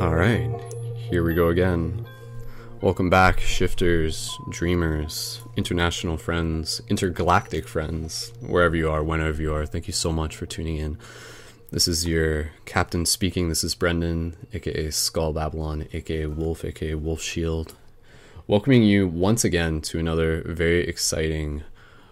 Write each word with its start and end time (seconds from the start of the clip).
All 0.00 0.14
right, 0.14 0.50
here 0.96 1.22
we 1.22 1.34
go 1.34 1.48
again. 1.48 1.99
Welcome 2.82 3.10
back, 3.10 3.40
shifters, 3.40 4.38
dreamers, 4.48 5.42
international 5.54 6.16
friends, 6.16 6.80
intergalactic 6.88 7.68
friends, 7.68 8.32
wherever 8.40 8.74
you 8.74 8.90
are, 8.90 9.04
whenever 9.04 9.42
you 9.42 9.52
are. 9.52 9.66
Thank 9.66 9.86
you 9.86 9.92
so 9.92 10.10
much 10.10 10.34
for 10.34 10.46
tuning 10.46 10.78
in. 10.78 10.96
This 11.70 11.86
is 11.86 12.06
your 12.06 12.52
captain 12.64 13.04
speaking. 13.04 13.50
This 13.50 13.62
is 13.62 13.74
Brendon, 13.74 14.34
aka 14.54 14.90
Skull 14.90 15.34
Babylon, 15.34 15.88
aka 15.92 16.24
Wolf, 16.24 16.64
aka 16.64 16.94
Wolf 16.94 17.20
Shield. 17.20 17.74
Welcoming 18.46 18.82
you 18.82 19.06
once 19.06 19.44
again 19.44 19.82
to 19.82 19.98
another 19.98 20.42
very 20.46 20.88
exciting 20.88 21.64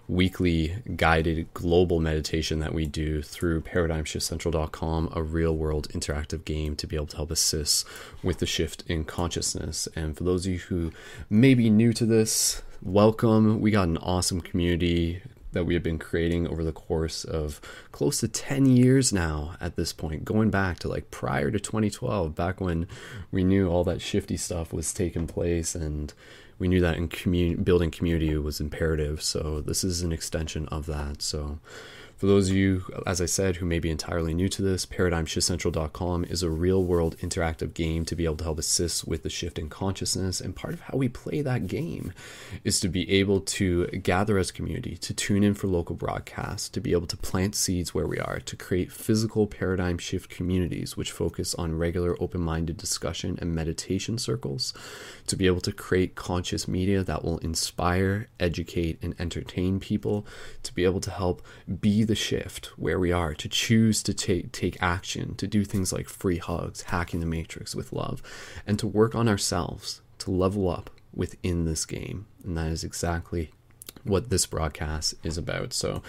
weekly 0.08 0.74
guided 0.96 1.52
global 1.52 2.00
meditation 2.00 2.60
that 2.60 2.72
we 2.72 2.86
do 2.86 3.22
through 3.22 3.60
paradigmshiftcentral.com, 3.60 5.12
a 5.14 5.22
real 5.22 5.54
world 5.54 5.88
interactive 5.90 6.44
game 6.44 6.74
to 6.74 6.86
be 6.86 6.96
able 6.96 7.06
to 7.06 7.16
help 7.16 7.30
assist 7.30 7.86
with 8.22 8.38
the 8.38 8.46
shift 8.46 8.82
in 8.88 9.04
consciousness. 9.04 9.86
And 9.94 10.16
for 10.16 10.24
those 10.24 10.46
of 10.46 10.52
you 10.52 10.58
who 10.60 10.92
may 11.28 11.54
be 11.54 11.68
new 11.68 11.92
to 11.92 12.06
this, 12.06 12.62
welcome. 12.82 13.60
We 13.60 13.70
got 13.70 13.88
an 13.88 13.98
awesome 13.98 14.40
community 14.40 15.22
that 15.52 15.64
we 15.64 15.74
have 15.74 15.82
been 15.82 15.98
creating 15.98 16.46
over 16.46 16.62
the 16.62 16.72
course 16.72 17.24
of 17.24 17.60
close 17.92 18.20
to 18.20 18.28
10 18.28 18.66
years 18.66 19.12
now 19.12 19.56
at 19.60 19.76
this 19.76 19.92
point, 19.92 20.24
going 20.24 20.50
back 20.50 20.78
to 20.78 20.88
like 20.88 21.10
prior 21.10 21.50
to 21.50 21.58
2012, 21.58 22.34
back 22.34 22.60
when 22.60 22.86
we 23.30 23.44
knew 23.44 23.68
all 23.68 23.84
that 23.84 24.00
shifty 24.00 24.36
stuff 24.36 24.72
was 24.72 24.92
taking 24.92 25.26
place 25.26 25.74
and 25.74 26.12
we 26.58 26.68
knew 26.68 26.80
that 26.80 26.96
in 26.96 27.08
community, 27.08 27.60
building 27.60 27.90
community 27.90 28.36
was 28.36 28.60
imperative. 28.60 29.22
So 29.22 29.60
this 29.60 29.84
is 29.84 30.02
an 30.02 30.12
extension 30.12 30.66
of 30.68 30.86
that. 30.86 31.22
So 31.22 31.58
for 32.18 32.26
those 32.26 32.50
of 32.50 32.56
you, 32.56 32.82
as 33.06 33.20
I 33.20 33.26
said, 33.26 33.56
who 33.56 33.64
may 33.64 33.78
be 33.78 33.90
entirely 33.90 34.34
new 34.34 34.48
to 34.48 34.60
this, 34.60 34.84
ParadigmShiftCentral.com 34.86 36.24
is 36.24 36.42
a 36.42 36.50
real 36.50 36.82
world 36.82 37.16
interactive 37.18 37.74
game 37.74 38.04
to 38.06 38.16
be 38.16 38.24
able 38.24 38.38
to 38.38 38.44
help 38.44 38.58
assist 38.58 39.06
with 39.06 39.22
the 39.22 39.30
shift 39.30 39.56
in 39.56 39.68
consciousness. 39.68 40.40
And 40.40 40.56
part 40.56 40.74
of 40.74 40.80
how 40.80 40.98
we 40.98 41.08
play 41.08 41.42
that 41.42 41.68
game 41.68 42.12
is 42.64 42.80
to 42.80 42.88
be 42.88 43.08
able 43.08 43.40
to 43.42 43.86
gather 43.86 44.36
as 44.36 44.50
community, 44.50 44.96
to 44.96 45.14
tune 45.14 45.44
in 45.44 45.54
for 45.54 45.68
local 45.68 45.94
broadcasts, 45.94 46.68
to 46.70 46.80
be 46.80 46.90
able 46.90 47.06
to 47.06 47.16
plant 47.16 47.54
seeds 47.54 47.94
where 47.94 48.08
we 48.08 48.18
are, 48.18 48.40
to 48.40 48.56
create 48.56 48.90
physical 48.90 49.46
paradigm 49.46 49.96
shift 49.96 50.28
communities 50.28 50.96
which 50.96 51.12
focus 51.12 51.54
on 51.54 51.78
regular 51.78 52.20
open 52.20 52.40
minded 52.40 52.78
discussion 52.78 53.38
and 53.40 53.54
meditation 53.54 54.18
circles, 54.18 54.74
to 55.28 55.36
be 55.36 55.46
able 55.46 55.60
to 55.60 55.72
create 55.72 56.14
conscious 56.14 56.66
media 56.66 57.02
that 57.04 57.24
will 57.24 57.38
inspire, 57.38 58.28
educate, 58.40 58.98
and 59.02 59.14
entertain 59.18 59.78
people, 59.80 60.26
to 60.62 60.74
be 60.74 60.84
able 60.84 61.00
to 61.00 61.10
help 61.10 61.42
be 61.80 62.04
the 62.04 62.14
shift 62.14 62.66
where 62.76 62.98
we 62.98 63.12
are, 63.12 63.34
to 63.34 63.48
choose 63.48 64.02
to 64.02 64.14
take 64.14 64.52
take 64.52 64.82
action, 64.82 65.34
to 65.36 65.46
do 65.46 65.64
things 65.64 65.92
like 65.92 66.08
free 66.08 66.38
hugs, 66.38 66.82
hacking 66.82 67.20
the 67.20 67.26
matrix 67.26 67.74
with 67.74 67.92
love, 67.92 68.22
and 68.66 68.78
to 68.78 68.86
work 68.86 69.14
on 69.14 69.28
ourselves 69.28 70.00
to 70.18 70.30
level 70.30 70.68
up 70.68 70.90
within 71.14 71.64
this 71.64 71.86
game. 71.86 72.26
And 72.44 72.56
that 72.56 72.68
is 72.68 72.84
exactly 72.84 73.50
what 74.04 74.30
this 74.30 74.46
broadcast 74.46 75.14
is 75.22 75.38
about. 75.38 75.72
So 75.72 76.02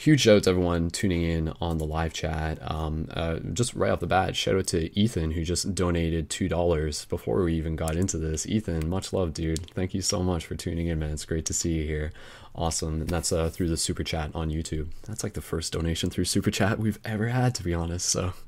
huge 0.00 0.22
shout 0.22 0.36
out 0.36 0.42
to 0.44 0.50
everyone 0.50 0.88
tuning 0.88 1.22
in 1.22 1.52
on 1.60 1.76
the 1.76 1.84
live 1.84 2.14
chat. 2.14 2.58
Um, 2.62 3.06
uh, 3.10 3.38
just 3.52 3.74
right 3.74 3.90
off 3.90 4.00
the 4.00 4.06
bat, 4.06 4.34
shout 4.34 4.56
out 4.56 4.66
to 4.68 4.98
Ethan 4.98 5.32
who 5.32 5.44
just 5.44 5.74
donated 5.74 6.30
two 6.30 6.48
dollars 6.48 7.04
before 7.04 7.42
we 7.42 7.54
even 7.54 7.76
got 7.76 7.96
into 7.96 8.16
this. 8.16 8.46
Ethan, 8.46 8.88
much 8.88 9.12
love, 9.12 9.34
dude. 9.34 9.70
Thank 9.70 9.92
you 9.92 10.00
so 10.00 10.22
much 10.22 10.46
for 10.46 10.54
tuning 10.54 10.86
in, 10.86 10.98
man. 10.98 11.10
It's 11.10 11.26
great 11.26 11.44
to 11.46 11.52
see 11.52 11.74
you 11.74 11.84
here. 11.84 12.12
Awesome, 12.54 13.02
and 13.02 13.10
that's 13.10 13.30
uh, 13.30 13.50
through 13.50 13.68
the 13.68 13.76
super 13.76 14.02
chat 14.02 14.30
on 14.34 14.50
YouTube. 14.50 14.88
That's 15.06 15.22
like 15.22 15.34
the 15.34 15.42
first 15.42 15.72
donation 15.72 16.10
through 16.10 16.24
super 16.24 16.50
chat 16.50 16.78
we've 16.78 16.98
ever 17.04 17.28
had, 17.28 17.54
to 17.56 17.62
be 17.62 17.74
honest. 17.74 18.08
So. 18.08 18.32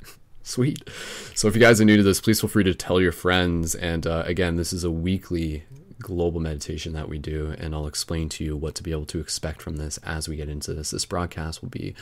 Sweet. 0.45 0.83
So, 1.37 1.47
if 1.47 1.55
you 1.55 1.61
guys 1.61 1.81
are 1.81 1.85
new 1.85 1.97
to 1.97 2.03
this, 2.03 2.21
please 2.21 2.41
feel 2.41 2.51
free 2.51 2.65
to 2.65 2.75
tell 2.75 3.01
your 3.01 3.13
friends. 3.13 3.77
And 3.77 4.05
uh, 4.09 4.25
again, 4.27 4.57
this 4.57 4.73
is 4.73 4.83
a 4.83 4.91
weekly 4.91 5.63
global 6.03 6.41
meditation 6.41 6.93
that 6.93 7.09
we 7.09 7.19
do, 7.19 7.55
and 7.59 7.75
I'll 7.75 7.87
explain 7.87 8.29
to 8.31 8.45
you 8.45 8.57
what 8.57 8.75
to 8.77 8.83
be 8.83 8.93
able 8.93 9.07
to 9.07 9.21
expect 9.21 9.63
from 9.63 9.77
this 9.77 9.99
as 9.99 10.29
we 10.29 10.37
get 10.37 10.49
into 10.49 10.75
this. 10.75 10.91
This 10.91 11.05
broadcast 11.05 11.63
will 11.63 11.71
be 11.71 11.95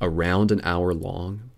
around 0.00 0.50
an 0.50 0.60
hour 0.64 0.92
long, 0.92 1.50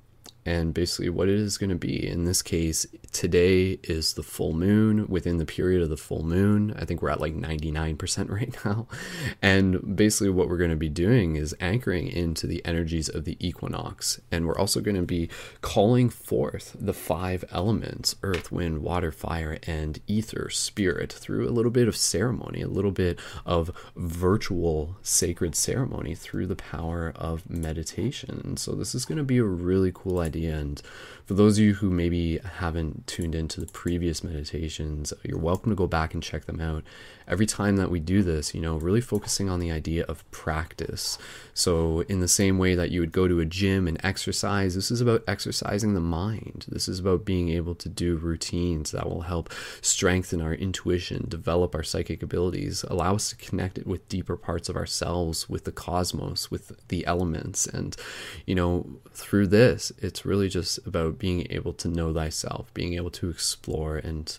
and 0.44 0.72
basically 0.72 1.08
what 1.08 1.28
it 1.28 1.34
is 1.34 1.58
going 1.58 1.70
to 1.70 1.76
be. 1.76 2.06
In 2.06 2.24
this 2.24 2.42
case 2.42 2.86
today 3.12 3.78
is 3.84 4.14
the 4.14 4.22
full 4.22 4.52
moon. 4.52 5.06
Within 5.08 5.38
the 5.38 5.46
period 5.46 5.82
of 5.82 5.90
the 5.90 5.96
full 5.96 6.22
moon 6.22 6.74
i 6.76 6.84
think 6.84 7.02
we're 7.02 7.10
at 7.10 7.20
like 7.20 7.34
99% 7.34 8.30
right 8.30 8.64
now. 8.64 8.86
And 9.42 9.96
basically 9.96 10.30
what 10.30 10.48
we're 10.48 10.56
going 10.56 10.70
to 10.70 10.76
be 10.76 10.88
doing 10.88 11.36
is 11.36 11.54
anchoring 11.60 12.08
into 12.08 12.46
the 12.46 12.64
energies 12.64 13.08
of 13.08 13.24
the 13.24 13.36
equinox. 13.40 14.20
And 14.30 14.46
we're 14.46 14.58
also 14.58 14.80
going 14.80 14.96
to 14.96 15.02
be 15.02 15.28
calling 15.60 16.10
forth 16.10 16.76
the 16.78 16.92
five 16.92 17.44
elements 17.50 18.16
earth 18.22 18.50
wind 18.52 18.82
water 18.82 19.12
fire 19.12 19.58
and 19.64 20.00
ether 20.06 20.48
spirit 20.50 21.12
through 21.12 21.48
a 21.48 21.50
little 21.50 21.70
bit 21.70 21.88
of 21.88 21.96
ceremony 21.96 22.62
a 22.62 22.68
little 22.68 22.90
bit 22.90 23.18
of 23.44 23.70
virtual 23.96 24.96
sacred 25.02 25.54
ceremony 25.54 26.14
through 26.14 26.46
the 26.46 26.56
power 26.56 27.12
of 27.16 27.48
meditation. 27.48 28.56
So 28.56 28.72
this 28.72 28.94
is 28.94 29.04
going 29.04 29.18
to 29.18 29.24
be 29.24 29.38
a 29.38 29.44
really 29.44 29.92
cool 29.94 30.18
idea 30.18 30.37
idea. 30.38 30.58
And 30.58 30.82
for 31.28 31.34
those 31.34 31.58
of 31.58 31.64
you 31.64 31.74
who 31.74 31.90
maybe 31.90 32.38
haven't 32.38 33.06
tuned 33.06 33.34
into 33.34 33.60
the 33.60 33.66
previous 33.66 34.24
meditations, 34.24 35.12
you're 35.22 35.36
welcome 35.36 35.70
to 35.70 35.76
go 35.76 35.86
back 35.86 36.14
and 36.14 36.22
check 36.22 36.46
them 36.46 36.58
out. 36.58 36.82
Every 37.26 37.44
time 37.44 37.76
that 37.76 37.90
we 37.90 38.00
do 38.00 38.22
this, 38.22 38.54
you 38.54 38.62
know, 38.62 38.78
really 38.78 39.02
focusing 39.02 39.50
on 39.50 39.60
the 39.60 39.70
idea 39.70 40.04
of 40.04 40.28
practice. 40.30 41.18
So, 41.52 42.00
in 42.08 42.20
the 42.20 42.28
same 42.28 42.56
way 42.56 42.74
that 42.74 42.90
you 42.90 43.00
would 43.00 43.12
go 43.12 43.28
to 43.28 43.40
a 43.40 43.44
gym 43.44 43.86
and 43.86 44.02
exercise, 44.02 44.74
this 44.74 44.90
is 44.90 45.02
about 45.02 45.22
exercising 45.28 45.92
the 45.92 46.00
mind. 46.00 46.64
This 46.66 46.88
is 46.88 47.00
about 47.00 47.26
being 47.26 47.50
able 47.50 47.74
to 47.74 47.90
do 47.90 48.16
routines 48.16 48.92
that 48.92 49.06
will 49.06 49.20
help 49.20 49.52
strengthen 49.82 50.40
our 50.40 50.54
intuition, 50.54 51.26
develop 51.28 51.74
our 51.74 51.82
psychic 51.82 52.22
abilities, 52.22 52.86
allow 52.88 53.16
us 53.16 53.28
to 53.28 53.36
connect 53.36 53.76
it 53.76 53.86
with 53.86 54.08
deeper 54.08 54.38
parts 54.38 54.70
of 54.70 54.76
ourselves, 54.76 55.46
with 55.46 55.64
the 55.64 55.72
cosmos, 55.72 56.50
with 56.50 56.72
the 56.88 57.04
elements. 57.06 57.66
And, 57.66 57.94
you 58.46 58.54
know, 58.54 58.86
through 59.12 59.48
this, 59.48 59.92
it's 59.98 60.24
really 60.24 60.48
just 60.48 60.78
about 60.86 61.17
being 61.18 61.46
able 61.50 61.72
to 61.74 61.88
know 61.88 62.12
thyself, 62.12 62.72
being 62.74 62.94
able 62.94 63.10
to 63.10 63.28
explore, 63.28 63.96
and 63.96 64.38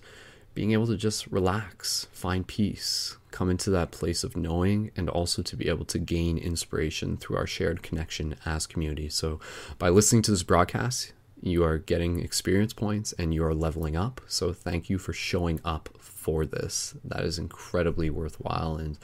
being 0.54 0.72
able 0.72 0.88
to 0.88 0.98
just 0.98 1.28
relax, 1.28 2.08
find 2.12 2.46
peace, 2.48 3.18
come 3.32 3.50
into 3.50 3.70
that 3.70 3.92
place 3.92 4.24
of 4.24 4.36
knowing, 4.36 4.92
and 4.96 5.10
also 5.10 5.42
to 5.42 5.56
be 5.56 5.70
able 5.70 5.86
to 5.86 6.00
gain 6.00 6.38
inspiration 6.38 7.18
through 7.18 7.38
our 7.38 7.48
shared 7.48 7.84
connection 7.84 8.36
as 8.46 8.66
community. 8.66 9.10
So, 9.10 9.40
by 9.78 9.90
listening 9.90 10.22
to 10.24 10.32
this 10.32 10.44
broadcast, 10.44 11.14
you 11.42 11.64
are 11.64 11.78
getting 11.78 12.20
experience 12.20 12.74
points 12.74 13.14
and 13.14 13.34
you 13.34 13.46
are 13.46 13.54
leveling 13.54 13.96
up. 13.96 14.20
So, 14.28 14.52
thank 14.52 14.90
you 14.90 14.98
for 14.98 15.14
showing 15.14 15.62
up 15.64 15.90
for 16.00 16.46
this. 16.46 16.96
That 17.04 17.24
is 17.24 17.40
incredibly 17.40 18.10
worthwhile 18.10 18.76
and 18.76 18.98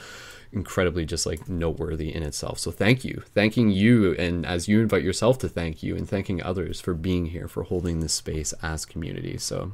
incredibly 0.56 1.06
just 1.06 1.26
like 1.26 1.48
noteworthy 1.48 2.16
in 2.16 2.24
itself. 2.24 2.58
So 2.58 2.72
thank 2.72 3.04
you. 3.04 3.24
Thanking 3.34 3.70
you 3.70 4.14
and 4.14 4.46
as 4.46 4.68
you 4.68 4.82
invite 4.82 5.04
yourself 5.04 5.38
to 5.40 5.50
thank 5.50 5.84
you 5.84 5.96
and 5.96 6.10
thanking 6.10 6.41
others 6.41 6.79
for 6.79 6.94
being 6.94 7.28
here, 7.28 7.47
for 7.47 7.64
holding 7.64 8.00
this 8.00 8.14
space 8.14 8.53
as 8.64 8.85
community. 8.85 9.38
So 9.38 9.74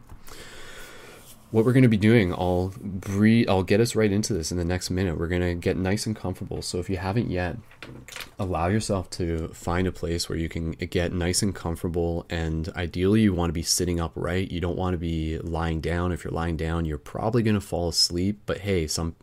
what 1.52 1.66
we're 1.66 1.74
going 1.74 1.84
to 1.84 1.90
be 1.90 1.98
doing, 1.98 2.34
I'll 2.34 2.74
breathe, 2.80 3.50
I'll 3.50 3.64
get 3.64 3.82
us 3.82 3.94
right 3.94 4.12
into 4.12 4.34
this 4.34 4.52
in 4.52 4.58
the 4.58 4.66
next 4.66 4.90
minute. 4.90 5.20
We're 5.20 5.28
going 5.28 5.42
to 5.42 5.54
get 5.54 5.78
nice 5.78 6.06
and 6.06 6.16
comfortable. 6.16 6.62
So 6.62 6.80
if 6.80 6.90
you 6.90 6.96
haven't 6.96 7.30
yet, 7.30 7.58
allow 8.40 8.68
yourself 8.68 9.10
to 9.12 9.50
find 9.50 9.86
a 9.86 9.92
place 9.92 10.30
where 10.30 10.38
you 10.38 10.48
can 10.48 10.72
get 10.72 11.12
nice 11.12 11.42
and 11.42 11.54
comfortable. 11.54 12.26
And 12.30 12.70
ideally, 12.70 13.22
you 13.22 13.34
want 13.34 13.50
to 13.50 13.54
be 13.54 13.64
sitting 13.64 14.00
upright. 14.00 14.50
You 14.50 14.62
don't 14.62 14.78
want 14.78 14.94
to 14.94 14.98
be 14.98 15.40
lying 15.40 15.82
down. 15.82 16.14
If 16.14 16.24
you're 16.24 16.32
lying 16.32 16.56
down, 16.56 16.86
you're 16.86 16.98
probably 16.98 17.44
going 17.44 17.56
to 17.56 17.62
fall 17.62 17.90
asleep. 17.90 18.44
But 18.46 18.60
hey, 18.60 18.88
some 18.88 19.16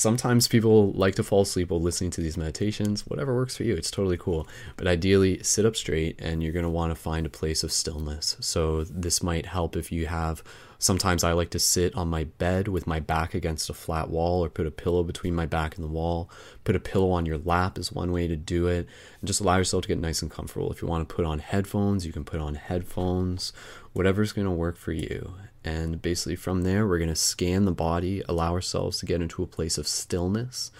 sometimes 0.00 0.48
people 0.48 0.92
like 0.92 1.14
to 1.16 1.22
fall 1.22 1.42
asleep 1.42 1.70
while 1.70 1.80
listening 1.80 2.10
to 2.12 2.20
these 2.20 2.36
meditations. 2.36 3.06
Whatever 3.06 3.34
works 3.34 3.56
for 3.56 3.64
you, 3.64 3.74
it's 3.74 3.90
totally 3.90 4.16
cool. 4.16 4.48
But 4.76 4.86
ideally, 4.86 5.42
sit 5.42 5.66
up 5.66 5.76
straight 5.76 6.18
and 6.18 6.42
you're 6.42 6.52
going 6.52 6.64
to 6.64 6.70
want 6.70 6.90
to 6.90 6.94
find 6.96 7.26
a 7.26 7.30
place 7.30 7.62
of 7.62 7.70
stillness. 7.70 8.36
So, 8.40 8.84
this 8.84 9.22
might 9.22 9.46
help 9.46 9.76
if 9.76 9.92
you 9.92 10.06
have 10.06 10.42
Sometimes 10.82 11.22
I 11.22 11.32
like 11.32 11.50
to 11.50 11.58
sit 11.58 11.94
on 11.94 12.08
my 12.08 12.24
bed 12.24 12.66
with 12.66 12.86
my 12.86 13.00
back 13.00 13.34
against 13.34 13.68
a 13.68 13.74
flat 13.74 14.08
wall 14.08 14.42
or 14.42 14.48
put 14.48 14.66
a 14.66 14.70
pillow 14.70 15.02
between 15.02 15.34
my 15.34 15.44
back 15.44 15.76
and 15.76 15.84
the 15.84 15.92
wall. 15.92 16.30
Put 16.64 16.74
a 16.74 16.80
pillow 16.80 17.10
on 17.10 17.26
your 17.26 17.36
lap 17.36 17.76
is 17.76 17.92
one 17.92 18.12
way 18.12 18.26
to 18.26 18.34
do 18.34 18.66
it. 18.66 18.88
And 19.20 19.26
just 19.26 19.42
allow 19.42 19.58
yourself 19.58 19.82
to 19.82 19.88
get 19.88 19.98
nice 19.98 20.22
and 20.22 20.30
comfortable. 20.30 20.72
If 20.72 20.80
you 20.80 20.88
want 20.88 21.06
to 21.06 21.14
put 21.14 21.26
on 21.26 21.40
headphones, 21.40 22.06
you 22.06 22.14
can 22.14 22.24
put 22.24 22.40
on 22.40 22.54
headphones, 22.54 23.52
whatever's 23.92 24.32
going 24.32 24.46
to 24.46 24.50
work 24.50 24.78
for 24.78 24.92
you. 24.92 25.34
And 25.62 26.00
basically, 26.00 26.36
from 26.36 26.62
there, 26.62 26.86
we're 26.86 26.98
going 26.98 27.10
to 27.10 27.14
scan 27.14 27.66
the 27.66 27.72
body, 27.72 28.22
allow 28.28 28.52
ourselves 28.52 28.98
to 28.98 29.06
get 29.06 29.20
into 29.20 29.42
a 29.42 29.46
place 29.46 29.76
of 29.76 29.86
stillness. 29.86 30.70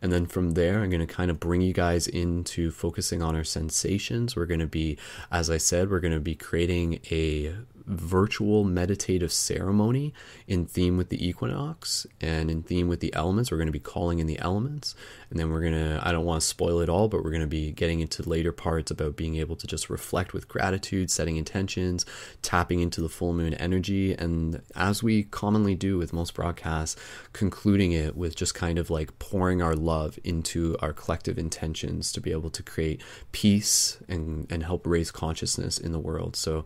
And 0.00 0.10
then 0.10 0.24
from 0.26 0.52
there, 0.52 0.82
I'm 0.82 0.88
going 0.88 1.06
to 1.06 1.14
kind 1.14 1.30
of 1.30 1.38
bring 1.38 1.60
you 1.60 1.74
guys 1.74 2.08
into 2.08 2.70
focusing 2.70 3.22
on 3.22 3.36
our 3.36 3.44
sensations. 3.44 4.34
We're 4.34 4.46
going 4.46 4.60
to 4.60 4.66
be, 4.66 4.96
as 5.30 5.50
I 5.50 5.58
said, 5.58 5.90
we're 5.90 6.00
going 6.00 6.14
to 6.14 6.20
be 6.20 6.34
creating 6.34 7.00
a 7.10 7.54
virtual 7.90 8.64
meditative 8.64 9.32
ceremony 9.32 10.14
in 10.46 10.66
theme 10.66 10.96
with 10.96 11.08
the 11.08 11.26
equinox 11.26 12.06
and 12.20 12.50
in 12.50 12.62
theme 12.62 12.88
with 12.88 13.00
the 13.00 13.12
elements. 13.14 13.50
We're 13.50 13.58
going 13.58 13.66
to 13.66 13.72
be 13.72 13.80
calling 13.80 14.18
in 14.18 14.26
the 14.26 14.38
elements. 14.38 14.94
And 15.30 15.38
then 15.38 15.50
we're 15.50 15.60
going 15.60 15.74
to, 15.74 16.00
I 16.02 16.12
don't 16.12 16.24
want 16.24 16.40
to 16.40 16.46
spoil 16.46 16.80
it 16.80 16.88
all, 16.88 17.08
but 17.08 17.22
we're 17.22 17.30
going 17.30 17.40
to 17.40 17.46
be 17.46 17.72
getting 17.72 18.00
into 18.00 18.28
later 18.28 18.52
parts 18.52 18.90
about 18.90 19.16
being 19.16 19.36
able 19.36 19.56
to 19.56 19.66
just 19.66 19.88
reflect 19.88 20.32
with 20.32 20.48
gratitude, 20.48 21.10
setting 21.10 21.36
intentions, 21.36 22.04
tapping 22.42 22.80
into 22.80 23.00
the 23.00 23.08
full 23.08 23.32
moon 23.32 23.54
energy. 23.54 24.12
And 24.14 24.62
as 24.74 25.02
we 25.02 25.24
commonly 25.24 25.74
do 25.74 25.98
with 25.98 26.12
most 26.12 26.34
broadcasts, 26.34 27.00
concluding 27.32 27.92
it 27.92 28.16
with 28.16 28.34
just 28.34 28.54
kind 28.54 28.78
of 28.78 28.90
like 28.90 29.18
pouring 29.18 29.62
our 29.62 29.74
love 29.74 30.18
into 30.24 30.76
our 30.80 30.92
collective 30.92 31.38
intentions 31.38 32.12
to 32.12 32.20
be 32.20 32.32
able 32.32 32.50
to 32.50 32.62
create 32.62 33.02
peace 33.32 33.98
and, 34.08 34.50
and 34.50 34.64
help 34.64 34.86
raise 34.86 35.10
consciousness 35.10 35.78
in 35.78 35.92
the 35.92 35.98
world. 35.98 36.36
So, 36.36 36.64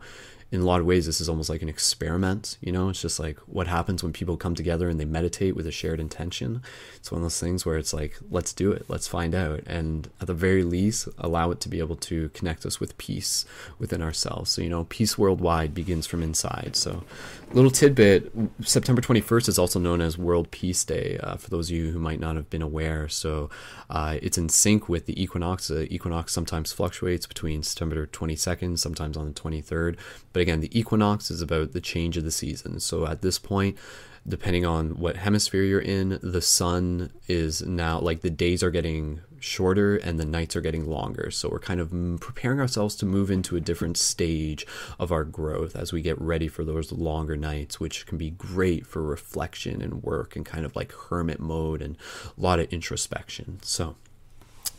in 0.51 0.61
a 0.61 0.65
lot 0.65 0.81
of 0.81 0.87
ways, 0.87 1.07
this 1.07 1.21
is 1.21 1.29
almost 1.29 1.51
like 1.51 1.63
an 1.63 1.69
experiment. 1.69 2.59
You 2.61 2.73
know, 2.73 2.89
it's 2.89 3.01
just 3.01 3.19
like 3.19 3.39
what 3.41 3.67
happens 3.67 4.03
when 4.03 4.13
people 4.13 4.37
come 4.37 4.55
together 4.55 4.89
and 4.89 5.01
they 5.01 5.05
meditate 5.05 5.57
with 5.57 5.67
a 5.67 5.73
shared 5.73 6.01
intention. 6.01 6.63
It's 6.97 7.11
one 7.11 7.19
of 7.19 7.25
those 7.25 7.41
things 7.41 7.67
where 7.67 7.77
it's 7.77 7.93
like, 7.93 8.17
let's 8.31 8.53
do 8.53 8.71
it, 8.71 8.85
let's 8.89 9.09
find 9.09 9.35
out, 9.35 9.61
and 9.67 10.09
at 10.21 10.27
the 10.27 10.35
very 10.35 10.63
least, 10.63 11.09
allow 11.19 11.51
it 11.51 11.61
to 11.61 11.69
be 11.69 11.79
able 11.81 11.97
to 11.97 12.29
connect 12.31 12.65
us 12.65 12.79
with 12.79 12.97
peace 12.99 13.45
within 13.79 14.01
ourselves. 14.01 14.51
So, 14.51 14.63
you 14.63 14.69
know, 14.69 14.85
peace 14.85 15.19
worldwide 15.19 15.75
begins 15.75 16.07
from 16.07 16.23
inside. 16.23 16.77
So, 16.77 17.05
little 17.53 17.71
tidbit 17.71 18.33
September 18.63 19.01
21st 19.01 19.49
is 19.49 19.59
also 19.59 19.79
known 19.79 20.01
as 20.01 20.19
World 20.19 20.51
Peace 20.51 20.85
Day, 20.85 21.19
uh, 21.23 21.37
for 21.37 21.51
those 21.51 21.71
of 21.71 21.77
you 21.77 21.91
who 21.91 21.99
might 21.99 22.21
not 22.21 22.37
have 22.37 22.51
been 22.51 22.63
aware. 22.63 23.09
So, 23.09 23.51
uh, 23.91 24.19
it's 24.23 24.39
in 24.39 24.49
sync 24.49 24.89
with 24.89 25.07
the 25.07 25.21
equinox. 25.21 25.69
The 25.69 25.93
equinox 25.93 26.33
sometimes 26.33 26.73
fluctuates 26.73 27.27
between 27.27 27.63
September 27.63 28.07
22nd, 28.07 28.79
sometimes 28.79 29.17
on 29.17 29.27
the 29.27 29.33
23rd. 29.33 29.97
But 30.35 30.41
again, 30.41 30.61
the 30.61 30.79
equinox 30.79 31.31
is 31.31 31.41
about 31.41 31.73
the 31.73 31.81
change 31.81 32.19
of 32.19 32.25
the 32.25 32.31
season. 32.31 32.81
So 32.81 33.07
at 33.07 33.23
this 33.23 33.39
point, 33.39 33.79
depending 34.27 34.67
on 34.67 34.99
what 34.99 35.17
hemisphere 35.17 35.63
you're 35.63 35.81
in, 35.81 36.19
the 36.23 36.43
sun 36.43 37.11
is 37.29 37.63
now 37.63 38.01
like 38.01 38.21
the 38.21 38.31
days 38.31 38.63
are 38.63 38.71
getting 38.71 39.21
shorter 39.39 39.97
and 39.97 40.19
the 40.19 40.25
nights 40.25 40.57
are 40.57 40.61
getting 40.61 40.87
longer. 40.87 41.31
So 41.31 41.51
we're 41.51 41.61
kind 41.61 41.79
of 41.79 41.91
preparing 42.21 42.59
ourselves 42.59 42.97
to 42.97 43.07
move 43.07 43.31
into 43.31 43.55
a 43.57 43.61
different 43.61 43.97
stage 43.97 44.67
of 44.99 45.13
our 45.13 45.25
growth 45.25 45.77
as 45.77 45.93
we 45.93 46.03
get 46.03 46.21
ready 46.21 46.49
for 46.49 46.65
those 46.65 46.91
longer 46.91 47.37
nights, 47.37 47.79
which 47.79 48.07
can 48.07 48.19
be 48.19 48.31
great 48.31 48.87
for 48.87 49.03
reflection 49.03 49.83
and 49.83 50.03
work 50.03 50.35
and 50.35 50.45
kind 50.45 50.65
of 50.65 50.75
like 50.75 50.93
hermit 50.93 51.39
mode 51.39 51.81
and 51.81 51.97
a 52.37 52.41
lot 52.41 52.59
of 52.59 52.73
introspection. 52.73 53.61
So 53.63 53.95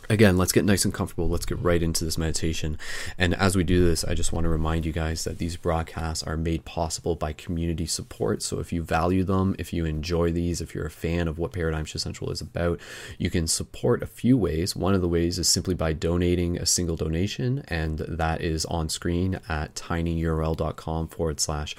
again, 0.10 0.38
let's 0.38 0.52
get 0.52 0.66
nice 0.66 0.86
and 0.86 0.94
comfortable. 0.94 1.30
Let's 1.30 1.46
get 1.46 1.60
right 1.60 1.82
into 1.82 2.06
this 2.06 2.18
meditation. 2.18 2.78
And 3.18 3.34
as 3.36 3.56
we 3.56 3.64
do 3.64 3.86
this, 3.86 4.04
I 4.04 4.14
just 4.14 4.32
want 4.32 4.46
to 4.46 4.50
remind 4.50 4.86
you 4.86 4.92
guys 4.92 5.24
that 5.24 5.38
these 5.38 5.58
broadcasts 5.58 6.24
are 6.24 6.38
made 6.38 6.66
possible 6.66 7.16
by 7.16 7.34
community 7.34 7.86
support. 7.86 8.42
So 8.42 8.60
if 8.60 8.72
you 8.72 8.84
value 8.84 9.24
them, 9.24 9.56
if 9.58 9.74
you 9.74 9.86
enjoy 9.86 10.32
these, 10.32 10.62
if 10.62 10.74
you're 10.74 10.86
a 10.86 10.92
fan 10.92 11.28
of 11.28 11.38
what 11.38 11.54
Paradigm 11.54 11.86
Shift 11.86 12.04
Central 12.04 12.32
is 12.32 12.42
about, 12.42 12.80
you 13.18 13.30
can 13.30 13.48
support 13.48 14.04
a 14.04 14.08
few 14.08 14.38
ways. 14.38 14.76
One 14.76 14.94
of 14.94 15.02
the 15.02 15.08
ways 15.08 15.40
is 15.40 15.48
simply 15.48 15.76
by 15.76 15.94
donating 15.94 16.58
a 16.58 16.66
single 16.66 16.96
donation, 16.96 17.64
and 17.68 18.00
that 18.00 18.42
is 18.42 18.66
on 18.66 18.90
screen 18.90 19.40
at 19.50 19.76
tinyurl.com 19.76 21.08
forward 21.08 21.40
slash 21.40 21.76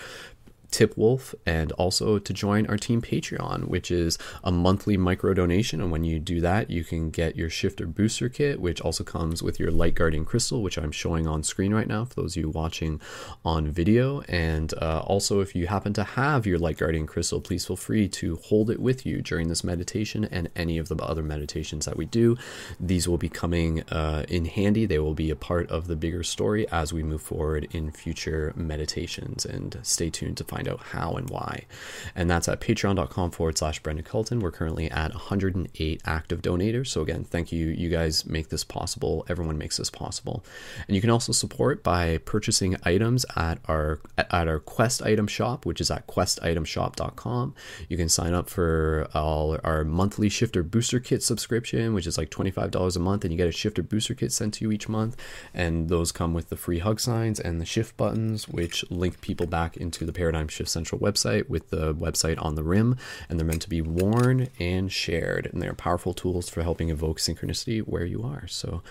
Tipwolf 0.70 1.34
and 1.44 1.72
also 1.72 2.18
to 2.18 2.32
join 2.32 2.66
our 2.66 2.76
team 2.76 3.02
Patreon, 3.02 3.68
which 3.68 3.90
is 3.90 4.18
a 4.44 4.52
monthly 4.52 4.96
micro 4.96 5.34
donation. 5.34 5.80
And 5.80 5.90
when 5.90 6.04
you 6.04 6.18
do 6.18 6.40
that, 6.40 6.70
you 6.70 6.84
can 6.84 7.10
get 7.10 7.36
your 7.36 7.50
shifter 7.50 7.86
booster 7.86 8.28
kit, 8.28 8.60
which 8.60 8.80
also 8.80 9.04
comes 9.04 9.42
with 9.42 9.60
your 9.60 9.70
light 9.70 9.94
guardian 9.94 10.24
crystal, 10.24 10.62
which 10.62 10.78
I'm 10.78 10.92
showing 10.92 11.26
on 11.26 11.42
screen 11.42 11.74
right 11.74 11.88
now 11.88 12.04
for 12.04 12.14
those 12.14 12.36
of 12.36 12.42
you 12.42 12.50
watching 12.50 13.00
on 13.44 13.68
video. 13.70 14.22
And 14.22 14.72
uh, 14.80 15.00
also, 15.00 15.40
if 15.40 15.54
you 15.54 15.66
happen 15.66 15.92
to 15.94 16.04
have 16.04 16.46
your 16.46 16.58
light 16.58 16.78
guardian 16.78 17.06
crystal, 17.06 17.40
please 17.40 17.66
feel 17.66 17.76
free 17.76 18.08
to 18.08 18.36
hold 18.36 18.70
it 18.70 18.80
with 18.80 19.04
you 19.04 19.22
during 19.22 19.48
this 19.48 19.64
meditation 19.64 20.24
and 20.24 20.48
any 20.56 20.78
of 20.78 20.88
the 20.88 20.96
other 20.96 21.22
meditations 21.22 21.84
that 21.84 21.96
we 21.96 22.06
do. 22.06 22.36
These 22.80 23.06
will 23.08 23.18
be 23.18 23.28
coming 23.28 23.82
uh, 23.90 24.24
in 24.28 24.46
handy. 24.46 24.86
They 24.86 24.98
will 24.98 25.14
be 25.14 25.30
a 25.30 25.36
part 25.36 25.70
of 25.70 25.86
the 25.86 25.96
bigger 25.96 26.22
story 26.22 26.68
as 26.70 26.92
we 26.92 27.02
move 27.02 27.22
forward 27.22 27.68
in 27.72 27.90
future 27.90 28.52
meditations. 28.56 29.44
And 29.44 29.78
stay 29.82 30.10
tuned 30.10 30.38
to 30.38 30.44
find 30.44 30.55
find 30.56 30.68
out 30.68 30.80
how 30.80 31.12
and 31.12 31.28
why. 31.28 31.66
And 32.14 32.30
that's 32.30 32.48
at 32.48 32.60
patreon.com 32.60 33.30
forward 33.32 33.58
slash 33.58 33.80
Brendon 33.80 34.04
Culliton. 34.04 34.40
We're 34.40 34.50
currently 34.50 34.90
at 34.90 35.12
108 35.12 36.02
active 36.06 36.40
donators. 36.40 36.86
So 36.86 37.02
again, 37.02 37.24
thank 37.24 37.52
you. 37.52 37.66
You 37.66 37.90
guys 37.90 38.24
make 38.24 38.48
this 38.48 38.64
possible. 38.64 39.26
Everyone 39.28 39.58
makes 39.58 39.76
this 39.76 39.90
possible. 39.90 40.44
And 40.86 40.94
you 40.94 41.02
can 41.02 41.10
also 41.10 41.32
support 41.32 41.82
by 41.82 42.18
purchasing 42.18 42.76
items 42.84 43.26
at 43.36 43.58
our 43.66 44.00
at 44.16 44.48
our 44.48 44.58
Quest 44.58 45.02
item 45.02 45.26
shop, 45.26 45.66
which 45.66 45.80
is 45.80 45.90
at 45.90 46.06
questitemshop.com. 46.06 47.54
You 47.88 47.96
can 47.96 48.08
sign 48.08 48.32
up 48.32 48.48
for 48.48 49.08
all 49.12 49.58
our 49.62 49.84
monthly 49.84 50.28
shifter 50.28 50.62
booster 50.62 51.00
kit 51.00 51.22
subscription, 51.22 51.92
which 51.92 52.06
is 52.06 52.16
like 52.16 52.30
$25 52.30 52.96
a 52.96 52.98
month, 52.98 53.24
and 53.24 53.32
you 53.32 53.36
get 53.36 53.48
a 53.48 53.52
shifter 53.52 53.82
booster 53.82 54.14
kit 54.14 54.32
sent 54.32 54.54
to 54.54 54.64
you 54.64 54.72
each 54.72 54.88
month. 54.88 55.16
And 55.52 55.88
those 55.88 56.12
come 56.12 56.32
with 56.32 56.48
the 56.48 56.56
free 56.56 56.78
hug 56.78 57.00
signs 57.00 57.38
and 57.38 57.60
the 57.60 57.66
shift 57.66 57.96
buttons, 57.96 58.48
which 58.48 58.84
link 58.90 59.20
people 59.20 59.46
back 59.46 59.76
into 59.76 60.06
the 60.06 60.12
paradigm 60.12 60.45
Shift 60.48 60.70
Central 60.70 61.00
website 61.00 61.48
with 61.48 61.70
the 61.70 61.94
website 61.94 62.42
on 62.42 62.54
the 62.54 62.62
rim, 62.62 62.96
and 63.28 63.38
they're 63.38 63.46
meant 63.46 63.62
to 63.62 63.68
be 63.68 63.82
worn 63.82 64.48
and 64.58 64.90
shared. 64.90 65.46
And 65.52 65.62
they're 65.62 65.74
powerful 65.74 66.14
tools 66.14 66.48
for 66.48 66.62
helping 66.62 66.90
evoke 66.90 67.18
synchronicity 67.18 67.80
where 67.80 68.04
you 68.04 68.22
are. 68.22 68.46
So, 68.46 68.82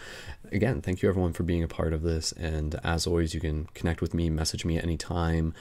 again, 0.51 0.81
thank 0.81 1.01
you 1.01 1.09
everyone 1.09 1.33
for 1.33 1.43
being 1.43 1.63
a 1.63 1.67
part 1.67 1.93
of 1.93 2.01
this. 2.01 2.31
And 2.33 2.79
as 2.83 3.07
always, 3.07 3.33
you 3.33 3.39
can 3.39 3.65
connect 3.73 4.01
with 4.01 4.13
me, 4.13 4.29
message 4.29 4.65
me 4.65 4.79
anytime. 4.79 5.53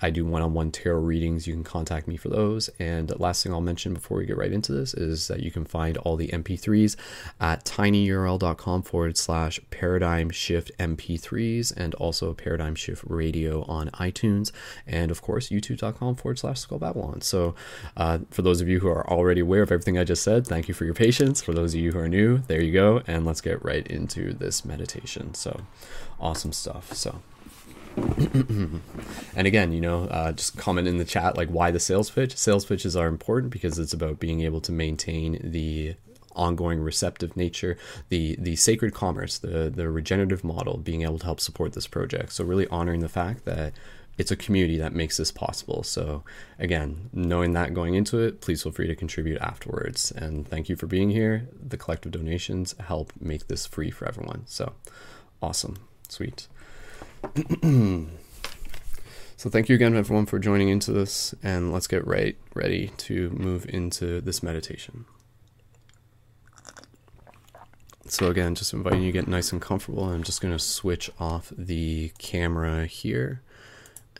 I 0.00 0.10
do 0.10 0.24
one 0.24 0.42
on 0.42 0.54
one 0.54 0.70
tarot 0.70 1.00
readings. 1.00 1.46
You 1.46 1.54
can 1.54 1.64
contact 1.64 2.08
me 2.08 2.16
for 2.16 2.28
those. 2.28 2.68
And 2.78 3.18
last 3.18 3.42
thing 3.42 3.52
I'll 3.52 3.60
mention 3.60 3.94
before 3.94 4.18
we 4.18 4.26
get 4.26 4.36
right 4.36 4.52
into 4.52 4.72
this 4.72 4.94
is 4.94 5.28
that 5.28 5.40
you 5.40 5.50
can 5.50 5.64
find 5.64 5.96
all 5.98 6.16
the 6.16 6.28
MP3s 6.28 6.96
at 7.40 7.64
tinyurl.com 7.64 8.82
forward 8.82 9.16
slash 9.16 9.60
paradigm 9.70 10.30
shift 10.30 10.70
MP3s 10.78 11.72
and 11.76 11.94
also 11.94 12.32
paradigm 12.34 12.74
shift 12.74 13.04
radio 13.06 13.64
on 13.64 13.90
iTunes. 13.90 14.52
And 14.86 15.10
of 15.10 15.22
course, 15.22 15.48
youtube.com 15.48 16.16
forward 16.16 16.38
slash 16.38 16.60
skull 16.60 16.78
babylon. 16.78 17.20
So, 17.20 17.54
uh, 17.96 18.18
for 18.30 18.42
those 18.42 18.60
of 18.60 18.68
you 18.68 18.80
who 18.80 18.88
are 18.88 19.08
already 19.08 19.40
aware 19.40 19.62
of 19.62 19.72
everything 19.72 19.98
I 19.98 20.04
just 20.04 20.22
said, 20.22 20.46
thank 20.46 20.68
you 20.68 20.74
for 20.74 20.84
your 20.84 20.94
patience. 20.94 21.42
For 21.42 21.52
those 21.52 21.74
of 21.74 21.80
you 21.80 21.92
who 21.92 21.98
are 21.98 22.08
new, 22.08 22.38
there 22.38 22.60
you 22.60 22.72
go. 22.72 23.02
And 23.06 23.24
let's 23.24 23.40
get 23.40 23.64
right 23.64 23.86
into 23.86 24.31
this 24.38 24.64
meditation. 24.64 25.34
So, 25.34 25.62
awesome 26.20 26.52
stuff. 26.52 26.92
So, 26.92 27.20
and 27.96 28.80
again, 29.36 29.72
you 29.72 29.80
know, 29.80 30.04
uh, 30.04 30.32
just 30.32 30.56
comment 30.56 30.88
in 30.88 30.98
the 30.98 31.04
chat 31.04 31.36
like 31.36 31.48
why 31.48 31.70
the 31.70 31.80
sales 31.80 32.10
pitch. 32.10 32.36
Sales 32.36 32.64
pitches 32.64 32.96
are 32.96 33.08
important 33.08 33.52
because 33.52 33.78
it's 33.78 33.92
about 33.92 34.18
being 34.18 34.40
able 34.40 34.60
to 34.62 34.72
maintain 34.72 35.38
the 35.42 35.94
ongoing 36.34 36.80
receptive 36.80 37.36
nature, 37.36 37.76
the 38.08 38.36
the 38.38 38.56
sacred 38.56 38.94
commerce, 38.94 39.38
the 39.38 39.70
the 39.70 39.90
regenerative 39.90 40.44
model, 40.44 40.78
being 40.78 41.02
able 41.02 41.18
to 41.18 41.24
help 41.24 41.40
support 41.40 41.72
this 41.74 41.86
project. 41.86 42.32
So 42.32 42.44
really 42.44 42.66
honoring 42.68 43.00
the 43.00 43.08
fact 43.08 43.44
that 43.44 43.72
it's 44.18 44.30
a 44.30 44.36
community 44.36 44.76
that 44.78 44.92
makes 44.92 45.16
this 45.16 45.32
possible. 45.32 45.82
So, 45.82 46.22
again, 46.58 47.08
knowing 47.12 47.52
that 47.52 47.74
going 47.74 47.94
into 47.94 48.18
it, 48.18 48.40
please 48.40 48.62
feel 48.62 48.72
free 48.72 48.86
to 48.86 48.94
contribute 48.94 49.40
afterwards. 49.40 50.12
And 50.12 50.46
thank 50.46 50.68
you 50.68 50.76
for 50.76 50.86
being 50.86 51.10
here. 51.10 51.48
The 51.52 51.78
collective 51.78 52.12
donations 52.12 52.74
help 52.78 53.12
make 53.18 53.48
this 53.48 53.66
free 53.66 53.90
for 53.90 54.06
everyone. 54.06 54.42
So, 54.46 54.74
awesome. 55.40 55.76
Sweet. 56.08 56.46
so, 59.36 59.48
thank 59.48 59.68
you 59.68 59.74
again, 59.74 59.96
everyone, 59.96 60.26
for 60.26 60.38
joining 60.38 60.68
into 60.68 60.92
this. 60.92 61.34
And 61.42 61.72
let's 61.72 61.86
get 61.86 62.06
right 62.06 62.36
ready 62.54 62.88
to 62.98 63.30
move 63.30 63.66
into 63.68 64.20
this 64.20 64.42
meditation. 64.42 65.06
So 68.04 68.26
again, 68.26 68.54
just 68.54 68.74
inviting 68.74 69.00
you 69.00 69.10
to 69.10 69.18
get 69.18 69.26
nice 69.26 69.52
and 69.52 69.62
comfortable. 69.62 70.04
I'm 70.04 70.22
just 70.22 70.42
going 70.42 70.52
to 70.52 70.58
switch 70.58 71.10
off 71.18 71.50
the 71.56 72.12
camera 72.18 72.84
here 72.84 73.40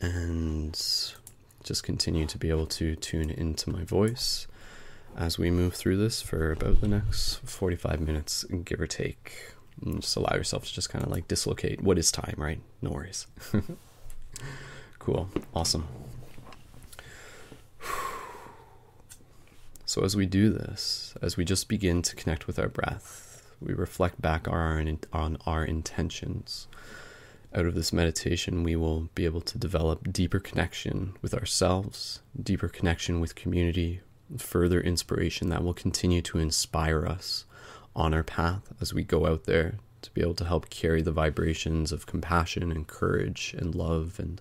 and 0.02 0.74
just 1.62 1.84
continue 1.84 2.26
to 2.26 2.38
be 2.38 2.50
able 2.50 2.66
to 2.66 2.96
tune 2.96 3.30
into 3.30 3.70
my 3.70 3.84
voice 3.84 4.46
as 5.16 5.38
we 5.38 5.50
move 5.50 5.74
through 5.74 5.96
this 5.96 6.20
for 6.20 6.52
about 6.52 6.80
the 6.80 6.88
next 6.88 7.36
45 7.44 8.00
minutes, 8.00 8.44
give 8.64 8.80
or 8.80 8.86
take. 8.86 9.52
And 9.80 10.02
just 10.02 10.16
allow 10.16 10.34
yourself 10.34 10.66
to 10.66 10.72
just 10.72 10.90
kind 10.90 11.04
of 11.04 11.10
like 11.10 11.28
dislocate. 11.28 11.80
What 11.80 11.98
is 11.98 12.12
time, 12.12 12.34
right? 12.36 12.60
No 12.82 12.90
worries. 12.90 13.26
cool. 14.98 15.28
Awesome. 15.54 15.86
So, 19.84 20.04
as 20.04 20.16
we 20.16 20.24
do 20.26 20.50
this, 20.50 21.14
as 21.20 21.36
we 21.36 21.44
just 21.44 21.68
begin 21.68 22.00
to 22.02 22.16
connect 22.16 22.46
with 22.46 22.58
our 22.58 22.68
breath, 22.68 23.52
we 23.60 23.74
reflect 23.74 24.22
back 24.22 24.48
our, 24.48 24.82
on 25.12 25.38
our 25.44 25.64
intentions. 25.64 26.66
Out 27.54 27.66
of 27.66 27.74
this 27.74 27.92
meditation, 27.92 28.62
we 28.62 28.76
will 28.76 29.10
be 29.14 29.26
able 29.26 29.42
to 29.42 29.58
develop 29.58 30.10
deeper 30.10 30.40
connection 30.40 31.14
with 31.20 31.34
ourselves, 31.34 32.20
deeper 32.40 32.68
connection 32.68 33.20
with 33.20 33.34
community, 33.34 34.00
further 34.38 34.80
inspiration 34.80 35.50
that 35.50 35.62
will 35.62 35.74
continue 35.74 36.22
to 36.22 36.38
inspire 36.38 37.06
us 37.06 37.44
on 37.94 38.14
our 38.14 38.22
path 38.22 38.72
as 38.80 38.94
we 38.94 39.04
go 39.04 39.26
out 39.26 39.44
there 39.44 39.74
to 40.00 40.10
be 40.12 40.22
able 40.22 40.34
to 40.34 40.46
help 40.46 40.70
carry 40.70 41.02
the 41.02 41.12
vibrations 41.12 41.92
of 41.92 42.06
compassion 42.06 42.72
and 42.72 42.86
courage 42.86 43.54
and 43.58 43.74
love 43.74 44.18
and 44.18 44.40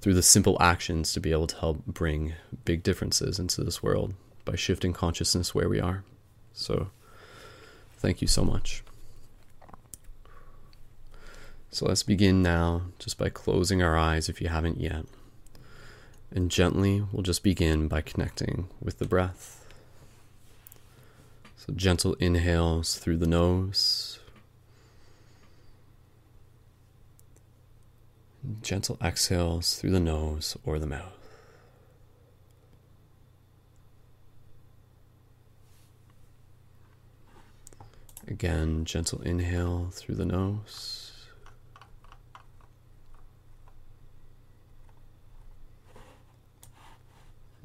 through 0.00 0.14
the 0.14 0.22
simple 0.22 0.56
actions 0.58 1.12
to 1.12 1.20
be 1.20 1.32
able 1.32 1.46
to 1.46 1.56
help 1.56 1.84
bring 1.86 2.32
big 2.64 2.82
differences 2.82 3.38
into 3.38 3.62
this 3.62 3.82
world 3.82 4.14
by 4.44 4.56
shifting 4.56 4.92
consciousness 4.92 5.54
where 5.54 5.68
we 5.68 5.80
are. 5.80 6.02
So, 6.52 6.90
thank 7.98 8.20
you 8.20 8.26
so 8.26 8.42
much. 8.42 8.82
So, 11.74 11.86
let's 11.86 12.02
begin 12.02 12.42
now 12.42 12.82
just 12.98 13.16
by 13.16 13.30
closing 13.30 13.82
our 13.82 13.96
eyes 13.96 14.28
if 14.28 14.42
you 14.42 14.48
haven't 14.48 14.78
yet. 14.78 15.06
And 16.30 16.50
gently, 16.50 17.02
we'll 17.10 17.22
just 17.22 17.42
begin 17.42 17.88
by 17.88 18.02
connecting 18.02 18.68
with 18.78 18.98
the 18.98 19.06
breath. 19.06 19.66
So, 21.56 21.72
gentle 21.72 22.12
inhales 22.20 22.98
through 22.98 23.16
the 23.16 23.26
nose, 23.26 24.18
gentle 28.60 28.98
exhales 29.02 29.78
through 29.78 29.92
the 29.92 30.00
nose 30.00 30.58
or 30.66 30.78
the 30.78 30.86
mouth. 30.86 31.18
Again, 38.28 38.84
gentle 38.84 39.22
inhale 39.22 39.88
through 39.90 40.16
the 40.16 40.26
nose. 40.26 41.11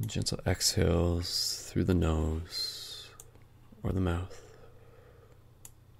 Gentle 0.06 0.40
exhales 0.46 1.68
through 1.72 1.86
the 1.86 1.96
nose 1.96 3.08
or 3.82 3.92
the 3.92 4.00
mouth. 4.00 4.44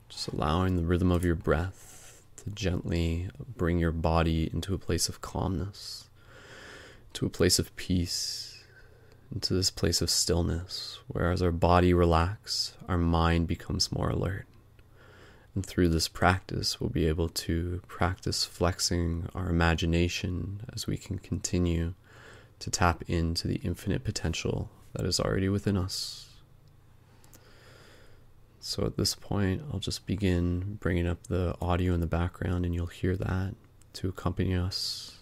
Just 0.08 0.28
allowing 0.28 0.76
the 0.76 0.86
rhythm 0.86 1.12
of 1.12 1.26
your 1.26 1.34
breath 1.34 2.22
to 2.44 2.52
gently 2.52 3.28
bring 3.40 3.80
your 3.80 3.92
body 3.92 4.52
into 4.54 4.76
a 4.76 4.78
place 4.78 5.10
of 5.10 5.22
calmness, 5.22 6.10
to 7.14 7.26
a 7.26 7.30
place 7.30 7.58
of 7.58 7.76
peace, 7.76 8.64
into 9.34 9.56
this 9.56 9.72
place 9.72 10.00
of 10.00 10.12
stillness, 10.12 11.00
where 11.08 11.32
as 11.32 11.42
our 11.42 11.52
body 11.52 11.92
relaxes, 11.92 12.76
our 12.88 13.00
mind 13.00 13.48
becomes 13.48 13.92
more 13.92 14.10
alert. 14.10 14.46
And 15.56 15.66
through 15.66 15.90
this 15.90 16.08
practice, 16.08 16.80
we'll 16.80 16.92
be 16.92 17.08
able 17.08 17.30
to 17.30 17.82
practice 17.88 18.46
flexing 18.46 19.28
our 19.34 19.50
imagination 19.50 20.62
as 20.72 20.86
we 20.86 20.98
can 20.98 21.18
continue 21.18 21.96
to 22.60 22.70
tap 22.70 23.04
into 23.08 23.48
the 23.48 23.62
infinite 23.64 24.04
potential 24.04 24.70
that 24.94 25.06
is 25.06 25.20
already 25.20 25.50
within 25.50 25.78
us. 25.78 26.28
So 28.60 28.86
at 28.86 28.98
this 28.98 29.16
point, 29.16 29.62
I'll 29.72 29.80
just 29.80 30.06
begin 30.06 30.78
bringing 30.82 31.08
up 31.08 31.24
the 31.28 31.56
audio 31.62 31.94
in 31.94 32.02
the 32.02 32.08
background, 32.08 32.66
and 32.66 32.76
you'll 32.76 32.88
hear 32.88 33.16
that 33.16 33.56
to 33.94 34.10
accompany 34.10 34.56
us 34.56 35.20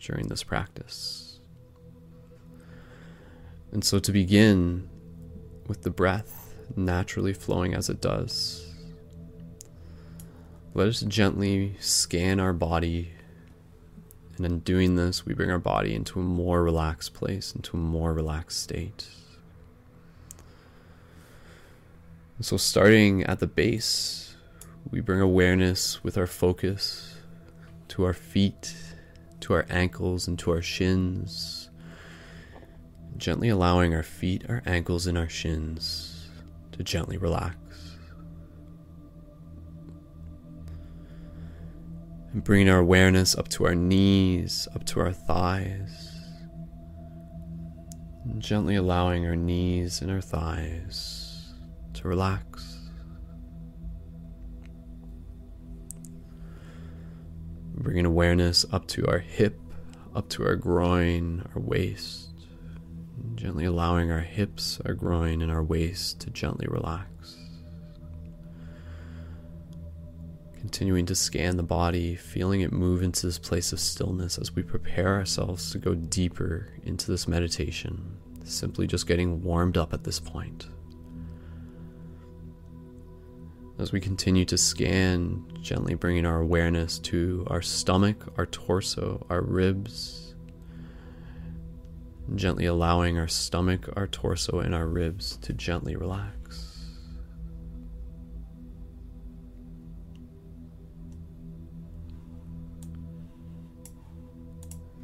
during 0.00 0.26
this 0.26 0.42
practice. 0.42 1.38
And 3.70 3.84
so, 3.84 3.98
to 4.00 4.12
begin 4.12 4.88
with 5.66 5.82
the 5.82 5.90
breath 5.90 6.54
naturally 6.76 7.32
flowing 7.32 7.72
as 7.74 7.88
it 7.88 8.00
does, 8.00 8.66
let 10.74 10.88
us 10.88 11.00
gently 11.02 11.76
scan 11.80 12.40
our 12.40 12.52
body 12.52 13.12
and 14.36 14.46
in 14.46 14.60
doing 14.60 14.96
this, 14.96 15.26
we 15.26 15.34
bring 15.34 15.50
our 15.50 15.58
body 15.58 15.94
into 15.94 16.18
a 16.18 16.22
more 16.22 16.62
relaxed 16.62 17.14
place, 17.14 17.54
into 17.54 17.76
a 17.76 17.80
more 17.80 18.12
relaxed 18.12 18.62
state. 18.62 19.08
And 22.36 22.46
so, 22.46 22.56
starting 22.56 23.22
at 23.24 23.40
the 23.40 23.46
base, 23.46 24.36
we 24.90 25.00
bring 25.00 25.20
awareness 25.20 26.02
with 26.02 26.16
our 26.16 26.26
focus 26.26 27.16
to 27.88 28.04
our 28.04 28.14
feet, 28.14 28.74
to 29.40 29.52
our 29.52 29.66
ankles, 29.68 30.26
and 30.26 30.38
to 30.38 30.50
our 30.50 30.62
shins. 30.62 31.68
Gently 33.16 33.50
allowing 33.50 33.94
our 33.94 34.02
feet, 34.02 34.44
our 34.48 34.62
ankles, 34.64 35.06
and 35.06 35.18
our 35.18 35.28
shins 35.28 36.28
to 36.72 36.82
gently 36.82 37.18
relax. 37.18 37.61
And 42.32 42.42
bringing 42.42 42.70
our 42.70 42.78
awareness 42.78 43.36
up 43.36 43.48
to 43.48 43.66
our 43.66 43.74
knees, 43.74 44.66
up 44.74 44.84
to 44.86 45.00
our 45.00 45.12
thighs. 45.12 46.08
Gently 48.38 48.76
allowing 48.76 49.26
our 49.26 49.36
knees 49.36 50.00
and 50.00 50.10
our 50.10 50.20
thighs 50.20 51.52
to 51.94 52.08
relax. 52.08 52.78
Bringing 57.74 58.06
awareness 58.06 58.64
up 58.72 58.86
to 58.88 59.06
our 59.08 59.18
hip, 59.18 59.60
up 60.14 60.28
to 60.30 60.46
our 60.46 60.56
groin, 60.56 61.46
our 61.54 61.60
waist. 61.60 62.30
Gently 63.34 63.64
allowing 63.64 64.10
our 64.10 64.20
hips, 64.20 64.80
our 64.86 64.94
groin, 64.94 65.42
and 65.42 65.50
our 65.50 65.62
waist 65.62 66.20
to 66.20 66.30
gently 66.30 66.66
relax. 66.68 67.11
Continuing 70.62 71.06
to 71.06 71.16
scan 71.16 71.56
the 71.56 71.64
body, 71.64 72.14
feeling 72.14 72.60
it 72.60 72.70
move 72.70 73.02
into 73.02 73.26
this 73.26 73.36
place 73.36 73.72
of 73.72 73.80
stillness 73.80 74.38
as 74.38 74.54
we 74.54 74.62
prepare 74.62 75.08
ourselves 75.08 75.72
to 75.72 75.78
go 75.78 75.92
deeper 75.96 76.68
into 76.84 77.10
this 77.10 77.26
meditation. 77.26 78.16
Simply 78.44 78.86
just 78.86 79.08
getting 79.08 79.42
warmed 79.42 79.76
up 79.76 79.92
at 79.92 80.04
this 80.04 80.20
point. 80.20 80.68
As 83.80 83.90
we 83.90 83.98
continue 83.98 84.44
to 84.44 84.56
scan, 84.56 85.44
gently 85.60 85.94
bringing 85.94 86.24
our 86.24 86.40
awareness 86.40 87.00
to 87.00 87.44
our 87.50 87.60
stomach, 87.60 88.32
our 88.38 88.46
torso, 88.46 89.26
our 89.28 89.42
ribs, 89.42 90.36
gently 92.36 92.66
allowing 92.66 93.18
our 93.18 93.26
stomach, 93.26 93.88
our 93.96 94.06
torso, 94.06 94.60
and 94.60 94.76
our 94.76 94.86
ribs 94.86 95.38
to 95.38 95.52
gently 95.52 95.96
relax. 95.96 96.41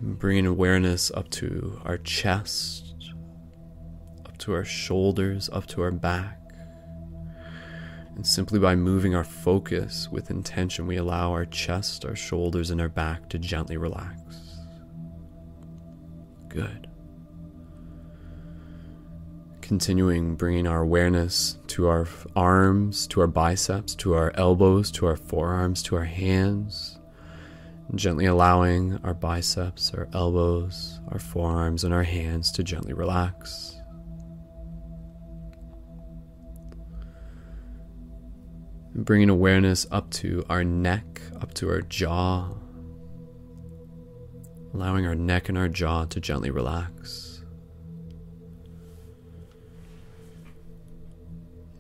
Bringing 0.01 0.47
awareness 0.47 1.11
up 1.11 1.29
to 1.31 1.81
our 1.85 1.99
chest, 1.99 2.95
up 4.25 4.39
to 4.39 4.55
our 4.55 4.65
shoulders, 4.65 5.51
up 5.53 5.67
to 5.67 5.83
our 5.83 5.91
back. 5.91 6.39
And 8.15 8.25
simply 8.25 8.61
by 8.61 8.77
moving 8.77 9.17
our 9.17 9.25
focus 9.25 10.09
with 10.11 10.31
intention, 10.31 10.87
we 10.87 10.97
allow 10.97 11.33
our 11.33 11.45
chest, 11.45 12.05
our 12.05 12.15
shoulders, 12.15 12.71
and 12.71 12.81
our 12.81 12.89
back 12.89 13.29
to 13.31 13.39
gently 13.39 13.77
relax. 13.77 14.21
Good. 16.49 16.89
Continuing 19.61 20.37
bringing 20.37 20.69
our 20.69 20.83
awareness 20.83 21.59
to 21.69 21.89
our 21.89 22.07
arms, 22.37 23.09
to 23.09 23.21
our 23.21 23.27
biceps, 23.27 23.97
to 23.97 24.15
our 24.15 24.31
elbows, 24.37 24.93
to 24.93 25.07
our 25.07 25.17
forearms, 25.17 25.83
to 25.83 25.97
our 25.97 26.05
hands 26.05 26.98
Gently 27.95 28.27
allowing 28.27 28.99
our 29.03 29.15
biceps, 29.15 29.93
our 29.95 30.09
elbows, 30.13 31.01
our 31.09 31.19
forearms, 31.19 31.85
and 31.85 31.95
our 31.95 32.03
hands 32.03 32.53
to 32.53 32.63
gently 32.63 32.93
relax. 32.93 33.81
Bringing 38.95 39.31
awareness 39.31 39.87
up 39.91 40.11
to 40.11 40.45
our 40.51 40.63
neck, 40.65 41.23
up 41.41 41.55
to 41.55 41.71
our 41.71 41.81
jaw, 41.81 42.51
allowing 44.75 45.07
our 45.07 45.15
neck 45.15 45.49
and 45.49 45.57
our 45.57 45.69
jaw 45.69 46.05
to 46.05 46.21
gently 46.21 46.51
relax. 46.51 47.43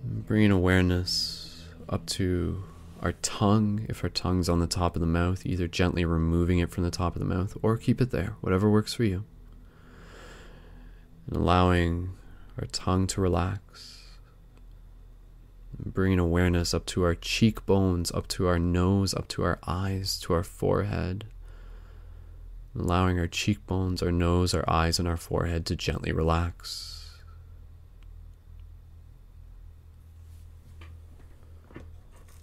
Bringing 0.05 0.53
awareness 0.53 1.65
up 1.88 2.07
to 2.07 2.65
our 3.00 3.12
tongue, 3.12 3.87
if 3.88 4.02
our 4.02 4.11
tongue's 4.11 4.49
on 4.49 4.59
the 4.59 4.67
top 4.67 4.97
of 4.97 5.00
the 5.00 5.07
mouth, 5.07 5.47
either 5.47 5.69
gently 5.69 6.05
removing 6.05 6.59
it 6.59 6.71
from 6.71 6.85
the 6.85 6.90
top 6.90 7.14
of 7.14 7.21
the 7.21 7.35
mouth 7.35 7.57
or 7.62 7.76
keep 7.76 8.00
it 8.00 8.11
there, 8.11 8.37
whatever 8.40 8.69
works 8.69 8.95
for 8.95 9.05
you. 9.05 9.25
And 11.26 11.37
allowing 11.37 12.11
our 12.59 12.67
tongue 12.67 13.07
to 13.09 13.21
relax. 13.21 13.99
Bringing 15.78 16.19
awareness 16.19 16.75
up 16.75 16.87
to 16.87 17.05
our 17.05 17.14
cheekbones, 17.14 18.11
up 18.11 18.26
to 18.28 18.49
our 18.49 18.59
nose, 18.59 19.14
up 19.14 19.28
to 19.28 19.45
our 19.45 19.61
eyes, 19.67 20.19
to 20.21 20.33
our 20.33 20.43
forehead. 20.43 21.26
Allowing 22.76 23.19
our 23.19 23.28
cheekbones, 23.28 24.02
our 24.02 24.11
nose, 24.11 24.55
our 24.55 24.69
eyes, 24.69 24.99
and 24.99 25.07
our 25.07 25.17
forehead 25.17 25.67
to 25.67 25.76
gently 25.76 26.11
relax. 26.11 26.98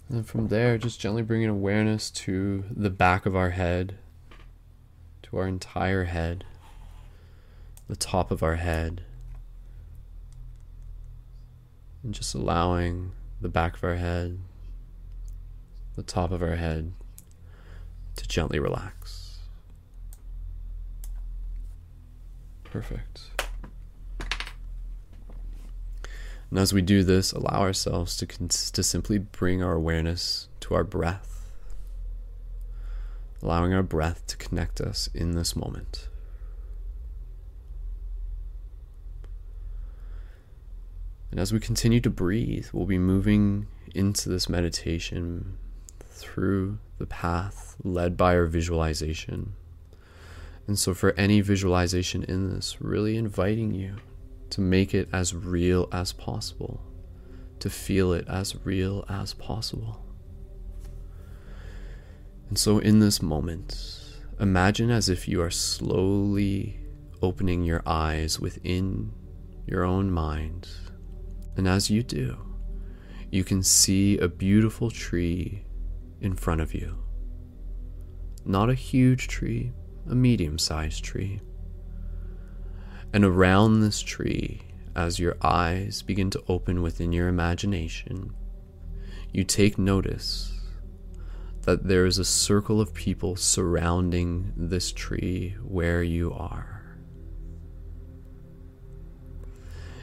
And 0.08 0.26
from 0.26 0.48
there, 0.48 0.78
just 0.78 1.00
gently 1.00 1.22
bringing 1.22 1.48
awareness 1.48 2.10
to 2.10 2.64
the 2.70 2.90
back 2.90 3.26
of 3.26 3.34
our 3.34 3.50
head, 3.50 3.98
to 5.24 5.38
our 5.38 5.48
entire 5.48 6.04
head, 6.04 6.44
the 7.88 7.96
top 7.96 8.30
of 8.30 8.42
our 8.42 8.56
head, 8.56 9.02
and 12.04 12.14
just 12.14 12.34
allowing 12.34 13.12
the 13.40 13.48
back 13.48 13.76
of 13.76 13.82
our 13.82 13.96
head, 13.96 14.38
the 15.96 16.04
top 16.04 16.30
of 16.30 16.40
our 16.40 16.56
head, 16.56 16.92
to 18.14 18.28
gently 18.28 18.60
relax. 18.60 19.38
Perfect. 22.62 23.35
And 26.50 26.58
as 26.58 26.72
we 26.72 26.82
do 26.82 27.02
this, 27.02 27.32
allow 27.32 27.60
ourselves 27.60 28.16
to, 28.18 28.26
to 28.26 28.82
simply 28.82 29.18
bring 29.18 29.62
our 29.62 29.74
awareness 29.74 30.48
to 30.60 30.74
our 30.74 30.84
breath, 30.84 31.50
allowing 33.42 33.74
our 33.74 33.82
breath 33.82 34.26
to 34.28 34.36
connect 34.36 34.80
us 34.80 35.08
in 35.12 35.32
this 35.32 35.56
moment. 35.56 36.08
And 41.30 41.40
as 41.40 41.52
we 41.52 41.58
continue 41.58 42.00
to 42.00 42.10
breathe, 42.10 42.68
we'll 42.72 42.86
be 42.86 42.98
moving 42.98 43.66
into 43.94 44.28
this 44.28 44.48
meditation 44.48 45.58
through 46.08 46.78
the 46.98 47.06
path 47.06 47.76
led 47.82 48.16
by 48.16 48.36
our 48.36 48.46
visualization. 48.46 49.54
And 50.66 50.78
so, 50.78 50.94
for 50.94 51.12
any 51.12 51.40
visualization 51.40 52.22
in 52.24 52.54
this, 52.54 52.80
really 52.80 53.16
inviting 53.16 53.74
you 53.74 53.96
to 54.50 54.60
make 54.60 54.94
it 54.94 55.08
as 55.12 55.34
real 55.34 55.88
as 55.92 56.12
possible, 56.12 56.80
to 57.60 57.70
feel 57.70 58.12
it 58.12 58.26
as 58.28 58.56
real 58.64 59.04
as 59.08 59.34
possible. 59.34 60.02
And 62.48 62.58
so, 62.58 62.78
in 62.78 63.00
this 63.00 63.20
moment, 63.20 64.20
imagine 64.38 64.90
as 64.90 65.08
if 65.08 65.26
you 65.26 65.42
are 65.42 65.50
slowly 65.50 66.78
opening 67.22 67.64
your 67.64 67.82
eyes 67.86 68.38
within 68.38 69.12
your 69.66 69.84
own 69.84 70.10
mind. 70.10 70.68
And 71.56 71.66
as 71.66 71.90
you 71.90 72.02
do, 72.02 72.36
you 73.30 73.42
can 73.42 73.62
see 73.62 74.18
a 74.18 74.28
beautiful 74.28 74.90
tree 74.90 75.64
in 76.20 76.34
front 76.36 76.60
of 76.60 76.74
you. 76.74 76.96
Not 78.44 78.70
a 78.70 78.74
huge 78.74 79.26
tree, 79.26 79.72
a 80.08 80.14
medium 80.14 80.58
sized 80.58 81.02
tree. 81.02 81.40
And 83.16 83.24
around 83.24 83.80
this 83.80 84.02
tree, 84.02 84.60
as 84.94 85.18
your 85.18 85.38
eyes 85.40 86.02
begin 86.02 86.28
to 86.32 86.44
open 86.48 86.82
within 86.82 87.12
your 87.12 87.28
imagination, 87.28 88.34
you 89.32 89.42
take 89.42 89.78
notice 89.78 90.52
that 91.62 91.88
there 91.88 92.04
is 92.04 92.18
a 92.18 92.26
circle 92.26 92.78
of 92.78 92.92
people 92.92 93.34
surrounding 93.34 94.52
this 94.54 94.92
tree 94.92 95.56
where 95.64 96.02
you 96.02 96.30
are. 96.34 96.98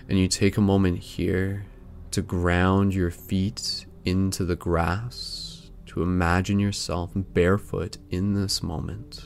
And 0.10 0.18
you 0.18 0.28
take 0.28 0.58
a 0.58 0.62
moment 0.62 0.98
here 0.98 1.68
to 2.10 2.24
ground 2.24 2.96
your 2.96 3.12
feet 3.12 3.86
into 4.04 4.44
the 4.44 4.56
grass, 4.56 5.70
to 5.86 6.02
imagine 6.02 6.58
yourself 6.58 7.12
barefoot 7.14 8.00
in 8.10 8.34
this 8.34 8.64
moment 8.64 9.24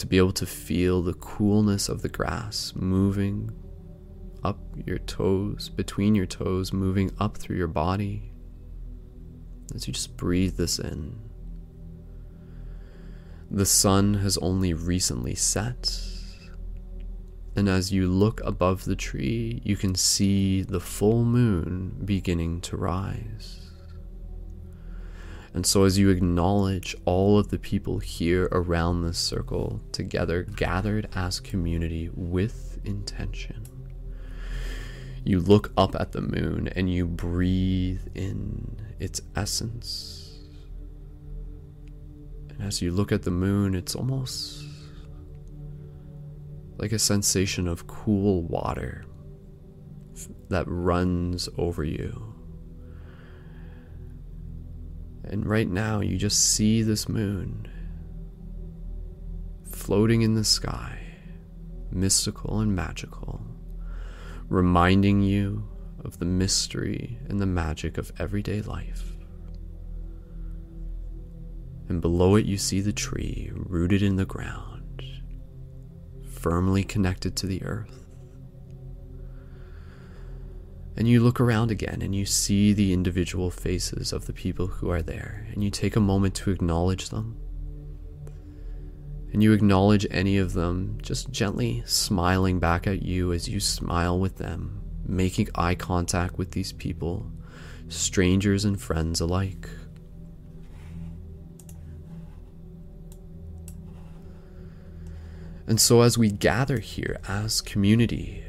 to 0.00 0.06
be 0.06 0.16
able 0.16 0.32
to 0.32 0.46
feel 0.46 1.02
the 1.02 1.12
coolness 1.14 1.90
of 1.90 2.00
the 2.00 2.08
grass 2.08 2.72
moving 2.74 3.50
up 4.42 4.58
your 4.86 4.98
toes, 4.98 5.68
between 5.68 6.14
your 6.14 6.24
toes, 6.24 6.72
moving 6.72 7.10
up 7.18 7.36
through 7.36 7.58
your 7.58 7.66
body 7.66 8.32
as 9.74 9.86
you 9.86 9.92
just 9.92 10.16
breathe 10.16 10.56
this 10.56 10.78
in. 10.78 11.18
The 13.50 13.66
sun 13.66 14.14
has 14.14 14.38
only 14.38 14.72
recently 14.72 15.34
set, 15.34 16.00
and 17.54 17.68
as 17.68 17.92
you 17.92 18.08
look 18.08 18.40
above 18.42 18.86
the 18.86 18.96
tree, 18.96 19.60
you 19.64 19.76
can 19.76 19.94
see 19.94 20.62
the 20.62 20.80
full 20.80 21.24
moon 21.24 22.00
beginning 22.06 22.62
to 22.62 22.76
rise. 22.78 23.59
And 25.52 25.66
so, 25.66 25.82
as 25.84 25.98
you 25.98 26.10
acknowledge 26.10 26.94
all 27.04 27.38
of 27.38 27.48
the 27.48 27.58
people 27.58 27.98
here 27.98 28.48
around 28.52 29.02
this 29.02 29.18
circle 29.18 29.80
together, 29.90 30.44
gathered 30.44 31.08
as 31.14 31.40
community 31.40 32.08
with 32.14 32.78
intention, 32.84 33.66
you 35.24 35.40
look 35.40 35.72
up 35.76 35.96
at 35.96 36.12
the 36.12 36.20
moon 36.20 36.68
and 36.68 36.92
you 36.92 37.04
breathe 37.06 38.00
in 38.14 38.80
its 39.00 39.20
essence. 39.34 40.38
And 42.48 42.62
as 42.62 42.80
you 42.80 42.92
look 42.92 43.10
at 43.10 43.22
the 43.22 43.30
moon, 43.32 43.74
it's 43.74 43.96
almost 43.96 44.64
like 46.78 46.92
a 46.92 46.98
sensation 46.98 47.66
of 47.66 47.86
cool 47.88 48.42
water 48.42 49.04
that 50.48 50.64
runs 50.66 51.48
over 51.58 51.84
you 51.84 52.29
and 55.30 55.46
right 55.46 55.68
now, 55.68 56.00
you 56.00 56.16
just 56.16 56.54
see 56.54 56.82
this 56.82 57.08
moon 57.08 57.68
floating 59.70 60.22
in 60.22 60.34
the 60.34 60.44
sky, 60.44 60.98
mystical 61.92 62.58
and 62.58 62.74
magical, 62.74 63.40
reminding 64.48 65.22
you 65.22 65.68
of 66.04 66.18
the 66.18 66.24
mystery 66.24 67.16
and 67.28 67.40
the 67.40 67.46
magic 67.46 67.96
of 67.96 68.10
everyday 68.18 68.60
life. 68.60 69.04
And 71.88 72.00
below 72.00 72.34
it, 72.34 72.44
you 72.44 72.58
see 72.58 72.80
the 72.80 72.92
tree 72.92 73.52
rooted 73.54 74.02
in 74.02 74.16
the 74.16 74.26
ground, 74.26 75.04
firmly 76.28 76.82
connected 76.82 77.36
to 77.36 77.46
the 77.46 77.62
earth. 77.62 77.99
And 80.96 81.08
you 81.08 81.20
look 81.20 81.40
around 81.40 81.70
again 81.70 82.02
and 82.02 82.14
you 82.14 82.26
see 82.26 82.72
the 82.72 82.92
individual 82.92 83.50
faces 83.50 84.12
of 84.12 84.26
the 84.26 84.32
people 84.32 84.66
who 84.66 84.90
are 84.90 85.02
there, 85.02 85.46
and 85.52 85.62
you 85.62 85.70
take 85.70 85.96
a 85.96 86.00
moment 86.00 86.34
to 86.36 86.50
acknowledge 86.50 87.08
them. 87.08 87.36
And 89.32 89.42
you 89.42 89.52
acknowledge 89.52 90.06
any 90.10 90.38
of 90.38 90.54
them 90.54 90.98
just 91.00 91.30
gently 91.30 91.82
smiling 91.86 92.58
back 92.58 92.86
at 92.86 93.02
you 93.02 93.32
as 93.32 93.48
you 93.48 93.60
smile 93.60 94.18
with 94.18 94.36
them, 94.36 94.82
making 95.06 95.48
eye 95.54 95.76
contact 95.76 96.36
with 96.36 96.50
these 96.50 96.72
people, 96.72 97.30
strangers 97.88 98.64
and 98.64 98.80
friends 98.80 99.20
alike. 99.20 99.68
And 105.68 105.80
so, 105.80 106.00
as 106.00 106.18
we 106.18 106.32
gather 106.32 106.80
here 106.80 107.20
as 107.28 107.60
community, 107.60 108.42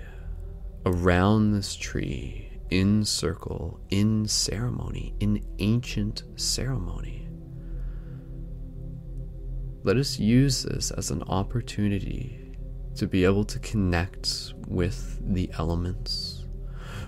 around 0.85 1.51
this 1.51 1.75
tree, 1.75 2.59
in 2.69 3.03
circle, 3.03 3.79
in 3.89 4.27
ceremony, 4.27 5.13
in 5.19 5.43
ancient 5.59 6.23
ceremony. 6.35 7.27
Let 9.83 9.97
us 9.97 10.19
use 10.19 10.63
this 10.63 10.91
as 10.91 11.11
an 11.11 11.23
opportunity 11.23 12.55
to 12.95 13.07
be 13.07 13.25
able 13.25 13.43
to 13.45 13.59
connect 13.59 14.53
with 14.67 15.19
the 15.33 15.49
elements, 15.57 16.45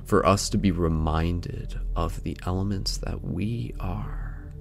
for 0.05 0.25
us 0.25 0.49
to 0.49 0.57
be 0.57 0.71
reminded 0.71 1.79
of 1.95 2.21
the 2.23 2.37
elements 2.45 2.97
that 2.97 3.23
we 3.23 3.73
are. 3.79 4.53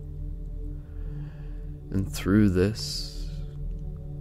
And 1.91 2.11
through 2.11 2.51
this, 2.51 3.12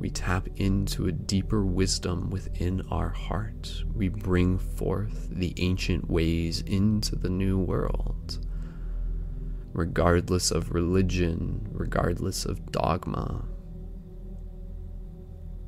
we 0.01 0.09
tap 0.09 0.47
into 0.55 1.05
a 1.05 1.11
deeper 1.11 1.63
wisdom 1.63 2.31
within 2.31 2.81
our 2.89 3.09
heart. 3.09 3.71
We 3.93 4.09
bring 4.09 4.57
forth 4.57 5.29
the 5.29 5.53
ancient 5.57 6.09
ways 6.09 6.61
into 6.61 7.15
the 7.15 7.29
new 7.29 7.59
world. 7.59 8.43
Regardless 9.73 10.49
of 10.49 10.73
religion, 10.73 11.67
regardless 11.71 12.45
of 12.45 12.71
dogma, 12.71 13.45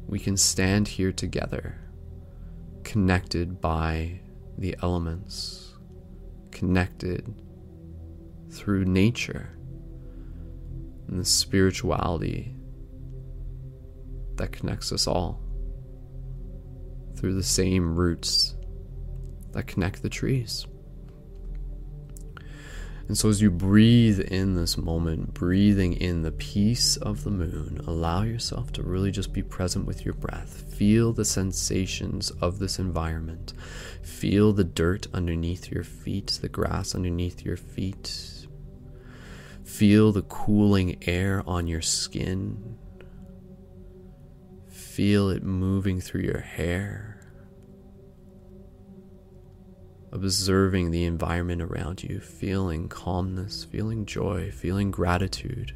we 0.07 0.17
can 0.17 0.35
stand 0.35 0.87
here 0.87 1.11
together, 1.11 1.79
connected 2.83 3.61
by 3.61 4.19
the 4.57 4.75
elements, 4.81 5.75
connected 6.49 7.35
through 8.49 8.85
nature 8.85 9.55
and 11.07 11.19
the 11.19 11.25
spirituality 11.25 12.52
that 14.37 14.51
connects 14.51 14.91
us 14.91 15.07
all 15.07 15.41
through 17.15 17.35
the 17.35 17.43
same 17.43 17.95
roots 17.95 18.55
that 19.51 19.67
connect 19.67 20.01
the 20.01 20.09
trees. 20.09 20.65
And 23.07 23.17
so, 23.17 23.27
as 23.27 23.41
you 23.41 23.51
breathe 23.51 24.21
in 24.21 24.55
this 24.55 24.77
moment, 24.77 25.33
breathing 25.33 25.93
in 25.93 26.21
the 26.21 26.31
peace 26.31 26.95
of 26.97 27.23
the 27.23 27.31
moon, 27.31 27.81
allow 27.85 28.23
yourself 28.23 28.71
to 28.73 28.83
really 28.83 29.11
just 29.11 29.33
be 29.33 29.43
present 29.43 29.85
with 29.85 30.05
your 30.05 30.13
breath. 30.13 30.73
Feel 30.75 31.11
the 31.11 31.25
sensations 31.25 32.31
of 32.41 32.59
this 32.59 32.79
environment. 32.79 33.53
Feel 34.01 34.53
the 34.53 34.63
dirt 34.63 35.07
underneath 35.13 35.69
your 35.69 35.83
feet, 35.83 36.39
the 36.41 36.47
grass 36.47 36.95
underneath 36.95 37.43
your 37.43 37.57
feet. 37.57 38.47
Feel 39.65 40.13
the 40.13 40.21
cooling 40.23 40.97
air 41.05 41.43
on 41.45 41.67
your 41.67 41.81
skin. 41.81 42.77
Feel 44.93 45.31
it 45.31 45.41
moving 45.41 45.99
through 45.99 46.21
your 46.21 46.41
hair. 46.41 47.19
Observing 50.11 50.91
the 50.91 51.05
environment 51.05 51.63
around 51.63 52.03
you, 52.03 52.19
feeling 52.19 52.87
calmness, 52.89 53.63
feeling 53.63 54.05
joy, 54.05 54.51
feeling 54.51 54.91
gratitude 54.91 55.73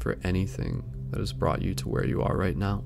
for 0.00 0.18
anything 0.24 0.82
that 1.10 1.20
has 1.20 1.32
brought 1.32 1.62
you 1.62 1.74
to 1.74 1.88
where 1.88 2.04
you 2.04 2.22
are 2.22 2.36
right 2.36 2.56
now. 2.56 2.82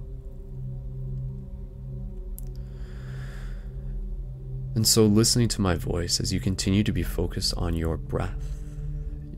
And 4.75 4.87
so, 4.87 5.07
listening 5.07 5.49
to 5.49 5.63
my 5.63 5.77
voice 5.77 6.21
as 6.21 6.31
you 6.31 6.41
continue 6.41 6.85
to 6.85 6.93
be 6.93 7.03
focused 7.03 7.55
on 7.57 7.73
your 7.73 7.97
breath, 7.97 8.61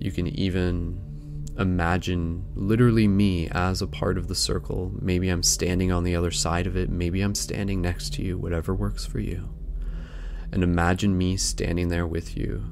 you 0.00 0.10
can 0.10 0.26
even 0.26 1.05
imagine 1.58 2.44
literally 2.54 3.08
me 3.08 3.48
as 3.50 3.80
a 3.80 3.86
part 3.86 4.18
of 4.18 4.28
the 4.28 4.34
circle. 4.34 4.92
Maybe 5.00 5.28
I'm 5.28 5.42
standing 5.42 5.90
on 5.90 6.04
the 6.04 6.16
other 6.16 6.30
side 6.30 6.66
of 6.66 6.76
it, 6.76 6.90
maybe 6.90 7.22
I'm 7.22 7.34
standing 7.34 7.80
next 7.80 8.12
to 8.14 8.22
you, 8.22 8.38
whatever 8.38 8.74
works 8.74 9.06
for 9.06 9.20
you. 9.20 9.48
And 10.52 10.62
imagine 10.62 11.16
me 11.16 11.36
standing 11.36 11.88
there 11.88 12.06
with 12.06 12.36
you 12.36 12.64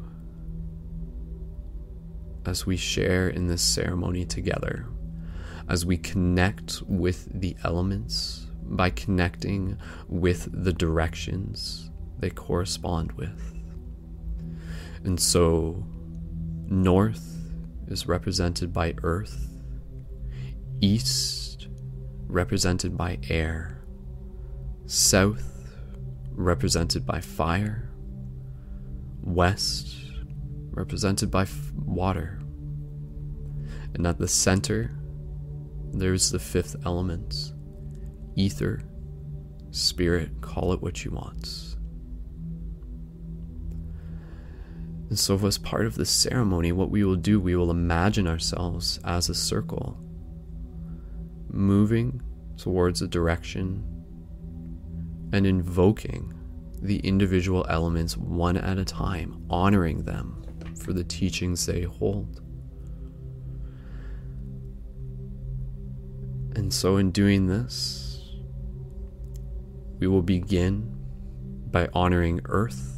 as 2.46 2.66
we 2.66 2.76
share 2.76 3.28
in 3.28 3.46
this 3.46 3.62
ceremony 3.62 4.24
together, 4.24 4.86
as 5.68 5.86
we 5.86 5.96
connect 5.96 6.82
with 6.86 7.28
the 7.40 7.56
elements 7.64 8.46
by 8.62 8.90
connecting 8.90 9.78
with 10.08 10.48
the 10.52 10.72
directions 10.72 11.90
they 12.18 12.30
correspond 12.30 13.12
with. 13.12 13.54
And 15.04 15.20
so, 15.20 15.84
north 16.66 17.33
is 17.88 18.06
represented 18.06 18.72
by 18.72 18.94
earth, 19.02 19.48
east 20.80 21.68
represented 22.26 22.96
by 22.96 23.18
air, 23.28 23.84
south 24.86 25.50
represented 26.32 27.06
by 27.06 27.20
fire, 27.20 27.90
west 29.22 29.96
represented 30.70 31.30
by 31.30 31.42
f- 31.42 31.72
water, 31.74 32.40
and 33.94 34.06
at 34.06 34.18
the 34.18 34.28
center 34.28 34.90
there's 35.92 36.30
the 36.30 36.38
fifth 36.38 36.74
element 36.84 37.52
ether, 38.34 38.82
spirit, 39.70 40.40
call 40.40 40.72
it 40.72 40.82
what 40.82 41.04
you 41.04 41.12
want. 41.12 41.73
And 45.14 45.18
so, 45.20 45.38
as 45.46 45.59
part 45.59 45.87
of 45.87 45.94
the 45.94 46.05
ceremony, 46.05 46.72
what 46.72 46.90
we 46.90 47.05
will 47.05 47.14
do, 47.14 47.38
we 47.38 47.55
will 47.55 47.70
imagine 47.70 48.27
ourselves 48.27 48.98
as 49.05 49.29
a 49.29 49.35
circle, 49.35 49.96
moving 51.53 52.20
towards 52.57 53.00
a 53.00 53.07
direction 53.07 53.85
and 55.33 55.46
invoking 55.46 56.35
the 56.83 56.98
individual 56.98 57.64
elements 57.68 58.16
one 58.16 58.57
at 58.57 58.77
a 58.77 58.85
time, 58.85 59.40
honoring 59.48 60.03
them 60.03 60.42
for 60.77 60.92
the 60.92 61.05
teachings 61.05 61.64
they 61.64 61.83
hold. 61.83 62.40
And 66.57 66.74
so, 66.74 66.96
in 66.96 67.12
doing 67.12 67.46
this, 67.46 68.33
we 70.00 70.09
will 70.09 70.22
begin 70.22 70.92
by 71.70 71.88
honoring 71.94 72.40
Earth 72.46 72.93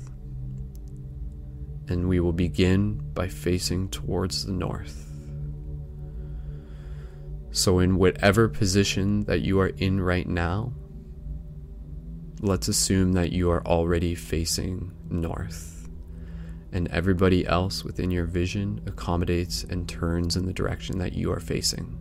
and 1.89 2.09
we 2.09 2.21
will 2.21 2.33
begin 2.33 3.01
by 3.15 3.29
facing 3.29 3.89
towards 3.89 4.45
the 4.45 4.53
north. 4.53 5.03
So, 7.51 7.79
in 7.79 7.97
whatever 7.97 8.49
position 8.49 9.25
that 9.25 9.41
you 9.41 9.61
are 9.61 9.69
in 9.69 10.01
right 10.01 10.29
now, 10.29 10.73
let's 12.41 12.69
assume 12.69 13.13
that 13.15 13.33
you 13.33 13.51
are 13.51 13.67
already 13.67 14.15
facing 14.15 14.93
north, 15.09 15.89
and 16.73 16.89
everybody 16.89 17.47
else 17.47 17.83
within 17.83 18.11
your 18.11 18.27
vision 18.27 18.83
accommodates 18.87 19.65
and 19.65 19.89
turns 19.89 20.37
in 20.37 20.45
the 20.45 20.53
direction 20.53 20.99
that 20.99 21.15
you 21.15 21.33
are 21.33 21.41
facing. 21.41 21.99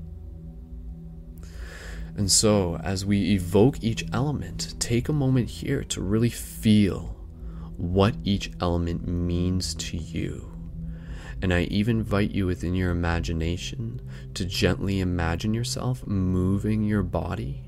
And 2.17 2.31
so, 2.31 2.77
as 2.77 3.05
we 3.05 3.33
evoke 3.33 3.83
each 3.83 4.05
element, 4.13 4.75
take 4.79 5.09
a 5.09 5.13
moment 5.13 5.49
here 5.49 5.83
to 5.85 6.01
really 6.01 6.29
feel 6.29 7.15
what 7.77 8.15
each 8.23 8.51
element 8.61 9.07
means 9.07 9.75
to 9.75 9.97
you. 9.97 10.51
And 11.41 11.53
I 11.53 11.63
even 11.63 11.99
invite 11.99 12.31
you 12.31 12.45
within 12.45 12.75
your 12.75 12.91
imagination 12.91 14.01
to 14.33 14.45
gently 14.45 14.99
imagine 14.99 15.53
yourself 15.53 16.05
moving 16.07 16.83
your 16.83 17.03
body 17.03 17.63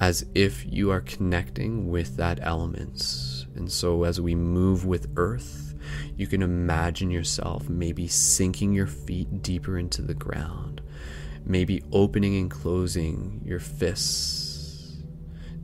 as 0.00 0.24
if 0.34 0.64
you 0.66 0.90
are 0.90 1.00
connecting 1.00 1.88
with 1.88 2.16
that 2.16 2.38
element. 2.42 3.46
And 3.54 3.70
so, 3.70 4.04
as 4.04 4.20
we 4.20 4.34
move 4.34 4.86
with 4.86 5.10
earth, 5.16 5.74
you 6.16 6.26
can 6.26 6.42
imagine 6.42 7.10
yourself 7.10 7.68
maybe 7.68 8.06
sinking 8.06 8.72
your 8.72 8.86
feet 8.86 9.42
deeper 9.42 9.78
into 9.78 10.02
the 10.02 10.14
ground, 10.14 10.80
maybe 11.44 11.82
opening 11.92 12.36
and 12.36 12.50
closing 12.50 13.42
your 13.44 13.60
fists 13.60 14.47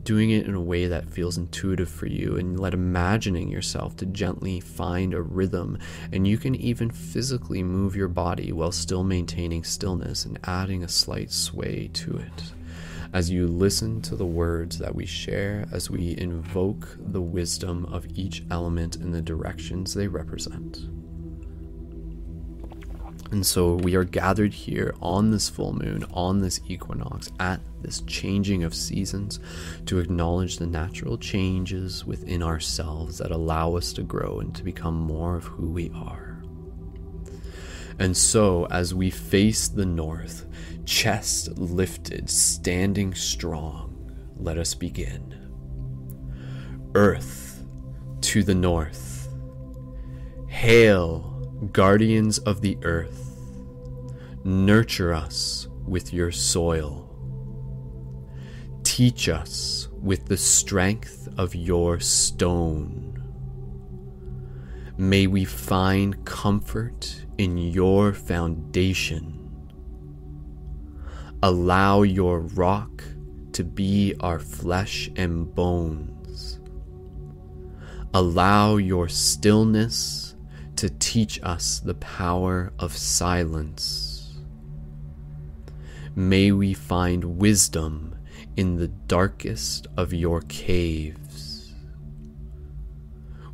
doing 0.05 0.29
it 0.29 0.45
in 0.45 0.55
a 0.55 0.61
way 0.61 0.87
that 0.87 1.09
feels 1.09 1.37
intuitive 1.37 1.89
for 1.89 2.05
you 2.05 2.37
and 2.37 2.59
let 2.59 2.73
imagining 2.73 3.49
yourself 3.49 3.97
to 3.97 4.05
gently 4.05 4.59
find 4.59 5.13
a 5.13 5.21
rhythm 5.21 5.77
and 6.13 6.27
you 6.27 6.37
can 6.37 6.55
even 6.55 6.89
physically 6.89 7.63
move 7.63 7.95
your 7.95 8.07
body 8.07 8.51
while 8.51 8.71
still 8.71 9.03
maintaining 9.03 9.63
stillness 9.63 10.23
and 10.23 10.39
adding 10.45 10.83
a 10.83 10.87
slight 10.87 11.31
sway 11.31 11.89
to 11.91 12.15
it 12.15 12.43
as 13.13 13.29
you 13.29 13.47
listen 13.47 14.01
to 14.01 14.15
the 14.15 14.25
words 14.25 14.77
that 14.77 14.93
we 14.93 15.05
share 15.05 15.65
as 15.71 15.89
we 15.89 16.17
invoke 16.17 16.97
the 16.99 17.21
wisdom 17.21 17.85
of 17.85 18.05
each 18.13 18.43
element 18.51 18.97
in 18.97 19.11
the 19.11 19.21
directions 19.21 19.93
they 19.93 20.07
represent. 20.07 21.04
And 23.31 23.45
so 23.45 23.75
we 23.75 23.95
are 23.95 24.03
gathered 24.03 24.53
here 24.53 24.93
on 25.01 25.31
this 25.31 25.49
full 25.49 25.73
moon, 25.73 26.05
on 26.13 26.41
this 26.41 26.59
equinox, 26.67 27.31
at 27.39 27.59
this 27.81 28.01
changing 28.01 28.63
of 28.63 28.75
seasons, 28.75 29.39
to 29.87 29.99
acknowledge 29.99 30.57
the 30.57 30.67
natural 30.67 31.17
changes 31.17 32.05
within 32.05 32.43
ourselves 32.43 33.17
that 33.17 33.31
allow 33.31 33.75
us 33.75 33.93
to 33.93 34.03
grow 34.03 34.39
and 34.39 34.55
to 34.55 34.63
become 34.63 34.95
more 34.95 35.35
of 35.35 35.45
who 35.45 35.71
we 35.71 35.91
are. 35.95 36.43
And 37.97 38.15
so, 38.15 38.67
as 38.67 38.93
we 38.93 39.09
face 39.09 39.69
the 39.69 39.85
north, 39.85 40.45
chest 40.85 41.57
lifted, 41.57 42.29
standing 42.29 43.13
strong, 43.15 43.91
let 44.37 44.57
us 44.57 44.75
begin. 44.75 45.31
Earth 46.93 47.63
to 48.21 48.43
the 48.43 48.55
north. 48.55 49.29
Hail 50.47 51.34
guardians 51.71 52.39
of 52.39 52.61
the 52.61 52.77
earth, 52.83 53.39
nurture 54.43 55.13
us 55.13 55.67
with 55.85 56.13
your 56.13 56.31
soil. 56.31 57.09
Teach 58.83 59.29
us 59.29 59.87
with 60.01 60.25
the 60.25 60.37
strength 60.37 61.27
of 61.37 61.55
your 61.55 61.99
stone. 61.99 63.23
May 64.97 65.27
we 65.27 65.43
find 65.45 66.23
comfort 66.25 67.25
in 67.37 67.57
your 67.57 68.13
foundation. 68.13 69.41
Allow 71.43 72.03
your 72.03 72.39
rock 72.39 73.03
to 73.51 73.63
be 73.63 74.15
our 74.19 74.39
flesh 74.39 75.09
and 75.15 75.53
bones. 75.53 76.59
Allow 78.13 78.77
your 78.77 79.09
stillness 79.09 80.24
to 80.77 80.89
teach 80.89 81.39
us 81.43 81.79
the 81.79 81.93
power 81.95 82.73
of 82.79 82.95
silence. 82.95 84.33
May 86.15 86.51
we 86.51 86.73
find 86.73 87.39
wisdom 87.39 88.15
in 88.55 88.77
the 88.77 88.87
darkest 88.87 89.87
of 89.97 90.13
your 90.13 90.41
caves. 90.41 91.73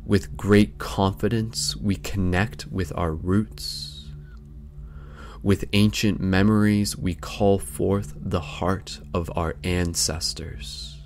With 0.04 0.36
great 0.36 0.78
confidence, 0.78 1.76
we 1.76 1.96
connect 1.96 2.66
with 2.66 2.92
our 2.96 3.12
roots. 3.12 4.10
With 5.42 5.64
ancient 5.72 6.20
memories, 6.20 6.96
we 6.96 7.14
call 7.14 7.58
forth 7.58 8.14
the 8.16 8.40
heart 8.40 9.00
of 9.12 9.30
our 9.34 9.56
ancestors. 9.64 11.00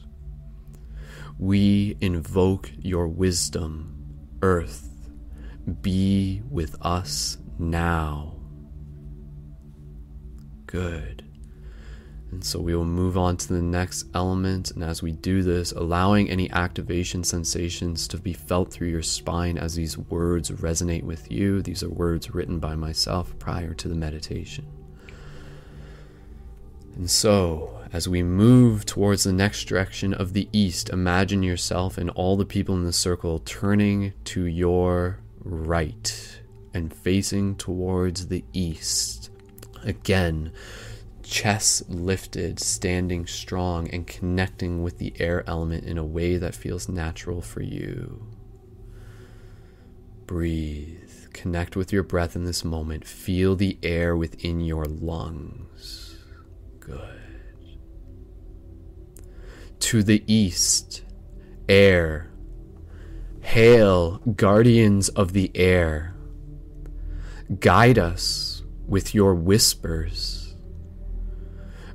We 1.39 1.97
invoke 2.01 2.71
your 2.79 3.09
wisdom, 3.09 4.39
earth 4.43 4.96
be 5.67 6.43
with 6.51 6.77
us 6.83 7.39
now. 7.59 8.35
Good. 10.67 11.25
And 12.31 12.45
so 12.45 12.61
we 12.61 12.75
will 12.75 12.85
move 12.85 13.17
on 13.17 13.37
to 13.37 13.49
the 13.49 13.63
next 13.63 14.07
element. 14.15 14.73
And 14.73 14.83
as 14.83 15.03
we 15.03 15.13
do 15.13 15.43
this, 15.43 15.73
allowing 15.73 16.29
any 16.29 16.51
activation 16.51 17.23
sensations 17.25 18.09
to 18.09 18.19
be 18.19 18.33
felt 18.33 18.73
through 18.73 18.89
your 18.89 19.03
spine 19.03 19.57
as 19.57 19.75
these 19.75 19.97
words 19.97 20.51
resonate 20.51 21.05
with 21.05 21.31
you. 21.31 21.63
These 21.63 21.83
are 21.83 21.89
words 21.89 22.35
written 22.35 22.59
by 22.59 22.75
myself 22.75 23.39
prior 23.39 23.75
to 23.75 23.89
the 23.89 23.95
meditation. 23.95 24.67
And 26.97 27.11
so, 27.11 27.81
as 27.93 28.09
we 28.09 28.23
move 28.23 28.87
towards 28.87 29.25
the 29.25 29.33
next 29.33 29.65
direction 29.65 30.13
of 30.15 30.33
the 30.33 30.49
east, 30.53 30.89
imagine 30.89 31.43
yourself 31.43 31.99
and 31.99 32.11
all 32.11 32.37
the 32.37 32.47
people 32.47 32.75
in 32.75 32.85
the 32.85 32.93
circle 32.93 33.39
turning 33.41 34.15
to 34.25 34.47
your 34.47 35.21
right 35.47 36.41
and 36.75 36.93
facing 36.93 37.57
towards 37.57 38.29
the 38.29 38.45
east. 38.53 39.31
Again, 39.83 40.53
chest 41.23 41.89
lifted, 41.89 42.59
standing 42.61 43.27
strong, 43.27 43.89
and 43.91 44.07
connecting 44.07 44.83
with 44.83 44.99
the 44.99 45.15
air 45.19 45.45
element 45.49 45.85
in 45.85 45.99
a 45.99 46.05
way 46.05 46.37
that 46.37 46.55
feels 46.55 46.89
natural 46.89 47.41
for 47.41 47.63
you. 47.63 48.27
Breathe. 50.27 51.33
Connect 51.33 51.77
with 51.77 51.93
your 51.93 52.03
breath 52.03 52.35
in 52.35 52.45
this 52.45 52.65
moment. 52.65 53.07
Feel 53.07 53.55
the 53.55 53.79
air 53.83 54.17
within 54.17 54.61
your 54.61 54.85
lungs. 54.85 56.17
Good. 56.81 57.21
To 59.81 60.03
the 60.03 60.25
east, 60.27 61.05
air. 61.69 62.31
Hail, 63.47 64.19
guardians 64.35 65.09
of 65.11 65.33
the 65.33 65.51
air. 65.55 66.15
Guide 67.61 67.99
us 67.99 68.63
with 68.87 69.15
your 69.15 69.35
whispers 69.35 70.47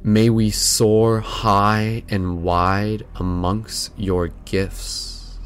May 0.04 0.32
we 0.32 0.50
soar 0.50 1.20
high 1.20 2.04
and 2.10 2.42
wide 2.42 3.06
amongst 3.16 3.92
your 4.00 4.30
gifts. 4.46 5.38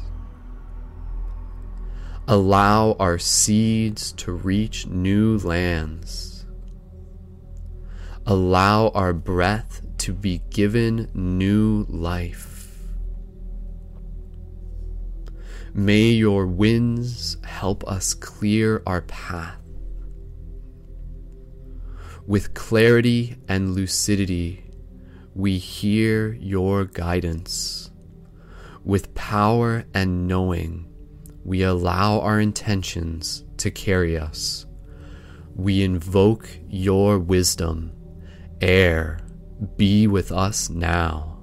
Allow 2.26 2.92
our 2.98 3.18
seeds 3.18 4.12
to 4.12 4.32
reach 4.32 4.86
new 4.86 5.36
lands. 5.38 6.46
Allow 8.24 8.88
our 8.88 9.12
breath 9.12 9.82
to 9.98 10.14
be 10.14 10.40
given 10.48 11.10
new 11.12 11.84
life. 11.90 12.55
May 15.76 16.10
your 16.10 16.46
winds 16.46 17.36
help 17.44 17.86
us 17.86 18.14
clear 18.14 18.82
our 18.86 19.02
path 19.02 19.60
with 22.26 22.54
clarity 22.54 23.36
and 23.48 23.74
lucidity, 23.74 24.64
we 25.34 25.58
hear 25.58 26.32
your 26.32 26.84
guidance. 26.84 27.90
With 28.84 29.14
power 29.14 29.84
and 29.94 30.26
knowing, 30.26 30.92
we 31.44 31.62
allow 31.62 32.20
our 32.20 32.40
intentions 32.40 33.44
to 33.58 33.70
carry 33.70 34.18
us. 34.18 34.66
We 35.54 35.84
invoke 35.84 36.48
your 36.68 37.18
wisdom. 37.18 37.92
Air, 38.60 39.20
be 39.76 40.06
with 40.06 40.32
us 40.32 40.68
now. 40.68 41.38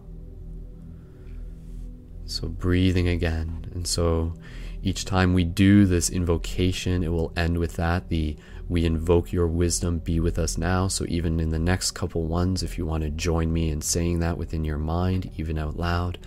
So, 2.26 2.48
breathing 2.48 3.08
again. 3.08 3.63
And 3.74 3.88
so, 3.88 4.34
each 4.82 5.06
time 5.06 5.34
we 5.34 5.44
do 5.44 5.86
this 5.86 6.10
invocation, 6.10 7.04
it 7.04 7.10
will 7.10 7.32
end 7.36 7.58
with 7.58 7.74
that. 7.74 8.10
The 8.10 8.36
we 8.70 8.86
invoke 8.86 9.34
your 9.34 9.48
wisdom, 9.48 10.00
be 10.00 10.20
with 10.20 10.40
us 10.40 10.58
now. 10.58 10.88
So, 10.88 11.06
even 11.08 11.40
in 11.40 11.50
the 11.50 11.60
next 11.60 11.92
couple 11.92 12.24
ones, 12.26 12.64
if 12.64 12.78
you 12.78 12.86
want 12.86 13.04
to 13.04 13.10
join 13.10 13.52
me 13.52 13.70
in 13.70 13.82
saying 13.82 14.20
that 14.20 14.38
within 14.38 14.64
your 14.64 14.78
mind, 14.78 15.32
even 15.38 15.58
out 15.58 15.78
loud, 15.78 16.18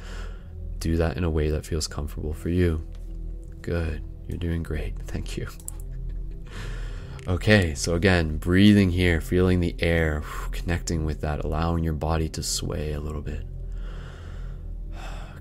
do 0.79 0.97
that 0.97 1.17
in 1.17 1.25
a 1.25 1.31
way 1.31 1.51
that 1.51 1.65
feels 1.65 1.87
comfortable 1.87 2.35
for 2.35 2.49
you. 2.49 2.87
Good. 3.63 4.03
You're 4.29 4.39
doing 4.39 4.63
great. 4.63 4.95
Thank 5.07 5.37
you. 5.37 5.49
Okay, 7.29 7.75
so 7.75 7.95
again, 7.95 8.37
breathing 8.37 8.91
here, 8.91 9.21
feeling 9.21 9.59
the 9.59 9.75
air, 9.81 10.23
connecting 10.53 11.05
with 11.05 11.23
that, 11.23 11.45
allowing 11.45 11.83
your 11.83 11.93
body 11.93 12.29
to 12.29 12.43
sway 12.43 12.93
a 12.93 13.01
little 13.01 13.21
bit 13.21 13.45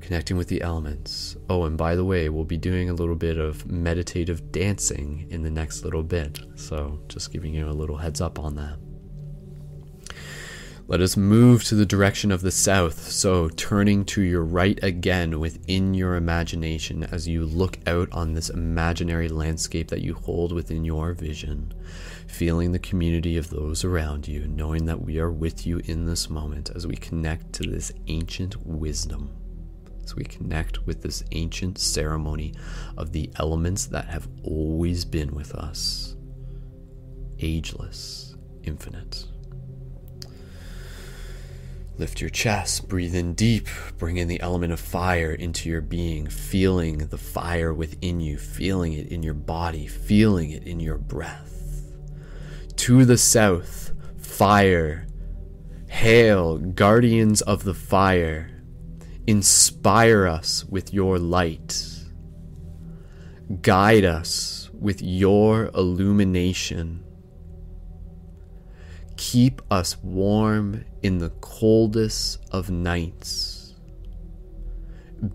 connecting 0.06 0.38
with 0.38 0.48
the 0.48 0.62
elements. 0.62 1.36
Oh, 1.50 1.64
and 1.64 1.76
by 1.76 1.96
the 1.96 2.06
way, 2.06 2.30
we'll 2.30 2.44
be 2.44 2.58
doing 2.58 2.92
a 2.92 2.94
little 2.94 3.16
bit 3.16 3.40
of 3.40 3.66
meditative 3.66 4.52
dancing 4.52 5.26
in 5.32 5.42
the 5.42 5.50
next 5.50 5.84
little 5.84 6.04
bit, 6.04 6.40
so 6.54 7.00
just 7.08 7.34
giving 7.34 7.56
you 7.56 7.68
a 7.68 7.72
little 7.72 7.98
heads 7.98 8.22
up 8.22 8.38
on 8.38 8.56
that. 8.56 8.78
Let 10.88 11.02
us 11.02 11.18
move 11.18 11.64
to 11.64 11.74
the 11.74 11.88
direction 11.88 12.32
of 12.32 12.42
the 12.42 12.52
south, 12.52 13.12
so 13.12 13.50
turning 13.50 14.06
to 14.06 14.22
your 14.22 14.44
right 14.44 14.78
again 14.84 15.40
within 15.40 15.96
your 15.96 16.14
imagination 16.14 17.06
as 17.06 17.28
you 17.28 17.44
look 17.44 17.80
out 17.88 18.08
on 18.12 18.34
this 18.34 18.52
imaginary 18.52 19.28
landscape 19.28 19.88
that 19.88 20.02
you 20.02 20.14
hold 20.14 20.52
within 20.52 20.86
your 20.86 21.14
vision, 21.14 21.74
feeling 22.28 22.72
the 22.72 22.78
community 22.78 23.38
of 23.38 23.50
those 23.50 23.84
around 23.84 24.28
you, 24.28 24.46
knowing 24.46 24.86
that 24.86 25.02
we 25.02 25.18
are 25.18 25.32
with 25.32 25.66
you 25.66 25.82
in 25.86 26.06
this 26.06 26.30
moment 26.30 26.70
as 26.76 26.86
we 26.86 26.96
connect 26.96 27.54
to 27.54 27.64
this 27.64 27.92
ancient 28.06 28.64
wisdom 28.68 29.32
as 30.06 30.16
we 30.16 30.24
connect 30.24 30.86
with 30.86 31.02
this 31.02 31.24
ancient 31.32 31.80
ceremony 31.80 32.54
of 32.96 33.12
the 33.12 33.30
elements 33.38 33.88
that 33.88 34.06
have 34.06 34.28
always 34.44 35.04
been 35.04 35.34
with 35.34 35.54
us 35.56 36.16
ageless, 37.40 38.34
infinite. 38.64 39.26
Lift 41.98 42.22
your 42.22 42.30
chest, 42.30 42.88
breathe 42.88 43.14
in 43.14 43.34
deep, 43.34 43.68
bring 43.98 44.16
in 44.16 44.30
the 44.30 44.40
element 44.40 44.72
of 44.72 44.80
fire 44.80 45.34
into 45.34 45.70
your 45.70 45.82
being, 45.82 46.28
feeling 46.28 47.00
the 47.00 47.18
fire 47.18 47.74
within 47.74 48.22
you, 48.22 48.38
feeling 48.38 48.94
it 48.94 49.10
in 49.10 49.22
your 49.22 49.34
body, 49.34 49.86
feeling 49.86 50.52
it 50.52 50.64
in 50.64 50.80
your 50.80 50.98
breath. 50.98 51.84
To 52.78 53.04
the 53.04 53.18
south, 53.18 53.92
fire. 54.18 55.08
Hail, 55.88 56.58
guardians 56.58 57.42
of 57.42 57.66
the 57.66 57.74
fire. 57.74 58.55
Inspire 59.28 60.28
us 60.28 60.64
with 60.66 60.94
your 60.94 61.18
light. 61.18 61.84
Guide 63.62 64.06
us 64.06 64.70
with 64.72 65.02
your 65.02 65.72
illumination. 65.74 67.04
Keep 69.18 69.62
us 69.72 69.98
warm 70.04 70.86
in 71.02 71.18
the 71.18 71.32
coldest 71.42 72.40
of 72.52 72.70
nights. 72.70 73.74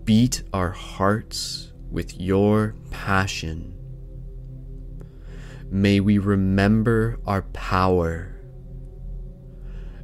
Beat 0.05 0.43
our 0.53 0.71
hearts 0.71 1.73
with 1.89 2.17
your 2.17 2.75
passion. 2.91 3.75
May 5.69 5.99
we 5.99 6.17
remember 6.17 7.19
our 7.27 7.41
power 7.41 8.40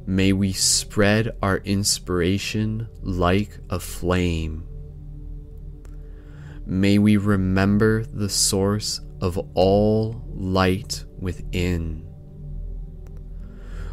May 0.08 0.32
we 0.32 0.54
spread 0.54 1.36
our 1.42 1.58
inspiration 1.58 2.88
like 3.02 3.60
a 3.68 3.78
flame. 3.78 4.66
May 6.64 6.98
we 6.98 7.18
remember 7.18 8.04
the 8.04 8.30
source 8.30 9.02
of 9.20 9.36
all 9.52 10.24
light 10.28 11.04
within. 11.18 12.08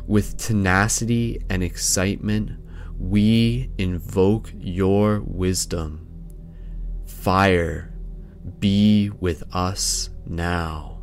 With 0.07 0.37
tenacity 0.37 1.41
and 1.49 1.61
excitement, 1.61 2.61
we 2.97 3.71
invoke 3.77 4.53
your 4.57 5.19
wisdom. 5.19 6.07
Fire, 7.05 7.93
be 8.59 9.09
with 9.09 9.43
us 9.53 10.11
now. 10.25 10.94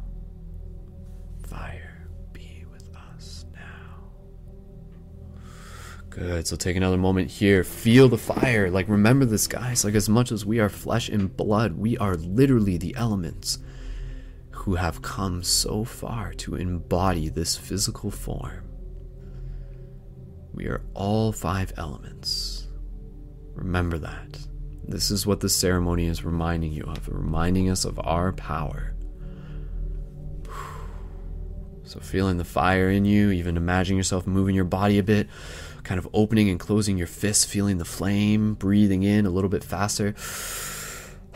Good. 6.15 6.47
So 6.47 6.57
take 6.57 6.77
another 6.77 6.99
moment 6.99 7.31
here. 7.31 7.65
Feel 7.65 8.09
the 8.09 8.19
fire. 8.19 8.71
Like, 8.71 8.89
remember 8.89 9.25
this, 9.25 9.47
guys. 9.47 9.83
Like, 9.83 9.95
as 9.95 10.11
much 10.11 10.31
as 10.31 10.45
we 10.45 10.61
are 10.61 10.69
flesh 10.69 11.09
and 11.09 11.35
blood, 11.35 11.73
we 11.79 11.97
are 11.97 12.17
literally 12.17 12.77
the 12.77 12.95
elements 12.97 13.59
who 14.51 14.75
have 14.75 15.01
come 15.01 15.43
so 15.43 15.85
far 15.85 16.35
to 16.35 16.55
embody 16.55 17.31
this 17.31 17.57
physical 17.57 18.11
form. 18.11 18.63
We 20.53 20.67
are 20.67 20.83
all 20.93 21.33
five 21.33 21.73
elements. 21.79 22.69
Remember 23.55 23.97
that. 23.99 24.39
This 24.87 25.11
is 25.11 25.27
what 25.27 25.41
the 25.41 25.49
ceremony 25.49 26.07
is 26.07 26.25
reminding 26.25 26.73
you 26.73 26.85
of, 26.85 27.09
reminding 27.09 27.71
us 27.71 27.85
of 27.85 27.99
our 28.03 28.33
power. 28.33 28.95
So, 31.85 32.01
feeling 32.01 32.39
the 32.39 32.45
fire 32.45 32.89
in 32.89 33.05
you, 33.05 33.33
even 33.33 33.59
imagining 33.59 33.99
yourself 33.99 34.27
moving 34.27 34.55
your 34.55 34.65
body 34.65 34.99
a 34.99 35.03
bit 35.03 35.29
kind 35.93 35.99
of 35.99 36.09
opening 36.15 36.49
and 36.49 36.59
closing 36.59 36.97
your 36.97 37.07
fists, 37.07 37.45
feeling 37.45 37.77
the 37.77 37.85
flame, 37.85 38.55
breathing 38.55 39.03
in 39.03 39.27
a 39.27 39.31
little 39.31 39.51
bit 39.51 39.63
faster, 39.63 40.15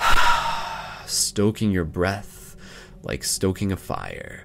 stoking 1.07 1.71
your 1.71 1.85
breath 1.85 2.57
like 3.03 3.23
stoking 3.23 3.71
a 3.71 3.77
fire. 3.77 4.45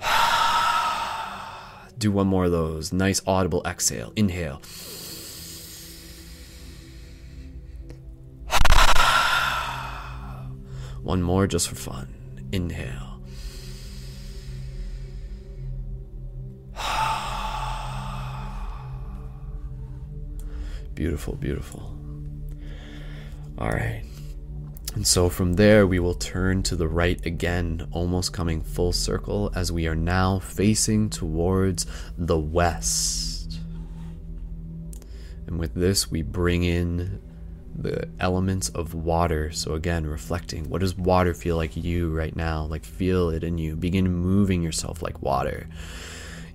Do 1.96 2.10
one 2.10 2.26
more 2.26 2.46
of 2.46 2.50
those. 2.50 2.92
Nice 2.92 3.22
audible 3.24 3.62
exhale. 3.64 4.12
Inhale. 4.16 4.60
One 11.04 11.22
more 11.22 11.46
just 11.46 11.68
for 11.68 11.76
fun. 11.76 12.12
Inhale. 12.50 13.09
Beautiful, 21.00 21.36
beautiful. 21.36 21.96
All 23.56 23.70
right. 23.70 24.02
And 24.94 25.06
so 25.06 25.30
from 25.30 25.54
there, 25.54 25.86
we 25.86 25.98
will 25.98 26.12
turn 26.12 26.62
to 26.64 26.76
the 26.76 26.88
right 26.88 27.18
again, 27.24 27.88
almost 27.90 28.34
coming 28.34 28.60
full 28.60 28.92
circle 28.92 29.50
as 29.54 29.72
we 29.72 29.86
are 29.86 29.94
now 29.94 30.40
facing 30.40 31.08
towards 31.08 31.86
the 32.18 32.38
west. 32.38 33.60
And 35.46 35.58
with 35.58 35.72
this, 35.72 36.10
we 36.10 36.20
bring 36.20 36.64
in 36.64 37.22
the 37.74 38.06
elements 38.20 38.68
of 38.68 38.92
water. 38.92 39.50
So, 39.52 39.72
again, 39.72 40.06
reflecting 40.06 40.68
what 40.68 40.82
does 40.82 40.98
water 40.98 41.32
feel 41.32 41.56
like 41.56 41.78
you 41.78 42.10
right 42.10 42.36
now? 42.36 42.64
Like, 42.64 42.84
feel 42.84 43.30
it 43.30 43.42
in 43.42 43.56
you. 43.56 43.74
Begin 43.74 44.12
moving 44.12 44.62
yourself 44.62 45.00
like 45.00 45.22
water. 45.22 45.66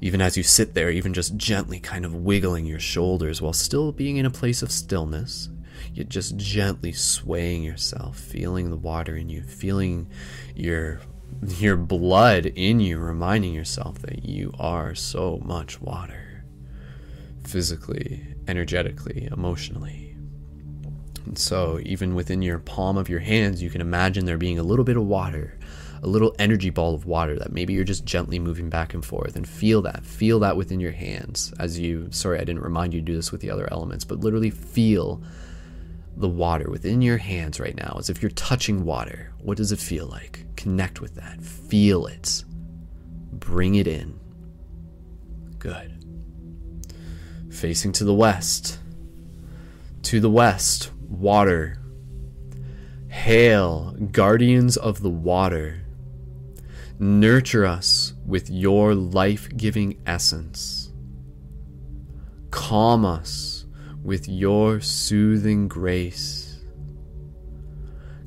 Even 0.01 0.21
as 0.21 0.37
you 0.37 0.43
sit 0.43 0.73
there, 0.73 0.89
even 0.89 1.13
just 1.13 1.37
gently 1.37 1.79
kind 1.79 2.05
of 2.05 2.13
wiggling 2.13 2.65
your 2.65 2.79
shoulders 2.79 3.41
while 3.41 3.53
still 3.53 3.91
being 3.91 4.17
in 4.17 4.25
a 4.25 4.31
place 4.31 4.61
of 4.61 4.71
stillness 4.71 5.49
yet 5.93 6.09
just 6.09 6.35
gently 6.37 6.91
swaying 6.91 7.63
yourself, 7.63 8.17
feeling 8.17 8.69
the 8.69 8.75
water 8.75 9.15
in 9.15 9.29
you, 9.29 9.41
feeling 9.41 10.07
your 10.55 10.99
your 11.57 11.75
blood 11.75 12.45
in 12.45 12.79
you, 12.79 12.97
reminding 12.97 13.53
yourself 13.53 13.99
that 13.99 14.25
you 14.25 14.53
are 14.59 14.95
so 14.95 15.41
much 15.43 15.81
water 15.81 16.43
physically, 17.43 18.25
energetically, 18.47 19.27
emotionally. 19.31 20.15
And 21.25 21.37
so, 21.37 21.79
even 21.83 22.15
within 22.15 22.41
your 22.41 22.59
palm 22.59 22.97
of 22.97 23.09
your 23.09 23.19
hands, 23.19 23.61
you 23.61 23.69
can 23.69 23.81
imagine 23.81 24.25
there 24.25 24.37
being 24.37 24.59
a 24.59 24.63
little 24.63 24.85
bit 24.85 24.97
of 24.97 25.03
water, 25.03 25.57
a 26.05 26.07
little 26.07 26.35
energy 26.37 26.69
ball 26.69 26.93
of 26.93 27.07
water 27.07 27.37
that 27.39 27.51
maybe 27.51 27.73
you're 27.73 27.83
just 27.83 28.05
gently 28.05 28.37
moving 28.37 28.69
back 28.69 28.93
and 28.93 29.03
forth 29.03 29.35
and 29.35 29.49
feel 29.49 29.81
that. 29.81 30.05
Feel 30.05 30.39
that 30.39 30.55
within 30.55 30.79
your 30.79 30.91
hands 30.91 31.51
as 31.59 31.79
you, 31.79 32.07
sorry, 32.11 32.37
I 32.37 32.43
didn't 32.43 32.61
remind 32.61 32.93
you 32.93 33.01
to 33.01 33.05
do 33.05 33.15
this 33.15 33.31
with 33.31 33.41
the 33.41 33.49
other 33.49 33.67
elements, 33.71 34.05
but 34.05 34.19
literally 34.19 34.51
feel 34.51 35.23
the 36.15 36.29
water 36.29 36.69
within 36.69 37.01
your 37.01 37.17
hands 37.17 37.59
right 37.59 37.75
now 37.75 37.95
as 37.97 38.11
if 38.11 38.21
you're 38.21 38.29
touching 38.31 38.85
water. 38.85 39.33
What 39.41 39.57
does 39.57 39.71
it 39.71 39.79
feel 39.79 40.05
like? 40.05 40.45
Connect 40.55 41.01
with 41.01 41.15
that. 41.15 41.41
Feel 41.41 42.05
it. 42.05 42.43
Bring 43.31 43.73
it 43.73 43.87
in. 43.87 44.19
Good. 45.57 46.05
Facing 47.49 47.91
to 47.93 48.03
the 48.03 48.13
west. 48.13 48.77
To 50.03 50.19
the 50.19 50.29
west, 50.29 50.91
water. 51.01 51.79
Hail, 53.07 53.97
guardians 54.11 54.77
of 54.77 55.01
the 55.01 55.09
water. 55.09 55.81
Nurture 56.97 57.65
us 57.65 58.13
with 58.25 58.49
your 58.49 58.95
life 58.95 59.49
giving 59.57 60.01
essence. 60.05 60.93
Calm 62.51 63.03
us 63.03 63.65
with 64.01 64.29
your 64.29 64.79
soothing 64.79 65.67
grace. 65.67 66.63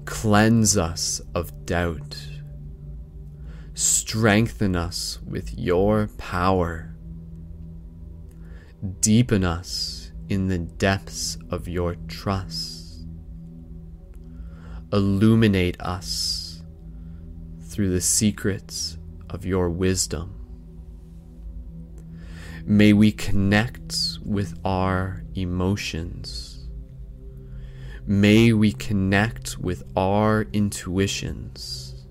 Cleanse 0.04 0.76
us 0.76 1.22
of 1.34 1.64
doubt. 1.64 2.18
Strengthen 3.72 4.76
us 4.76 5.18
with 5.26 5.58
your 5.58 6.10
power. 6.18 6.94
Deepen 9.00 9.44
us 9.44 10.12
in 10.28 10.48
the 10.48 10.58
depths 10.58 11.38
of 11.50 11.68
your 11.68 11.96
trust. 12.06 13.06
Illuminate 14.92 15.80
us 15.80 16.37
through 17.78 17.90
the 17.90 18.00
secrets 18.00 18.98
of 19.30 19.44
your 19.44 19.70
wisdom. 19.70 20.34
May 22.64 22.92
we 22.92 23.12
connect 23.12 24.18
with 24.24 24.58
our 24.64 25.22
emotions. 25.36 26.66
May 28.04 28.52
we 28.52 28.72
connect 28.72 29.58
with 29.58 29.84
our 29.96 30.48
intuitions. 30.52 32.04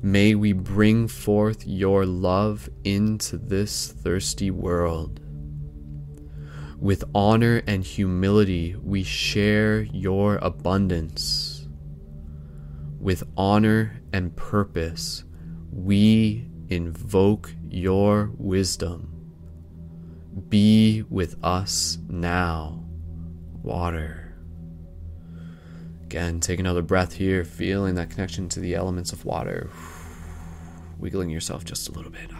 May 0.00 0.36
we 0.36 0.52
bring 0.52 1.08
forth 1.08 1.66
your 1.66 2.06
love 2.06 2.70
into 2.84 3.36
this 3.36 3.88
thirsty 3.88 4.52
world. 4.52 5.18
With 6.78 7.02
honor 7.12 7.64
and 7.66 7.82
humility, 7.82 8.76
we 8.80 9.02
share 9.02 9.82
your 9.82 10.36
abundance. 10.36 11.51
With 13.02 13.24
honor 13.36 14.00
and 14.12 14.34
purpose, 14.36 15.24
we 15.72 16.46
invoke 16.68 17.52
your 17.68 18.30
wisdom. 18.38 19.08
Be 20.48 21.02
with 21.10 21.34
us 21.42 21.98
now, 22.08 22.84
water. 23.60 24.36
Again, 26.04 26.38
take 26.38 26.60
another 26.60 26.82
breath 26.82 27.14
here, 27.14 27.44
feeling 27.44 27.96
that 27.96 28.10
connection 28.10 28.48
to 28.50 28.60
the 28.60 28.76
elements 28.76 29.12
of 29.12 29.24
water. 29.24 29.68
Wiggling 31.00 31.28
yourself 31.28 31.64
just 31.64 31.88
a 31.88 31.92
little 31.92 32.12
bit. 32.12 32.30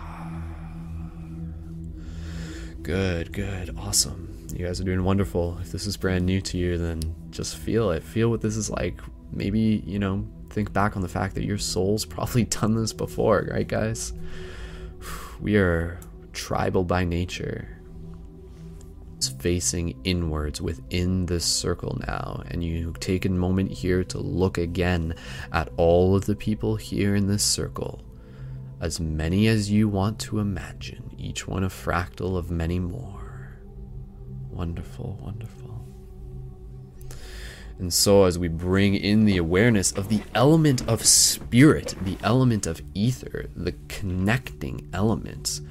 Good, 2.85 3.33
good, 3.33 3.77
awesome. 3.77 4.47
You 4.55 4.67
guys 4.67 4.81
are 4.81 4.85
doing 4.85 5.03
wonderful. 5.05 5.59
If 5.61 5.73
this 5.73 5.87
is 5.87 5.97
brand 5.97 6.27
new 6.27 6.41
to 6.41 6.59
you, 6.59 6.79
then 6.79 7.01
just 7.31 7.57
feel 7.57 7.91
it. 7.91 8.03
Feel 8.03 8.29
what 8.29 8.41
this 8.41 8.57
is 8.57 8.71
like. 8.71 9.01
Maybe, 9.31 9.83
you 9.87 10.01
know, 10.01 10.27
think 10.53 10.73
back 10.73 10.97
on 10.97 11.03
the 11.03 11.09
fact 11.09 11.35
that 11.35 11.45
your 11.45 11.59
soul's 11.59 12.05
probably 12.15 12.45
done 12.45 12.75
this 12.75 12.93
before, 12.93 13.49
right, 13.51 13.67
guys? 13.67 14.13
We 15.41 15.57
are 15.57 15.99
tribal 16.33 16.85
by 16.85 17.05
nature 17.05 17.69
It's 19.17 19.29
facing 19.29 20.01
inwards 20.05 20.61
within 20.61 21.27
this 21.27 21.45
circle 21.45 22.01
now, 22.07 22.43
and 22.49 22.63
you 22.65 22.95
take 23.01 23.25
a 23.25 23.29
moment 23.29 23.71
here 23.71 24.05
to 24.05 24.19
look 24.19 24.59
again 24.59 25.15
at 25.53 25.69
all 25.77 26.17
of 26.17 26.27
the 26.27 26.37
people 26.37 26.77
here 26.77 27.15
in 27.15 27.27
this 27.27 27.45
circle, 27.45 28.03
as 28.81 28.99
many 29.01 29.47
as 29.49 29.71
you 29.71 29.89
want 29.89 30.19
to 30.21 30.39
imagine, 30.41 31.15
each 31.19 31.47
one 31.47 31.65
a 31.65 31.69
fractal 31.69 32.37
of 32.37 32.51
many 32.51 32.79
more. 32.79 33.57
Wonderful, 34.51 35.19
wonderful. 35.23 35.62
And 37.83 37.93
so, 37.93 38.23
as 38.23 38.39
we 38.39 38.47
bring 38.47 38.95
in 38.95 39.25
the 39.25 39.39
awareness 39.39 39.91
of 39.91 40.09
the 40.09 40.23
element 40.37 40.89
of 40.89 41.05
spirit, 41.05 41.97
the 42.03 42.17
element 42.23 42.69
of 42.69 42.81
ether, 42.95 43.47
the 43.57 43.75
connecting 43.89 44.89
elements, 44.93 45.63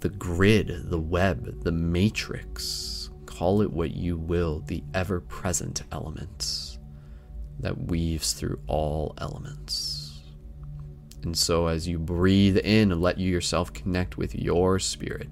the 0.00 0.08
grid, 0.08 0.90
the 0.90 0.98
web, 0.98 1.62
the 1.62 1.70
matrix, 1.70 3.10
call 3.24 3.62
it 3.62 3.72
what 3.72 3.92
you 3.92 4.18
will, 4.18 4.64
the 4.66 4.82
ever 4.94 5.20
present 5.20 5.84
element 5.92 6.78
that 7.60 7.86
weaves 7.86 8.32
through 8.32 8.58
all 8.66 9.14
elements. 9.18 10.20
And 11.22 11.38
so, 11.38 11.68
as 11.68 11.86
you 11.86 12.00
breathe 12.00 12.58
in, 12.58 12.90
and 12.90 13.00
let 13.00 13.18
you 13.18 13.30
yourself 13.30 13.72
connect 13.72 14.18
with 14.18 14.34
your 14.34 14.80
spirit, 14.80 15.30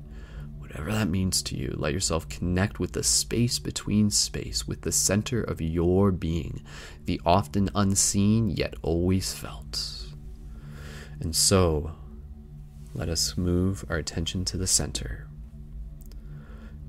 whatever 0.76 0.98
that 0.98 1.08
means 1.08 1.40
to 1.40 1.56
you. 1.56 1.74
Let 1.78 1.94
yourself 1.94 2.28
connect 2.28 2.78
with 2.78 2.92
the 2.92 3.02
space 3.02 3.58
between 3.58 4.10
space, 4.10 4.68
with 4.68 4.82
the 4.82 4.92
center 4.92 5.40
of 5.40 5.62
your 5.62 6.12
being, 6.12 6.62
the 7.06 7.18
often 7.24 7.70
unseen 7.74 8.50
yet 8.50 8.74
always 8.82 9.32
felt. 9.32 10.04
And 11.18 11.34
so, 11.34 11.92
let 12.92 13.08
us 13.08 13.38
move 13.38 13.86
our 13.88 13.96
attention 13.96 14.44
to 14.46 14.58
the 14.58 14.66
center. 14.66 15.26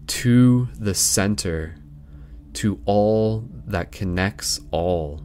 To 0.08 0.68
the 0.78 0.94
center, 0.94 1.76
to 2.56 2.82
all 2.84 3.48
that 3.68 3.94
connects 3.94 4.60
all, 4.70 5.24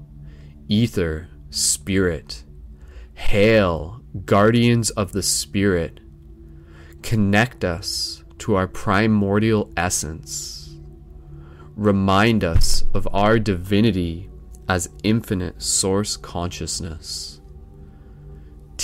ether, 0.68 1.28
spirit. 1.50 2.44
Hail, 3.14 4.02
guardians 4.24 4.90
of 4.90 5.10
the 5.10 5.22
spirit. 5.24 5.98
Connect 7.02 7.64
us 7.64 8.21
to 8.42 8.54
our 8.54 8.68
primordial 8.68 9.70
essence. 9.76 10.76
Remind 11.74 12.44
us 12.44 12.84
of 12.94 13.08
our 13.12 13.38
divinity 13.38 14.30
as 14.68 14.88
infinite 15.02 15.60
source 15.60 16.16
consciousness 16.16 17.40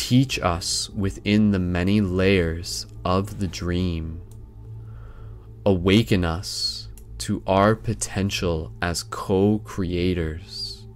teach 0.08 0.38
us 0.38 0.88
within 0.90 1.50
the 1.50 1.58
many 1.58 2.00
layers 2.00 2.86
of 3.04 3.40
the 3.40 3.48
dream. 3.48 4.22
Awaken 5.66 6.24
us 6.24 6.88
to 7.18 7.42
our 7.46 7.74
potential 7.74 8.72
as 8.80 9.02
co 9.02 9.58
creators. 9.64 10.86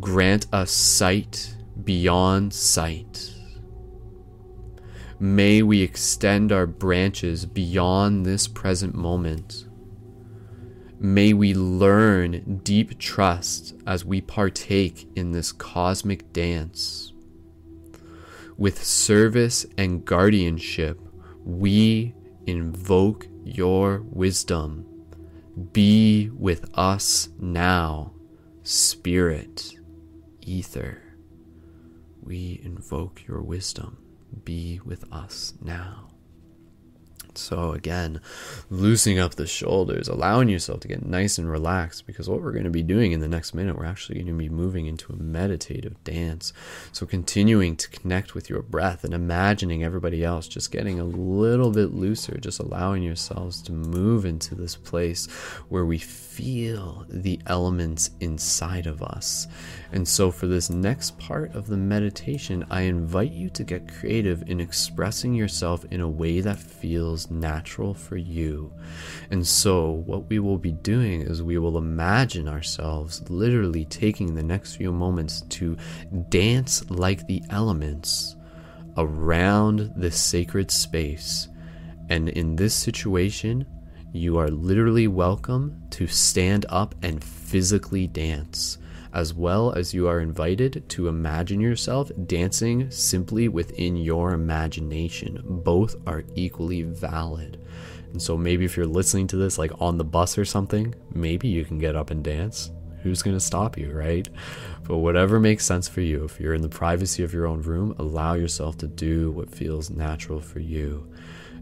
Grant 0.00 0.46
us 0.52 0.72
sight 0.72 1.54
beyond 1.84 2.52
sight. 2.52 3.35
May 5.18 5.62
we 5.62 5.80
extend 5.80 6.52
our 6.52 6.66
branches 6.66 7.46
beyond 7.46 8.26
this 8.26 8.46
present 8.46 8.94
moment. 8.94 9.66
May 11.00 11.32
we 11.32 11.54
learn 11.54 12.58
deep 12.62 12.98
trust 12.98 13.74
as 13.86 14.04
we 14.04 14.20
partake 14.20 15.08
in 15.16 15.32
this 15.32 15.52
cosmic 15.52 16.34
dance. 16.34 17.14
With 18.58 18.84
service 18.84 19.64
and 19.78 20.04
guardianship, 20.04 21.00
we 21.46 22.14
invoke 22.46 23.26
your 23.42 24.02
wisdom. 24.02 24.84
Be 25.72 26.28
with 26.34 26.68
us 26.74 27.30
now, 27.38 28.12
Spirit, 28.64 29.76
Ether. 30.42 31.02
We 32.22 32.60
invoke 32.62 33.26
your 33.26 33.40
wisdom 33.40 33.96
be 34.44 34.80
with 34.84 35.10
us 35.12 35.54
now. 35.62 36.08
So, 37.38 37.72
again, 37.72 38.20
loosening 38.70 39.18
up 39.18 39.34
the 39.34 39.46
shoulders, 39.46 40.08
allowing 40.08 40.48
yourself 40.48 40.80
to 40.80 40.88
get 40.88 41.04
nice 41.04 41.38
and 41.38 41.50
relaxed 41.50 42.06
because 42.06 42.28
what 42.28 42.42
we're 42.42 42.52
going 42.52 42.64
to 42.64 42.70
be 42.70 42.82
doing 42.82 43.12
in 43.12 43.20
the 43.20 43.28
next 43.28 43.54
minute, 43.54 43.76
we're 43.76 43.84
actually 43.84 44.16
going 44.16 44.26
to 44.26 44.32
be 44.32 44.48
moving 44.48 44.86
into 44.86 45.12
a 45.12 45.16
meditative 45.16 46.02
dance. 46.04 46.52
So, 46.92 47.06
continuing 47.06 47.76
to 47.76 47.88
connect 47.90 48.34
with 48.34 48.48
your 48.48 48.62
breath 48.62 49.04
and 49.04 49.14
imagining 49.14 49.84
everybody 49.84 50.24
else 50.24 50.48
just 50.48 50.72
getting 50.72 50.98
a 50.98 51.04
little 51.04 51.70
bit 51.70 51.92
looser, 51.92 52.38
just 52.38 52.60
allowing 52.60 53.02
yourselves 53.02 53.62
to 53.62 53.72
move 53.72 54.24
into 54.24 54.54
this 54.54 54.76
place 54.76 55.26
where 55.68 55.84
we 55.84 55.98
feel 55.98 57.06
the 57.08 57.40
elements 57.46 58.10
inside 58.20 58.86
of 58.86 59.02
us. 59.02 59.46
And 59.92 60.06
so, 60.06 60.30
for 60.30 60.46
this 60.46 60.68
next 60.68 61.16
part 61.18 61.54
of 61.54 61.68
the 61.68 61.76
meditation, 61.76 62.66
I 62.70 62.82
invite 62.82 63.32
you 63.32 63.48
to 63.50 63.64
get 63.64 63.92
creative 63.92 64.48
in 64.48 64.60
expressing 64.60 65.34
yourself 65.34 65.84
in 65.90 66.00
a 66.00 66.08
way 66.08 66.40
that 66.40 66.58
feels 66.58 67.30
natural 67.30 67.94
for 67.94 68.16
you. 68.16 68.72
And 69.30 69.46
so, 69.46 69.90
what 69.90 70.28
we 70.28 70.38
will 70.38 70.58
be 70.58 70.72
doing 70.72 71.22
is 71.22 71.42
we 71.42 71.58
will 71.58 71.78
imagine 71.78 72.48
ourselves 72.48 73.28
literally 73.30 73.84
taking 73.84 74.34
the 74.34 74.42
next 74.42 74.76
few 74.76 74.90
moments 74.90 75.42
to 75.50 75.76
dance 76.28 76.88
like 76.90 77.26
the 77.26 77.42
elements 77.50 78.36
around 78.96 79.92
this 79.96 80.20
sacred 80.20 80.70
space. 80.70 81.48
And 82.08 82.28
in 82.28 82.56
this 82.56 82.74
situation, 82.74 83.66
you 84.12 84.38
are 84.38 84.48
literally 84.48 85.08
welcome 85.08 85.82
to 85.90 86.06
stand 86.06 86.66
up 86.68 86.94
and 87.02 87.22
physically 87.22 88.06
dance 88.06 88.78
as 89.16 89.32
well 89.32 89.72
as 89.72 89.94
you 89.94 90.06
are 90.06 90.20
invited 90.20 90.86
to 90.90 91.08
imagine 91.08 91.58
yourself 91.58 92.10
dancing 92.26 92.90
simply 92.90 93.48
within 93.48 93.96
your 93.96 94.34
imagination. 94.34 95.42
Both 95.42 95.96
are 96.06 96.24
equally 96.34 96.82
valid. 96.82 97.58
And 98.12 98.20
so 98.20 98.36
maybe 98.36 98.66
if 98.66 98.76
you're 98.76 98.84
listening 98.84 99.26
to 99.28 99.36
this 99.36 99.56
like 99.56 99.72
on 99.80 99.96
the 99.96 100.04
bus 100.04 100.36
or 100.36 100.44
something, 100.44 100.94
maybe 101.14 101.48
you 101.48 101.64
can 101.64 101.78
get 101.78 101.96
up 101.96 102.10
and 102.10 102.22
dance. 102.22 102.70
Who's 103.02 103.22
going 103.22 103.36
to 103.36 103.40
stop 103.40 103.78
you, 103.78 103.90
right? 103.90 104.28
But 104.82 104.98
whatever 104.98 105.40
makes 105.40 105.64
sense 105.64 105.88
for 105.88 106.02
you, 106.02 106.24
if 106.24 106.38
you're 106.38 106.52
in 106.52 106.60
the 106.60 106.68
privacy 106.68 107.22
of 107.22 107.32
your 107.32 107.46
own 107.46 107.62
room, 107.62 107.96
allow 107.98 108.34
yourself 108.34 108.76
to 108.78 108.86
do 108.86 109.30
what 109.30 109.48
feels 109.48 109.88
natural 109.88 110.40
for 110.42 110.58
you. 110.58 111.10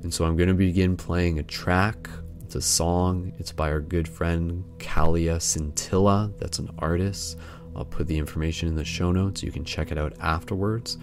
And 0.02 0.12
so 0.12 0.24
I'm 0.24 0.36
going 0.36 0.48
to 0.48 0.54
begin 0.54 0.96
playing 0.96 1.38
a 1.38 1.44
track 1.44 2.08
it's 2.54 2.64
a 2.64 2.68
song. 2.68 3.32
It's 3.38 3.50
by 3.50 3.72
our 3.72 3.80
good 3.80 4.06
friend 4.06 4.64
Kalya 4.78 5.42
Scintilla. 5.42 6.30
That's 6.38 6.60
an 6.60 6.70
artist. 6.78 7.36
I'll 7.74 7.84
put 7.84 8.06
the 8.06 8.16
information 8.16 8.68
in 8.68 8.76
the 8.76 8.84
show 8.84 9.10
notes. 9.10 9.42
You 9.42 9.50
can 9.50 9.64
check 9.64 9.90
it 9.90 9.98
out 9.98 10.12
afterwards. 10.20 10.96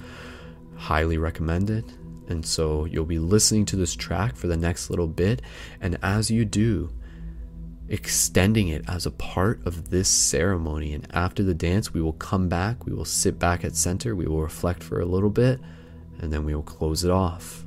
Highly 0.77 1.17
recommend 1.17 1.69
it. 1.69 1.83
And 2.29 2.45
so 2.45 2.85
you'll 2.85 3.03
be 3.03 3.19
listening 3.19 3.65
to 3.65 3.75
this 3.75 3.95
track 3.95 4.37
for 4.37 4.47
the 4.47 4.55
next 4.55 4.89
little 4.89 5.09
bit. 5.09 5.41
And 5.81 5.97
as 6.01 6.31
you 6.31 6.45
do, 6.45 6.89
extending 7.89 8.69
it 8.69 8.85
as 8.87 9.05
a 9.05 9.11
part 9.11 9.59
of 9.65 9.89
this 9.89 10.07
ceremony. 10.07 10.93
And 10.93 11.05
after 11.13 11.43
the 11.43 11.53
dance, 11.53 11.93
we 11.93 12.01
will 12.01 12.13
come 12.13 12.47
back. 12.47 12.85
We 12.85 12.93
will 12.93 13.03
sit 13.03 13.39
back 13.39 13.65
at 13.65 13.75
center. 13.75 14.15
We 14.15 14.25
will 14.25 14.41
reflect 14.41 14.83
for 14.83 15.01
a 15.01 15.05
little 15.05 15.29
bit. 15.29 15.59
And 16.19 16.31
then 16.31 16.45
we 16.45 16.55
will 16.55 16.63
close 16.63 17.03
it 17.03 17.11
off. 17.11 17.65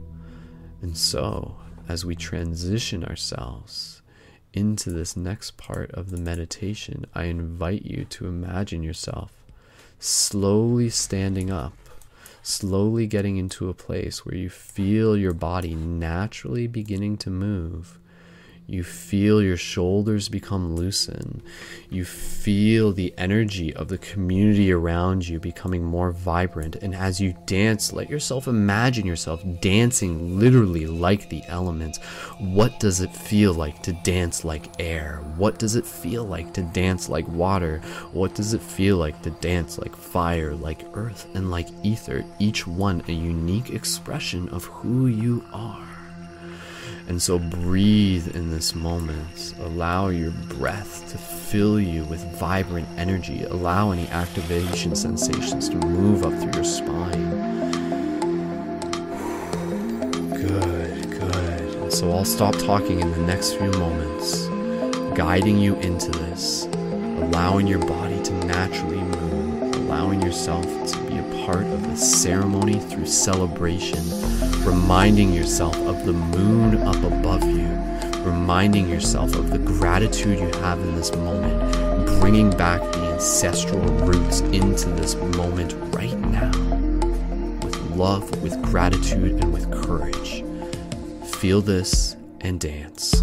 And 0.80 0.96
so 0.96 1.58
as 1.88 2.04
we 2.04 2.14
transition 2.14 3.04
ourselves 3.04 4.02
into 4.52 4.90
this 4.90 5.16
next 5.16 5.56
part 5.56 5.90
of 5.92 6.10
the 6.10 6.16
meditation, 6.16 7.06
I 7.14 7.24
invite 7.24 7.82
you 7.82 8.04
to 8.06 8.26
imagine 8.26 8.82
yourself 8.82 9.32
slowly 9.98 10.90
standing 10.90 11.50
up, 11.50 11.76
slowly 12.42 13.06
getting 13.06 13.36
into 13.36 13.68
a 13.68 13.74
place 13.74 14.24
where 14.24 14.36
you 14.36 14.50
feel 14.50 15.16
your 15.16 15.32
body 15.32 15.74
naturally 15.74 16.66
beginning 16.66 17.16
to 17.18 17.30
move 17.30 17.98
you 18.66 18.82
feel 18.82 19.42
your 19.42 19.58
shoulders 19.58 20.30
become 20.30 20.74
loosened. 20.74 21.42
You 21.90 22.06
feel 22.06 22.92
the 22.92 23.12
energy 23.18 23.74
of 23.74 23.88
the 23.88 23.98
community 23.98 24.72
around 24.72 25.28
you 25.28 25.38
becoming 25.38 25.84
more 25.84 26.10
vibrant. 26.10 26.76
And 26.76 26.94
as 26.94 27.20
you 27.20 27.36
dance, 27.44 27.92
let 27.92 28.08
yourself 28.08 28.48
imagine 28.48 29.06
yourself 29.06 29.44
dancing 29.60 30.38
literally 30.38 30.86
like 30.86 31.28
the 31.28 31.42
elements. 31.46 31.98
What 32.38 32.80
does 32.80 33.02
it 33.02 33.14
feel 33.14 33.52
like 33.52 33.82
to 33.82 33.92
dance 33.92 34.44
like 34.44 34.80
air? 34.80 35.22
What 35.36 35.58
does 35.58 35.76
it 35.76 35.84
feel 35.84 36.24
like 36.24 36.54
to 36.54 36.62
dance 36.62 37.10
like 37.10 37.28
water? 37.28 37.82
What 38.12 38.34
does 38.34 38.54
it 38.54 38.62
feel 38.62 38.96
like 38.96 39.20
to 39.22 39.30
dance 39.30 39.78
like 39.78 39.94
fire, 39.94 40.54
like 40.54 40.86
earth, 40.94 41.28
and 41.34 41.50
like 41.50 41.68
ether? 41.82 42.24
Each 42.38 42.66
one 42.66 43.02
a 43.08 43.12
unique 43.12 43.70
expression 43.70 44.48
of 44.48 44.64
who 44.64 45.08
you 45.08 45.44
are. 45.52 45.93
And 47.06 47.20
so 47.20 47.38
breathe 47.38 48.34
in 48.34 48.50
this 48.50 48.74
moment. 48.74 49.54
Allow 49.60 50.08
your 50.08 50.30
breath 50.30 51.10
to 51.12 51.18
fill 51.18 51.78
you 51.78 52.04
with 52.04 52.24
vibrant 52.38 52.88
energy. 52.96 53.44
Allow 53.44 53.90
any 53.90 54.08
activation 54.08 54.96
sensations 54.96 55.68
to 55.68 55.76
move 55.76 56.24
up 56.24 56.32
through 56.32 56.54
your 56.54 56.64
spine. 56.64 57.30
Good, 60.30 61.10
good. 61.10 61.74
And 61.82 61.92
so 61.92 62.10
I'll 62.10 62.24
stop 62.24 62.56
talking 62.56 63.00
in 63.00 63.10
the 63.10 63.18
next 63.18 63.52
few 63.52 63.70
moments, 63.72 64.46
guiding 65.16 65.58
you 65.58 65.76
into 65.76 66.10
this, 66.10 66.64
allowing 66.64 67.66
your 67.66 67.80
body 67.80 68.22
to 68.22 68.32
naturally 68.46 68.96
allowing 69.94 70.20
yourself 70.22 70.64
to 70.64 71.00
be 71.04 71.18
a 71.18 71.46
part 71.46 71.64
of 71.64 71.88
the 71.88 71.96
ceremony 71.96 72.80
through 72.80 73.06
celebration 73.06 74.00
reminding 74.64 75.32
yourself 75.32 75.76
of 75.86 76.04
the 76.04 76.12
moon 76.12 76.76
up 76.82 76.96
above 76.96 77.44
you, 77.44 77.68
reminding 78.28 78.88
yourself 78.88 79.36
of 79.36 79.50
the 79.50 79.58
gratitude 79.58 80.40
you 80.40 80.60
have 80.62 80.80
in 80.80 80.96
this 80.96 81.14
moment, 81.14 82.20
bringing 82.20 82.50
back 82.50 82.80
the 82.80 83.12
ancestral 83.12 83.80
roots 84.04 84.40
into 84.40 84.88
this 84.90 85.14
moment 85.36 85.72
right 85.94 86.18
now 86.18 86.50
with 87.64 87.78
love, 87.92 88.42
with 88.42 88.60
gratitude, 88.62 89.40
and 89.40 89.52
with 89.52 89.70
courage. 89.84 90.42
Feel 91.36 91.60
this 91.60 92.16
and 92.40 92.58
dance. 92.58 93.22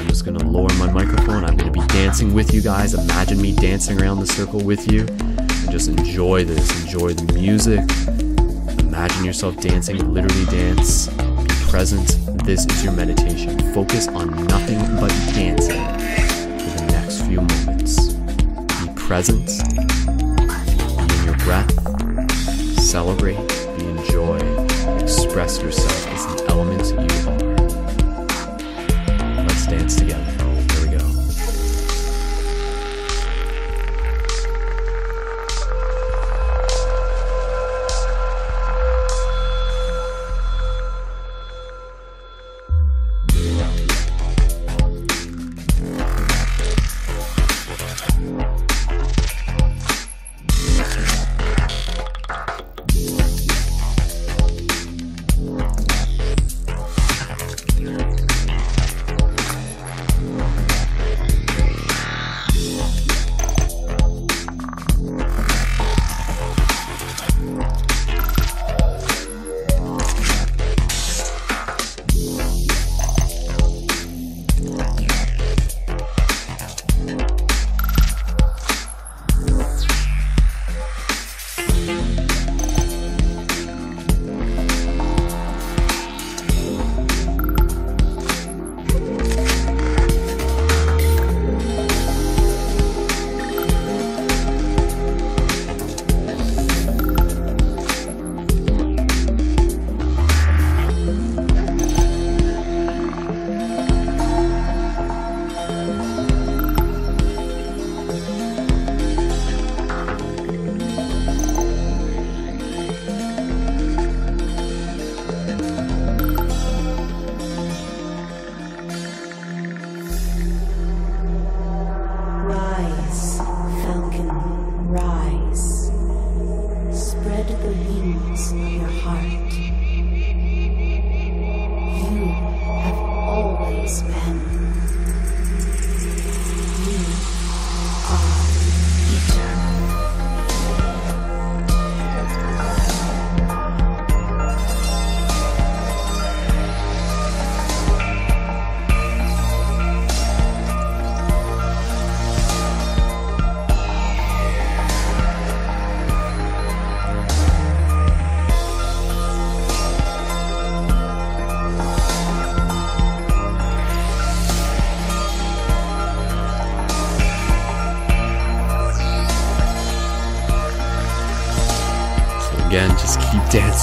I'm 0.00 0.06
just 0.06 0.24
gonna 0.24 0.42
lower 0.42 0.72
my 0.78 0.90
microphone. 0.90 1.44
I'm 1.44 1.58
gonna 1.58 1.70
be 1.70 1.86
dancing 1.88 2.32
with 2.32 2.54
you 2.54 2.62
guys. 2.62 2.94
Imagine 2.94 3.38
me 3.38 3.54
dancing 3.54 4.00
around 4.00 4.20
the 4.20 4.26
circle 4.26 4.58
with 4.58 4.90
you. 4.90 5.00
And 5.00 5.70
just 5.70 5.88
enjoy 5.90 6.44
this. 6.44 6.82
Enjoy 6.82 7.12
the 7.12 7.30
music. 7.34 7.80
Imagine 8.80 9.26
yourself 9.26 9.60
dancing, 9.60 9.98
literally 10.10 10.46
dance. 10.46 11.08
Be 11.08 11.48
present. 11.68 12.16
This 12.46 12.64
is 12.64 12.82
your 12.82 12.94
meditation. 12.94 13.58
Focus 13.74 14.08
on 14.08 14.30
nothing 14.46 14.78
but 14.98 15.10
dancing 15.34 15.84
for 16.58 16.78
the 16.78 16.86
next 16.92 17.20
few 17.26 17.42
moments. 17.42 18.14
Be 18.14 18.94
present. 18.94 19.48
Be 20.96 21.14
in 21.14 21.24
your 21.26 21.36
breath. 21.44 21.70
Celebrate. 22.80 23.36
Be 23.76 23.84
in 23.84 24.02
joy. 24.10 24.38
Express 24.98 25.60
yourself 25.60 26.06
as 26.08 26.24
the 26.24 26.46
element 26.48 26.86
you 26.86 27.09
together. 29.96 30.29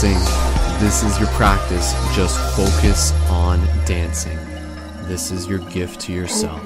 Dancing. 0.01 0.85
This 0.85 1.01
is 1.01 1.17
your 1.19 1.29
practice. 1.29 1.93
Just 2.15 2.37
focus 2.55 3.11
on 3.31 3.59
dancing. 3.85 4.37
This 5.07 5.31
is 5.31 5.47
your 5.47 5.57
gift 5.57 6.01
to 6.01 6.13
yourself. 6.13 6.61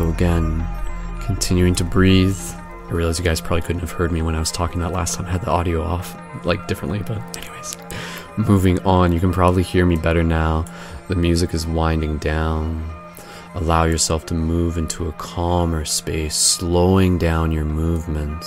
So 0.00 0.08
again, 0.08 0.66
continuing 1.20 1.74
to 1.74 1.84
breathe. 1.84 2.40
I 2.88 2.90
realize 2.90 3.18
you 3.18 3.24
guys 3.26 3.38
probably 3.38 3.60
couldn't 3.60 3.80
have 3.80 3.90
heard 3.90 4.12
me 4.12 4.22
when 4.22 4.34
I 4.34 4.38
was 4.38 4.50
talking 4.50 4.80
that 4.80 4.92
last 4.92 5.14
time. 5.14 5.26
I 5.26 5.30
had 5.32 5.42
the 5.42 5.50
audio 5.50 5.82
off, 5.82 6.16
like 6.46 6.66
differently, 6.66 7.00
but 7.00 7.18
anyways. 7.36 7.76
Moving 8.38 8.78
on, 8.86 9.12
you 9.12 9.20
can 9.20 9.30
probably 9.30 9.62
hear 9.62 9.84
me 9.84 9.96
better 9.96 10.22
now. 10.22 10.64
The 11.08 11.16
music 11.16 11.52
is 11.52 11.66
winding 11.66 12.16
down. 12.16 12.82
Allow 13.54 13.84
yourself 13.84 14.24
to 14.26 14.34
move 14.34 14.78
into 14.78 15.06
a 15.06 15.12
calmer 15.12 15.84
space, 15.84 16.34
slowing 16.34 17.18
down 17.18 17.52
your 17.52 17.66
movements, 17.66 18.46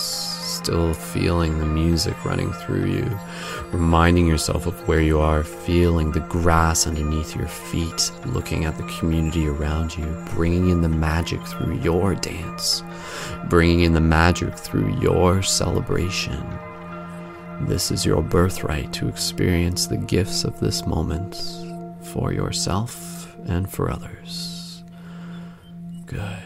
still 0.63 0.93
feeling 0.93 1.59
the 1.59 1.65
music 1.65 2.23
running 2.23 2.49
through 2.53 2.85
you, 2.85 3.19
reminding 3.73 4.25
yourself 4.25 4.65
of 4.65 4.87
where 4.87 5.01
you 5.01 5.19
are, 5.19 5.43
feeling 5.43 6.09
the 6.09 6.21
grass 6.21 6.87
underneath 6.87 7.35
your 7.35 7.49
feet, 7.49 8.11
looking 8.27 8.63
at 8.63 8.77
the 8.77 8.87
community 8.97 9.45
around 9.45 9.97
you, 9.97 10.05
bringing 10.29 10.69
in 10.69 10.81
the 10.81 10.87
magic 10.87 11.45
through 11.45 11.77
your 11.79 12.15
dance, 12.15 12.81
bringing 13.49 13.81
in 13.81 13.91
the 13.91 13.99
magic 13.99 14.57
through 14.57 14.97
your 15.01 15.43
celebration. 15.43 16.41
This 17.63 17.91
is 17.91 18.05
your 18.05 18.21
birthright 18.21 18.93
to 18.93 19.09
experience 19.09 19.87
the 19.87 19.97
gifts 19.97 20.45
of 20.45 20.61
this 20.61 20.87
moment 20.87 21.35
for 22.13 22.31
yourself 22.31 23.35
and 23.47 23.69
for 23.69 23.91
others. 23.91 24.85
Good. 26.05 26.43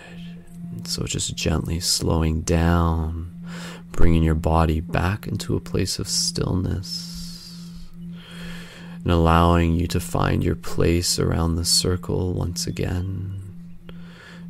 So 0.85 1.03
just 1.05 1.35
gently 1.35 1.79
slowing 1.79 2.41
down, 2.41 3.36
bringing 3.97 4.21
your 4.23 4.35
body 4.35 4.79
back 4.79 5.27
into 5.27 5.55
a 5.55 5.59
place 5.59 5.97
of 5.97 6.07
stillness, 6.07 7.81
and 9.03 9.11
allowing 9.11 9.73
you 9.73 9.87
to 9.87 9.99
find 9.99 10.43
your 10.43 10.55
place 10.55 11.17
around 11.17 11.55
the 11.55 11.65
circle 11.65 12.33
once 12.33 12.67
again. 12.67 13.41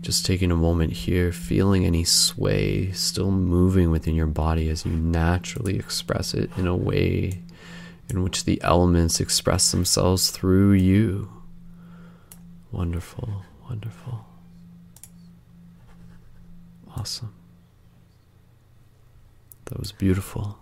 Just 0.02 0.26
taking 0.26 0.52
a 0.52 0.56
moment 0.56 0.92
here, 0.94 1.32
feeling 1.32 1.86
any 1.86 2.04
sway 2.04 2.92
still 2.92 3.32
moving 3.32 3.90
within 3.90 4.16
your 4.16 4.28
body 4.28 4.70
as 4.70 4.86
you 4.86 4.92
naturally 4.92 5.78
express 5.78 6.34
it 6.34 6.52
in 6.58 6.68
a 6.68 6.76
way 6.76 7.42
in 8.10 8.24
which 8.24 8.44
the 8.44 8.62
elements 8.62 9.20
express 9.20 9.72
themselves 9.72 10.30
through 10.30 10.74
you. 10.74 11.32
Wonderful, 12.72 13.44
wonderful. 13.70 14.26
Awesome. 16.96 17.37
That 19.68 19.80
was 19.80 19.92
beautiful. 19.92 20.58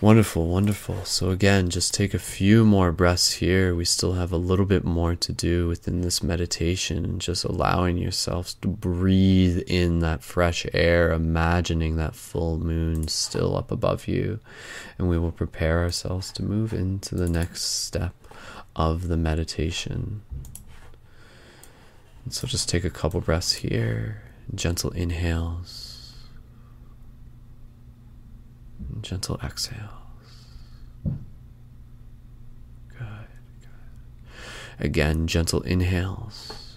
Wonderful, 0.00 0.48
wonderful. 0.48 1.04
So, 1.04 1.30
again, 1.30 1.70
just 1.70 1.94
take 1.94 2.12
a 2.12 2.18
few 2.18 2.64
more 2.64 2.90
breaths 2.90 3.34
here. 3.34 3.72
We 3.72 3.84
still 3.84 4.14
have 4.14 4.32
a 4.32 4.36
little 4.36 4.66
bit 4.66 4.84
more 4.84 5.14
to 5.14 5.32
do 5.32 5.68
within 5.68 6.00
this 6.00 6.24
meditation, 6.24 7.20
just 7.20 7.44
allowing 7.44 7.98
yourselves 7.98 8.54
to 8.54 8.68
breathe 8.68 9.62
in 9.68 10.00
that 10.00 10.24
fresh 10.24 10.66
air, 10.74 11.12
imagining 11.12 11.94
that 11.98 12.16
full 12.16 12.58
moon 12.58 13.06
still 13.06 13.56
up 13.56 13.70
above 13.70 14.08
you. 14.08 14.40
And 14.98 15.08
we 15.08 15.16
will 15.16 15.30
prepare 15.30 15.84
ourselves 15.84 16.32
to 16.32 16.42
move 16.42 16.72
into 16.72 17.14
the 17.14 17.28
next 17.28 17.62
step 17.62 18.16
of 18.74 19.06
the 19.06 19.16
meditation. 19.16 20.22
And 22.24 22.34
so, 22.34 22.48
just 22.48 22.68
take 22.68 22.84
a 22.84 22.90
couple 22.90 23.20
breaths 23.20 23.52
here, 23.52 24.20
gentle 24.52 24.90
inhales. 24.90 25.91
Gentle 29.02 29.38
exhales. 29.42 29.90
Good, 31.04 31.28
good. 33.60 33.68
Again, 34.78 35.26
gentle 35.26 35.60
inhales. 35.62 36.76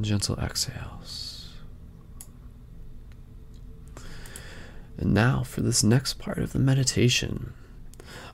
Gentle 0.00 0.38
exhales. 0.38 1.48
And 4.98 5.14
now 5.14 5.42
for 5.42 5.62
this 5.62 5.82
next 5.82 6.18
part 6.18 6.38
of 6.38 6.52
the 6.52 6.58
meditation, 6.58 7.54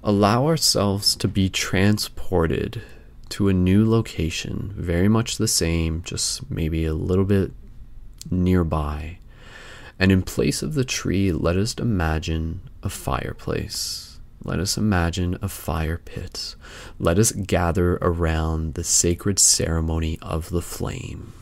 allow 0.02 0.46
ourselves 0.46 1.14
to 1.16 1.28
be 1.28 1.48
transported 1.48 2.82
to 3.28 3.48
a 3.48 3.52
new 3.52 3.88
location, 3.88 4.74
very 4.76 5.08
much 5.08 5.38
the 5.38 5.48
same, 5.48 6.02
just 6.02 6.50
maybe 6.50 6.84
a 6.84 6.94
little 6.94 7.24
bit 7.24 7.52
nearby. 8.30 9.18
And 9.98 10.12
in 10.12 10.22
place 10.22 10.62
of 10.62 10.74
the 10.74 10.84
tree, 10.84 11.32
let 11.32 11.56
us 11.56 11.74
imagine 11.74 12.60
a 12.82 12.88
fireplace. 12.88 14.18
Let 14.44 14.60
us 14.60 14.76
imagine 14.76 15.38
a 15.40 15.48
fire 15.48 15.98
pit. 15.98 16.54
Let 16.98 17.18
us 17.18 17.32
gather 17.32 17.94
around 18.02 18.74
the 18.74 18.84
sacred 18.84 19.38
ceremony 19.38 20.18
of 20.20 20.50
the 20.50 20.62
flame. 20.62 21.32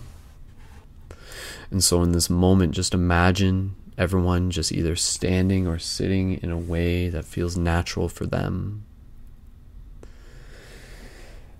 And 1.70 1.82
so, 1.82 2.02
in 2.02 2.12
this 2.12 2.30
moment, 2.30 2.74
just 2.74 2.94
imagine 2.94 3.74
everyone 3.98 4.50
just 4.50 4.70
either 4.70 4.94
standing 4.96 5.66
or 5.66 5.78
sitting 5.78 6.34
in 6.34 6.50
a 6.50 6.58
way 6.58 7.08
that 7.08 7.24
feels 7.24 7.56
natural 7.56 8.08
for 8.08 8.26
them. 8.26 8.84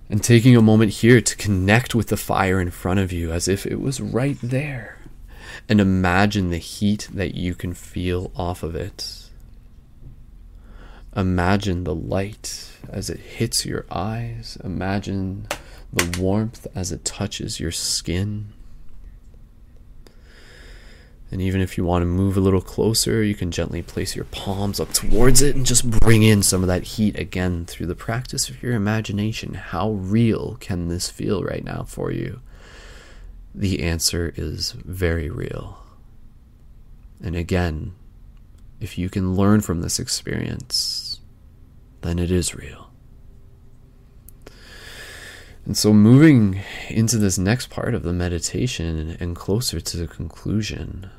And 0.09 0.23
taking 0.23 0.55
a 0.55 0.63
moment 0.63 0.93
here 0.93 1.21
to 1.21 1.37
connect 1.37 1.95
with 1.95 2.09
the 2.09 2.17
fire 2.17 2.61
in 2.61 2.71
front 2.71 3.01
of 3.01 3.13
you 3.13 3.33
as 3.33 3.49
if 3.49 3.67
it 3.67 3.81
was 3.81 4.01
right 4.01 4.39
there 4.41 4.99
and 5.69 5.81
imagine 5.81 6.51
the 6.51 6.59
heat 6.59 7.09
that 7.13 7.35
you 7.35 7.55
can 7.55 7.75
feel 7.75 8.31
off 8.37 8.63
of 8.63 8.75
it. 8.75 9.29
Imagine 11.17 11.85
the 11.85 11.95
light 11.95 12.71
as 12.89 13.09
it 13.09 13.21
hits 13.21 13.65
your 13.65 13.87
eyes. 13.91 14.59
Imagine 14.65 15.47
the 15.93 16.21
warmth 16.21 16.67
as 16.75 16.91
it 16.91 17.05
touches 17.05 17.61
your 17.61 17.71
skin. 17.71 18.53
And 21.31 21.41
even 21.41 21.61
if 21.61 21.77
you 21.77 21.85
want 21.85 22.03
to 22.03 22.07
move 22.07 22.37
a 22.37 22.41
little 22.41 22.61
closer, 22.61 23.23
you 23.23 23.35
can 23.35 23.51
gently 23.51 23.83
place 23.83 24.15
your 24.15 24.27
palms 24.27 24.79
up 24.79 24.93
towards 24.93 25.43
it 25.43 25.57
and 25.57 25.67
just 25.67 25.89
bring 25.89 26.23
in 26.23 26.43
some 26.43 26.63
of 26.63 26.69
that 26.69 26.85
heat 26.85 27.19
again 27.19 27.65
through 27.65 27.87
the 27.87 27.95
practice 27.95 28.49
of 28.49 28.63
your 28.63 28.73
imagination. 28.75 29.55
How 29.55 29.91
real 29.91 30.57
can 30.61 30.89
this 30.89 31.11
feel 31.11 31.43
right 31.43 31.65
now 31.65 31.85
for 31.89 32.13
you? 32.13 32.41
The 33.55 33.83
answer 33.83 34.33
is 34.37 34.73
very 34.73 35.31
real. 35.31 35.79
And 37.23 37.37
again, 37.37 37.95
if 38.81 38.99
you 38.99 39.09
can 39.09 39.35
learn 39.35 39.61
from 39.61 39.81
this 39.81 39.99
experience, 39.99 41.21
then 42.01 42.19
it 42.19 42.31
is 42.31 42.55
real. 42.55 42.91
And 45.65 45.77
so, 45.77 45.95
moving 45.95 46.61
into 46.91 47.17
this 47.17 47.39
next 47.39 47.71
part 47.71 47.95
of 47.95 48.03
the 48.03 48.13
meditation 48.13 49.17
and 49.19 49.35
closer 49.35 49.81
to 49.81 49.97
the 49.97 50.07
conclusion, 50.07 51.11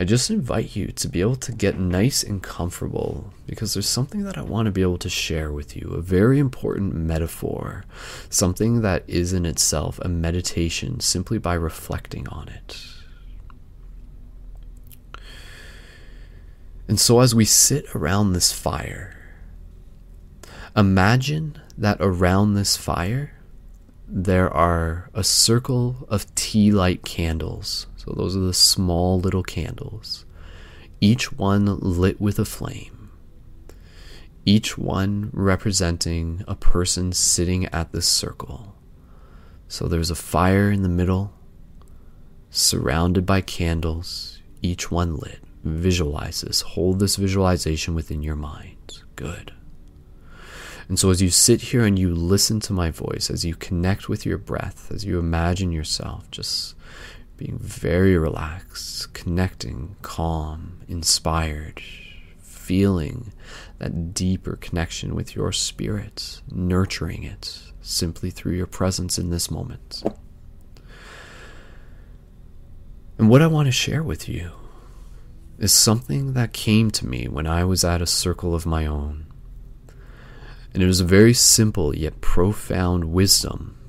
I 0.00 0.04
just 0.04 0.30
invite 0.30 0.74
you 0.74 0.86
to 0.92 1.08
be 1.08 1.20
able 1.20 1.36
to 1.36 1.52
get 1.52 1.78
nice 1.78 2.22
and 2.22 2.42
comfortable 2.42 3.34
because 3.46 3.74
there's 3.74 3.86
something 3.86 4.22
that 4.22 4.38
I 4.38 4.42
want 4.42 4.64
to 4.64 4.72
be 4.72 4.80
able 4.80 4.96
to 4.96 5.10
share 5.10 5.52
with 5.52 5.76
you 5.76 5.90
a 5.90 6.00
very 6.00 6.38
important 6.38 6.94
metaphor, 6.94 7.84
something 8.30 8.80
that 8.80 9.04
is 9.06 9.34
in 9.34 9.44
itself 9.44 9.98
a 9.98 10.08
meditation 10.08 11.00
simply 11.00 11.36
by 11.36 11.52
reflecting 11.52 12.26
on 12.28 12.48
it. 12.48 12.82
And 16.88 16.98
so, 16.98 17.20
as 17.20 17.34
we 17.34 17.44
sit 17.44 17.84
around 17.94 18.32
this 18.32 18.52
fire, 18.52 19.18
imagine 20.74 21.60
that 21.76 21.98
around 22.00 22.54
this 22.54 22.74
fire 22.74 23.34
there 24.08 24.48
are 24.48 25.10
a 25.12 25.22
circle 25.22 26.06
of 26.08 26.34
tea 26.34 26.70
light 26.72 27.04
candles. 27.04 27.86
So, 28.02 28.14
those 28.16 28.34
are 28.34 28.40
the 28.40 28.54
small 28.54 29.20
little 29.20 29.42
candles, 29.42 30.24
each 31.02 31.32
one 31.32 31.66
lit 31.80 32.18
with 32.18 32.38
a 32.38 32.46
flame, 32.46 33.10
each 34.46 34.78
one 34.78 35.28
representing 35.34 36.42
a 36.48 36.54
person 36.54 37.12
sitting 37.12 37.66
at 37.66 37.92
this 37.92 38.08
circle. 38.08 38.74
So, 39.68 39.86
there's 39.86 40.10
a 40.10 40.14
fire 40.14 40.70
in 40.70 40.80
the 40.80 40.88
middle, 40.88 41.34
surrounded 42.48 43.26
by 43.26 43.42
candles, 43.42 44.40
each 44.62 44.90
one 44.90 45.16
lit. 45.16 45.40
Visualize 45.62 46.40
this. 46.40 46.62
Hold 46.62 47.00
this 47.00 47.16
visualization 47.16 47.94
within 47.94 48.22
your 48.22 48.34
mind. 48.34 49.02
Good. 49.14 49.52
And 50.88 50.98
so, 50.98 51.10
as 51.10 51.20
you 51.20 51.28
sit 51.28 51.60
here 51.60 51.84
and 51.84 51.98
you 51.98 52.14
listen 52.14 52.60
to 52.60 52.72
my 52.72 52.90
voice, 52.90 53.28
as 53.28 53.44
you 53.44 53.54
connect 53.54 54.08
with 54.08 54.24
your 54.24 54.38
breath, 54.38 54.90
as 54.90 55.04
you 55.04 55.18
imagine 55.18 55.70
yourself 55.70 56.30
just 56.30 56.76
being 57.40 57.58
very 57.58 58.18
relaxed, 58.18 59.14
connecting, 59.14 59.96
calm, 60.02 60.78
inspired, 60.88 61.80
feeling 62.38 63.32
that 63.78 64.12
deeper 64.12 64.56
connection 64.56 65.14
with 65.14 65.34
your 65.34 65.50
spirit, 65.50 66.42
nurturing 66.50 67.22
it 67.22 67.62
simply 67.80 68.30
through 68.30 68.52
your 68.52 68.66
presence 68.66 69.18
in 69.18 69.30
this 69.30 69.50
moment. 69.50 70.02
And 73.16 73.30
what 73.30 73.40
I 73.40 73.46
want 73.46 73.68
to 73.68 73.72
share 73.72 74.02
with 74.02 74.28
you 74.28 74.50
is 75.58 75.72
something 75.72 76.34
that 76.34 76.52
came 76.52 76.90
to 76.90 77.06
me 77.06 77.26
when 77.26 77.46
I 77.46 77.64
was 77.64 77.84
at 77.84 78.02
a 78.02 78.06
circle 78.06 78.54
of 78.54 78.66
my 78.66 78.84
own. 78.84 79.24
And 80.74 80.82
it 80.82 80.86
was 80.86 81.00
a 81.00 81.06
very 81.06 81.32
simple 81.32 81.96
yet 81.96 82.20
profound 82.20 83.06
wisdom 83.06 83.79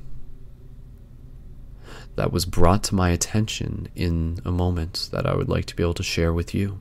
that 2.22 2.32
was 2.32 2.46
brought 2.46 2.84
to 2.84 2.94
my 2.94 3.10
attention 3.10 3.88
in 3.96 4.38
a 4.46 4.52
moment 4.52 5.10
that 5.12 5.26
I 5.26 5.34
would 5.34 5.50
like 5.50 5.66
to 5.66 5.76
be 5.76 5.82
able 5.82 5.96
to 5.96 6.04
share 6.04 6.32
with 6.32 6.54
you. 6.54 6.80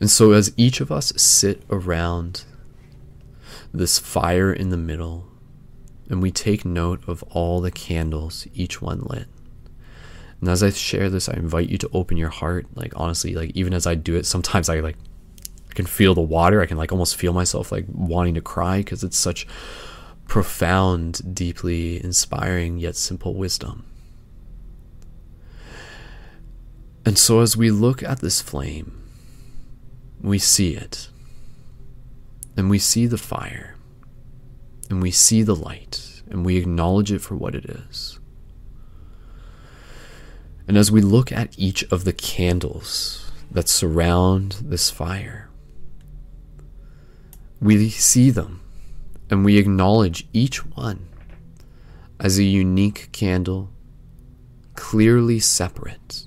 And 0.00 0.10
so, 0.10 0.32
as 0.32 0.52
each 0.56 0.80
of 0.80 0.90
us 0.90 1.12
sit 1.16 1.62
around 1.70 2.42
this 3.72 4.00
fire 4.00 4.52
in 4.52 4.70
the 4.70 4.76
middle, 4.76 5.28
and 6.08 6.20
we 6.20 6.32
take 6.32 6.64
note 6.64 7.00
of 7.06 7.22
all 7.30 7.60
the 7.60 7.70
candles, 7.70 8.48
each 8.54 8.82
one 8.82 9.02
lit, 9.02 9.28
and 10.40 10.48
as 10.48 10.60
I 10.60 10.70
share 10.70 11.08
this, 11.08 11.28
I 11.28 11.34
invite 11.34 11.68
you 11.68 11.78
to 11.78 11.90
open 11.92 12.16
your 12.16 12.30
heart. 12.30 12.66
Like 12.74 12.92
honestly, 12.96 13.36
like 13.36 13.52
even 13.54 13.72
as 13.72 13.86
I 13.86 13.94
do 13.94 14.16
it, 14.16 14.26
sometimes 14.26 14.68
I 14.68 14.80
like 14.80 14.96
I 15.70 15.74
can 15.74 15.86
feel 15.86 16.16
the 16.16 16.22
water. 16.22 16.60
I 16.60 16.66
can 16.66 16.76
like 16.76 16.90
almost 16.90 17.14
feel 17.14 17.32
myself 17.32 17.70
like 17.70 17.84
wanting 17.86 18.34
to 18.34 18.40
cry 18.40 18.78
because 18.78 19.04
it's 19.04 19.16
such 19.16 19.46
profound, 20.30 21.34
deeply 21.34 22.02
inspiring 22.02 22.78
yet 22.78 22.94
simple 22.94 23.34
wisdom. 23.34 23.84
And 27.04 27.18
so 27.18 27.40
as 27.40 27.56
we 27.56 27.72
look 27.72 28.00
at 28.04 28.20
this 28.20 28.40
flame, 28.40 29.02
we 30.22 30.38
see 30.38 30.76
it. 30.76 31.08
And 32.56 32.70
we 32.70 32.78
see 32.78 33.06
the 33.06 33.18
fire. 33.18 33.74
And 34.88 35.02
we 35.02 35.10
see 35.10 35.42
the 35.42 35.56
light. 35.56 36.22
And 36.30 36.46
we 36.46 36.58
acknowledge 36.58 37.10
it 37.10 37.22
for 37.22 37.34
what 37.34 37.56
it 37.56 37.64
is. 37.64 38.20
And 40.68 40.78
as 40.78 40.92
we 40.92 41.00
look 41.00 41.32
at 41.32 41.58
each 41.58 41.82
of 41.90 42.04
the 42.04 42.12
candles 42.12 43.32
that 43.50 43.68
surround 43.68 44.58
this 44.62 44.90
fire, 44.90 45.50
we 47.60 47.90
see 47.90 48.30
them 48.30 48.59
and 49.30 49.44
we 49.44 49.56
acknowledge 49.56 50.26
each 50.32 50.66
one 50.66 51.08
as 52.18 52.38
a 52.38 52.44
unique 52.44 53.08
candle, 53.12 53.70
clearly 54.74 55.38
separate. 55.38 56.26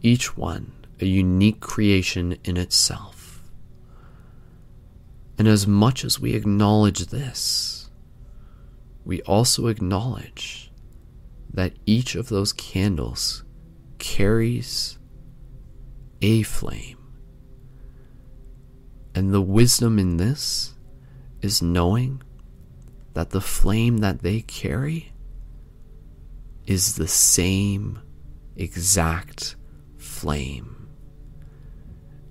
Each 0.00 0.36
one 0.36 0.72
a 1.00 1.06
unique 1.06 1.60
creation 1.60 2.38
in 2.44 2.56
itself. 2.56 3.42
And 5.36 5.48
as 5.48 5.66
much 5.66 6.04
as 6.04 6.20
we 6.20 6.34
acknowledge 6.34 7.06
this, 7.06 7.90
we 9.04 9.20
also 9.22 9.66
acknowledge 9.66 10.70
that 11.52 11.74
each 11.84 12.14
of 12.14 12.28
those 12.28 12.52
candles 12.52 13.42
carries 13.98 14.98
a 16.22 16.42
flame. 16.42 16.98
And 19.14 19.34
the 19.34 19.42
wisdom 19.42 19.98
in 19.98 20.18
this 20.18 20.74
is 21.42 21.60
knowing 21.60 22.22
that 23.14 23.30
the 23.30 23.40
flame 23.40 23.98
that 23.98 24.22
they 24.22 24.40
carry 24.40 25.12
is 26.66 26.94
the 26.94 27.08
same 27.08 28.00
exact 28.56 29.56
flame, 29.96 30.88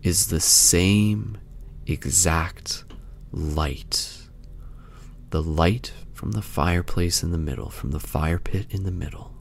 is 0.02 0.28
the 0.28 0.40
same 0.40 1.38
exact 1.86 2.86
light. 3.32 4.18
The 5.30 5.44
light 5.44 5.94
from 6.14 6.32
the 6.32 6.42
fireplace 6.42 7.24
in 7.24 7.32
the 7.32 7.38
middle, 7.38 7.70
from 7.70 7.92
the 7.92 8.00
fire 8.00 8.40
pit 8.40 8.68
in 8.70 8.84
the 8.84 8.92
middle. 8.92 9.34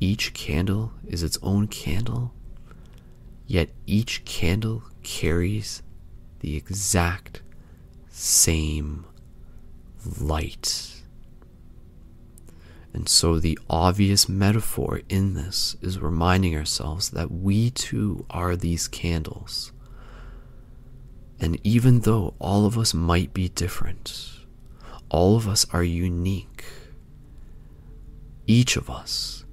Each 0.00 0.32
candle 0.32 0.92
is 1.06 1.22
its 1.22 1.38
own 1.42 1.66
candle, 1.68 2.32
yet 3.46 3.70
each 3.86 4.24
candle 4.24 4.84
carries 5.02 5.82
the 6.40 6.56
exact 6.56 7.42
same 8.18 9.06
light. 10.20 11.02
And 12.92 13.08
so, 13.08 13.38
the 13.38 13.58
obvious 13.70 14.28
metaphor 14.28 15.02
in 15.08 15.34
this 15.34 15.76
is 15.80 16.00
reminding 16.00 16.56
ourselves 16.56 17.10
that 17.10 17.30
we 17.30 17.70
too 17.70 18.26
are 18.28 18.56
these 18.56 18.88
candles. 18.88 19.72
And 21.38 21.60
even 21.62 22.00
though 22.00 22.34
all 22.40 22.66
of 22.66 22.76
us 22.76 22.92
might 22.92 23.32
be 23.32 23.50
different, 23.50 24.30
all 25.08 25.36
of 25.36 25.46
us 25.46 25.64
are 25.72 25.84
unique. 25.84 26.64
Each 28.46 28.76
of 28.76 28.90
us 28.90 29.44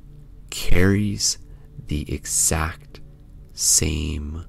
carries 0.50 1.38
the 1.88 2.12
exact 2.12 3.02
same 3.54 4.46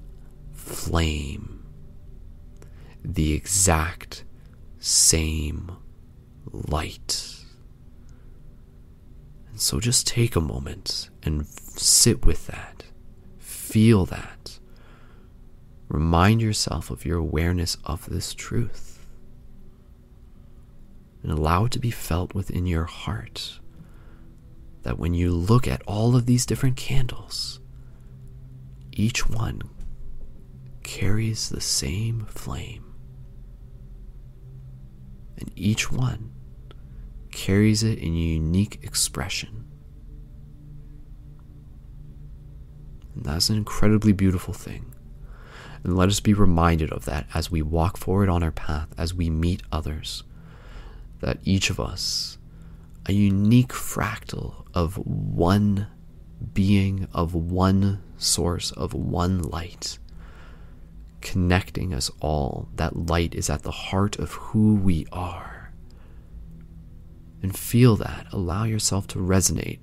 flame, 0.53 1.56
the 3.13 3.33
exact 3.33 4.25
same 4.79 5.71
light. 6.51 7.45
And 9.49 9.59
so 9.59 9.79
just 9.79 10.05
take 10.05 10.35
a 10.35 10.41
moment 10.41 11.09
and 11.23 11.47
sit 11.47 12.25
with 12.25 12.47
that, 12.47 12.83
feel 13.39 14.05
that. 14.07 14.59
Remind 15.87 16.41
yourself 16.41 16.91
of 16.91 17.05
your 17.05 17.17
awareness 17.17 17.77
of 17.85 18.09
this 18.09 18.33
truth 18.33 19.05
and 21.23 21.31
allow 21.31 21.65
it 21.65 21.71
to 21.71 21.79
be 21.79 21.91
felt 21.91 22.35
within 22.35 22.65
your 22.65 22.85
heart 22.85 23.59
that 24.83 24.99
when 24.99 25.13
you 25.13 25.31
look 25.31 25.65
at 25.67 25.81
all 25.87 26.15
of 26.15 26.25
these 26.25 26.45
different 26.45 26.75
candles, 26.75 27.61
each 28.91 29.29
one 29.29 29.61
carries 30.83 31.49
the 31.49 31.61
same 31.61 32.25
flame 32.29 32.83
and 35.37 35.51
each 35.55 35.91
one 35.91 36.31
carries 37.31 37.83
it 37.83 37.99
in 37.99 38.13
a 38.13 38.17
unique 38.17 38.79
expression. 38.83 39.65
And 43.15 43.25
that's 43.25 43.49
an 43.49 43.57
incredibly 43.57 44.11
beautiful 44.11 44.53
thing. 44.53 44.93
And 45.83 45.95
let 45.95 46.09
us 46.09 46.19
be 46.19 46.33
reminded 46.33 46.91
of 46.91 47.05
that 47.05 47.27
as 47.33 47.51
we 47.51 47.61
walk 47.61 47.97
forward 47.97 48.29
on 48.29 48.43
our 48.43 48.51
path, 48.51 48.89
as 48.97 49.13
we 49.13 49.29
meet 49.29 49.61
others, 49.71 50.23
that 51.19 51.39
each 51.43 51.69
of 51.69 51.79
us, 51.79 52.37
a 53.05 53.13
unique 53.13 53.69
fractal 53.69 54.65
of 54.73 54.97
one 54.97 55.87
being, 56.53 57.07
of 57.13 57.33
one 57.33 58.03
source, 58.17 58.71
of 58.71 58.93
one 58.93 59.41
light, 59.41 59.97
connecting 61.21 61.93
us 61.93 62.11
all. 62.19 62.69
That 62.75 63.07
light 63.07 63.35
is 63.35 63.49
at 63.49 63.63
the 63.63 63.71
heart 63.71 64.17
of 64.17 64.31
who 64.33 64.75
we 64.75 65.07
are. 65.11 65.71
And 67.41 67.57
feel 67.57 67.95
that. 67.97 68.27
Allow 68.31 68.63
yourself 68.63 69.07
to 69.07 69.19
resonate 69.19 69.79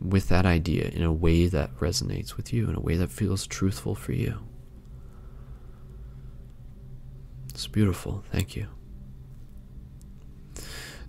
with 0.00 0.28
that 0.28 0.46
idea 0.46 0.88
in 0.88 1.02
a 1.02 1.12
way 1.12 1.46
that 1.46 1.74
resonates 1.76 2.36
with 2.36 2.52
you, 2.52 2.68
in 2.68 2.74
a 2.74 2.80
way 2.80 2.96
that 2.96 3.10
feels 3.10 3.46
truthful 3.46 3.94
for 3.94 4.12
you. 4.12 4.40
It's 7.50 7.66
beautiful. 7.66 8.24
Thank 8.30 8.56
you. 8.56 8.66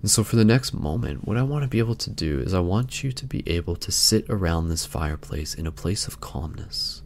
And 0.02 0.12
so, 0.12 0.24
for 0.24 0.36
the 0.36 0.46
next 0.46 0.74
moment, 0.74 1.28
what 1.28 1.36
I 1.36 1.42
want 1.42 1.64
to 1.64 1.68
be 1.68 1.80
able 1.80 1.96
to 1.96 2.12
do 2.12 2.40
is 2.40 2.54
I 2.54 2.60
want 2.60 3.04
you 3.04 3.12
to 3.12 3.26
be 3.26 3.42
able 3.48 3.76
to 3.78 3.92
sit 3.92 4.30
around 4.30 4.70
this 4.70 4.86
fireplace 4.86 5.56
in 5.56 5.66
a 5.66 5.72
place 5.72 6.08
of 6.08 6.22
calmness. 6.22 7.02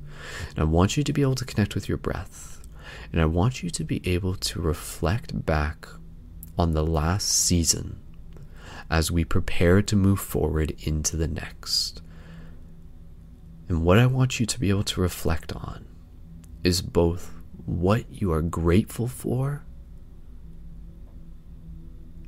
And 0.49 0.59
I 0.59 0.63
want 0.63 0.97
you 0.97 1.03
to 1.03 1.13
be 1.13 1.21
able 1.21 1.35
to 1.35 1.45
connect 1.45 1.75
with 1.75 1.87
your 1.87 1.97
breath. 1.97 2.61
And 3.11 3.21
I 3.21 3.25
want 3.25 3.63
you 3.63 3.69
to 3.69 3.83
be 3.83 4.01
able 4.07 4.35
to 4.35 4.61
reflect 4.61 5.45
back 5.45 5.87
on 6.57 6.73
the 6.73 6.85
last 6.85 7.27
season 7.27 7.99
as 8.89 9.11
we 9.11 9.23
prepare 9.23 9.81
to 9.81 9.95
move 9.95 10.19
forward 10.19 10.75
into 10.79 11.15
the 11.15 11.27
next. 11.27 12.01
And 13.67 13.83
what 13.83 13.99
I 13.99 14.07
want 14.07 14.39
you 14.39 14.45
to 14.47 14.59
be 14.59 14.69
able 14.69 14.83
to 14.83 15.01
reflect 15.01 15.53
on 15.53 15.85
is 16.63 16.81
both 16.81 17.31
what 17.65 18.05
you 18.09 18.31
are 18.33 18.41
grateful 18.41 19.07
for 19.07 19.63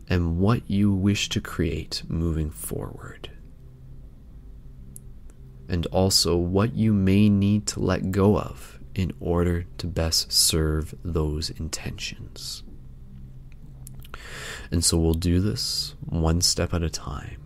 and 0.08 0.40
what 0.40 0.70
you 0.70 0.92
wish 0.94 1.30
to 1.30 1.42
create 1.42 2.04
moving 2.08 2.52
forward. 2.52 3.31
And 5.72 5.86
also 5.86 6.36
what 6.36 6.76
you 6.76 6.92
may 6.92 7.30
need 7.30 7.66
to 7.68 7.80
let 7.80 8.12
go 8.12 8.38
of 8.38 8.78
in 8.94 9.14
order 9.22 9.66
to 9.78 9.88
best 9.88 10.30
serve 10.30 10.94
those 11.02 11.50
intentions. 11.50 12.62
And 14.70 14.84
so 14.84 14.98
we'll 14.98 15.14
do 15.14 15.40
this 15.40 15.96
one 16.06 16.42
step 16.42 16.74
at 16.74 16.84
a 16.84 16.90
time. 16.90 17.42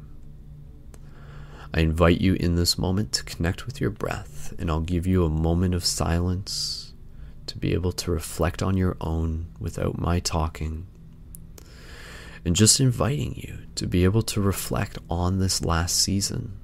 I 1.71 1.81
invite 1.81 2.19
you 2.19 2.33
in 2.33 2.55
this 2.55 2.79
moment 2.79 3.11
to 3.11 3.23
connect 3.23 3.67
with 3.67 3.79
your 3.79 3.91
breath, 3.91 4.55
and 4.57 4.71
I'll 4.71 4.81
give 4.81 5.05
you 5.05 5.23
a 5.23 5.29
moment 5.29 5.75
of 5.75 5.85
silence 5.85 6.93
to 7.45 7.59
be 7.59 7.73
able 7.73 7.91
to 7.91 8.11
reflect 8.11 8.63
on 8.63 8.75
your 8.75 8.97
own 8.99 9.49
without 9.59 9.99
my 9.99 10.19
talking. 10.19 10.87
And 12.43 12.55
just 12.55 12.79
inviting 12.79 13.35
you 13.35 13.59
to 13.75 13.85
be 13.85 14.03
able 14.03 14.23
to 14.23 14.41
reflect 14.41 14.97
on 15.11 15.37
this 15.37 15.63
last 15.63 15.95
season. 15.95 16.57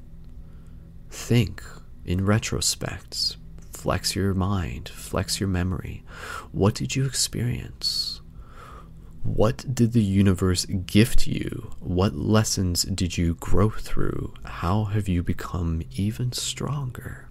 Think 1.12 1.64
in 2.04 2.26
retrospect, 2.26 3.38
flex 3.72 4.16
your 4.16 4.34
mind, 4.34 4.90
flex 4.90 5.40
your 5.40 5.50
memory. 5.50 6.04
What 6.52 6.74
did 6.74 6.96
you 6.96 7.06
experience? 7.06 8.22
What 9.22 9.76
did 9.76 9.92
the 9.94 10.02
universe 10.02 10.66
gift 10.66 11.28
you? 11.28 11.76
What 11.80 12.16
lessons 12.16 12.84
did 12.84 13.18
you 13.18 13.36
grow 13.36 13.70
through? 13.70 14.34
How 14.44 14.86
have 14.86 15.08
you 15.08 15.22
become 15.22 15.84
even 15.92 16.32
stronger? 16.32 17.30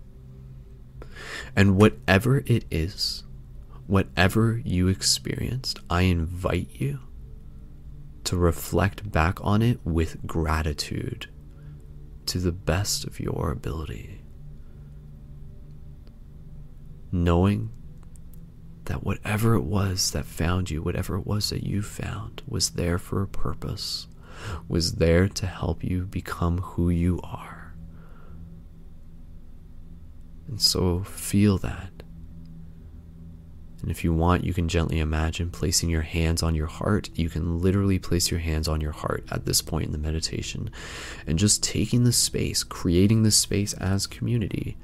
And 1.57 1.77
whatever 1.77 2.45
it 2.47 2.65
is 2.71 3.25
whatever 3.91 4.63
you 4.65 4.87
experienced, 4.87 5.81
I 5.91 6.03
invite 6.03 6.69
you 6.75 7.01
to 8.23 8.37
reflect 8.37 9.11
back 9.11 9.39
on 9.45 9.63
it 9.63 9.81
with 9.85 10.25
gratitude 10.27 11.27
to 12.31 12.39
the 12.39 12.53
best 12.53 13.05
of 13.05 13.19
your 13.19 13.51
ability. 13.51 14.23
Knowing 17.11 17.71
that 18.85 19.03
whatever 19.03 19.55
it 19.55 19.65
was 19.65 20.13
that 20.13 20.25
found 20.25 20.71
you, 20.71 20.81
whatever 20.81 21.17
it 21.17 21.27
was 21.27 21.51
that 21.51 21.65
you 21.65 21.83
found, 21.83 22.41
was 22.47 22.71
there 22.71 22.99
for 22.99 23.21
a 23.21 23.27
purpose, 23.27 24.07
was 24.69 24.95
there 24.95 25.29
to 25.29 25.45
help 25.45 25.83
you 25.83 26.03
become 26.05 26.59
who 26.59 26.89
you 26.89 27.19
are. 27.25 27.75
And 30.47 30.63
so 30.63 31.01
feel 31.01 31.59
that 31.59 32.05
and 33.83 33.91
if 33.91 34.05
you 34.05 34.13
want, 34.13 34.45
you 34.45 34.53
can 34.53 34.69
gently 34.69 35.01
imagine 35.01 35.51
placing 35.51 35.89
your 35.89 36.03
hands 36.03 36.43
on 36.43 36.55
your 36.55 36.67
heart. 36.67 37.09
You 37.15 37.31
can 37.31 37.61
literally 37.61 37.99
place 37.99 38.31
your 38.31 38.41
hands 38.41 38.69
on 38.69 38.81
your 38.81 38.93
heart 38.93 39.25
at 39.31 39.47
this 39.47 39.63
point 39.63 39.87
in 39.87 39.93
the 39.93 39.99
meditation 39.99 40.71
and 41.27 41.39
just 41.39 41.63
taking 41.63 42.05
the 42.05 42.13
space, 42.13 42.63
creating 42.63 43.23
the 43.23 43.31
space 43.31 43.73
as 43.75 44.07
community, 44.07 44.77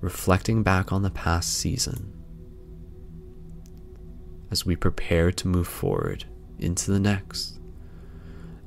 reflecting 0.00 0.62
back 0.62 0.92
on 0.92 1.02
the 1.02 1.10
past 1.10 1.54
season 1.54 2.12
as 4.50 4.66
we 4.66 4.76
prepare 4.76 5.30
to 5.32 5.48
move 5.48 5.68
forward 5.68 6.24
into 6.58 6.90
the 6.90 7.00
next. 7.00 7.60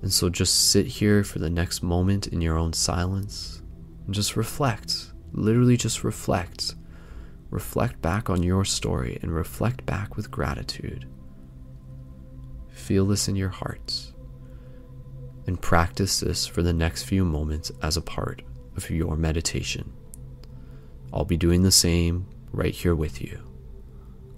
And 0.01 0.11
so 0.11 0.29
just 0.29 0.71
sit 0.71 0.87
here 0.87 1.23
for 1.23 1.39
the 1.39 1.49
next 1.49 1.83
moment 1.83 2.27
in 2.27 2.41
your 2.41 2.57
own 2.57 2.73
silence 2.73 3.61
and 4.05 4.13
just 4.13 4.35
reflect. 4.35 5.11
Literally, 5.31 5.77
just 5.77 6.03
reflect 6.03 6.75
reflect 7.53 8.01
back 8.01 8.31
on 8.31 8.41
your 8.41 8.65
story 8.65 9.19
and 9.21 9.31
reflect 9.31 9.85
back 9.85 10.17
with 10.17 10.31
gratitude. 10.31 11.07
Feel 12.71 13.05
this 13.05 13.27
in 13.27 13.35
your 13.35 13.49
hearts 13.49 14.13
and 15.45 15.61
practice 15.61 16.19
this 16.19 16.47
for 16.47 16.63
the 16.63 16.73
next 16.73 17.03
few 17.03 17.23
moments 17.23 17.71
as 17.83 17.95
a 17.95 18.01
part 18.01 18.41
of 18.75 18.89
your 18.89 19.15
meditation. 19.15 19.93
I'll 21.13 21.25
be 21.25 21.37
doing 21.37 21.61
the 21.61 21.71
same 21.71 22.25
right 22.51 22.73
here 22.73 22.95
with 22.95 23.21
you. 23.21 23.39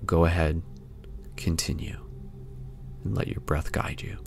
Go 0.06 0.26
ahead, 0.26 0.62
continue, 1.38 1.98
and 3.06 3.16
let 3.16 3.30
your 3.30 3.40
breath 3.40 3.72
guide 3.72 4.02
you. 4.02 4.18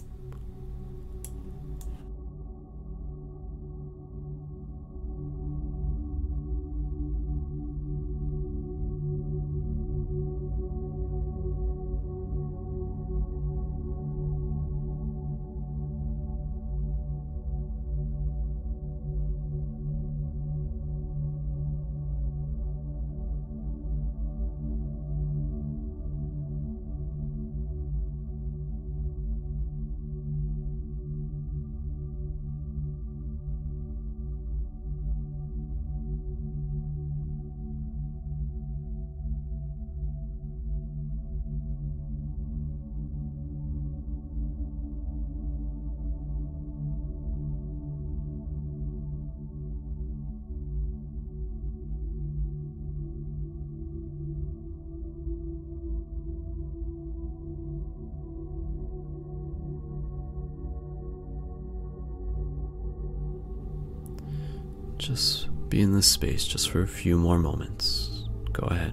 Be 65.79 65.83
in 65.85 65.93
this 65.93 66.09
space 66.09 66.45
just 66.45 66.71
for 66.71 66.83
a 66.83 66.89
few 66.89 67.17
more 67.17 67.39
moments. 67.39 68.25
Go 68.53 68.67
ahead. 68.67 68.93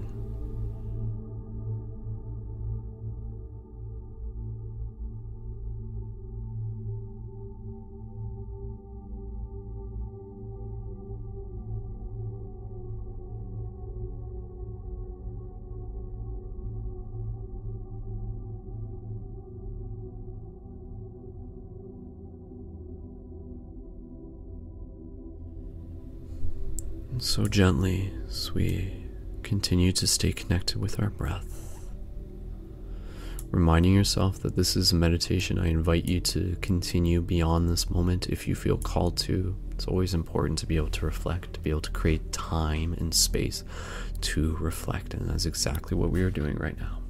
So 27.36 27.44
gently, 27.46 28.14
as 28.26 28.54
we 28.54 28.94
continue 29.42 29.92
to 29.92 30.06
stay 30.06 30.32
connected 30.32 30.80
with 30.80 30.98
our 30.98 31.10
breath, 31.10 31.78
reminding 33.50 33.92
yourself 33.92 34.40
that 34.40 34.56
this 34.56 34.74
is 34.74 34.92
a 34.92 34.94
meditation. 34.94 35.58
I 35.58 35.66
invite 35.66 36.06
you 36.06 36.18
to 36.20 36.56
continue 36.62 37.20
beyond 37.20 37.68
this 37.68 37.90
moment 37.90 38.28
if 38.30 38.48
you 38.48 38.54
feel 38.54 38.78
called 38.78 39.18
to. 39.18 39.54
It's 39.72 39.86
always 39.86 40.14
important 40.14 40.58
to 40.60 40.66
be 40.66 40.78
able 40.78 40.88
to 40.88 41.04
reflect, 41.04 41.52
to 41.52 41.60
be 41.60 41.68
able 41.68 41.82
to 41.82 41.90
create 41.90 42.32
time 42.32 42.94
and 42.94 43.12
space 43.12 43.64
to 44.22 44.56
reflect, 44.56 45.12
and 45.12 45.28
that's 45.28 45.44
exactly 45.44 45.94
what 45.94 46.10
we 46.10 46.22
are 46.22 46.30
doing 46.30 46.56
right 46.56 46.80
now. 46.80 47.02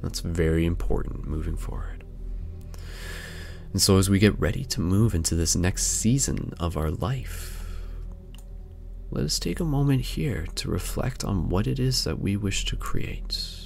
That's 0.00 0.20
very 0.20 0.64
important 0.64 1.28
moving 1.28 1.58
forward. 1.58 2.02
And 3.74 3.82
so, 3.82 3.98
as 3.98 4.08
we 4.08 4.18
get 4.18 4.40
ready 4.40 4.64
to 4.64 4.80
move 4.80 5.14
into 5.14 5.34
this 5.34 5.54
next 5.54 5.84
season 5.86 6.54
of 6.58 6.78
our 6.78 6.90
life, 6.90 7.59
let 9.12 9.24
us 9.24 9.38
take 9.38 9.58
a 9.58 9.64
moment 9.64 10.02
here 10.02 10.46
to 10.54 10.70
reflect 10.70 11.24
on 11.24 11.48
what 11.48 11.66
it 11.66 11.80
is 11.80 12.04
that 12.04 12.20
we 12.20 12.36
wish 12.36 12.64
to 12.66 12.76
create. 12.76 13.56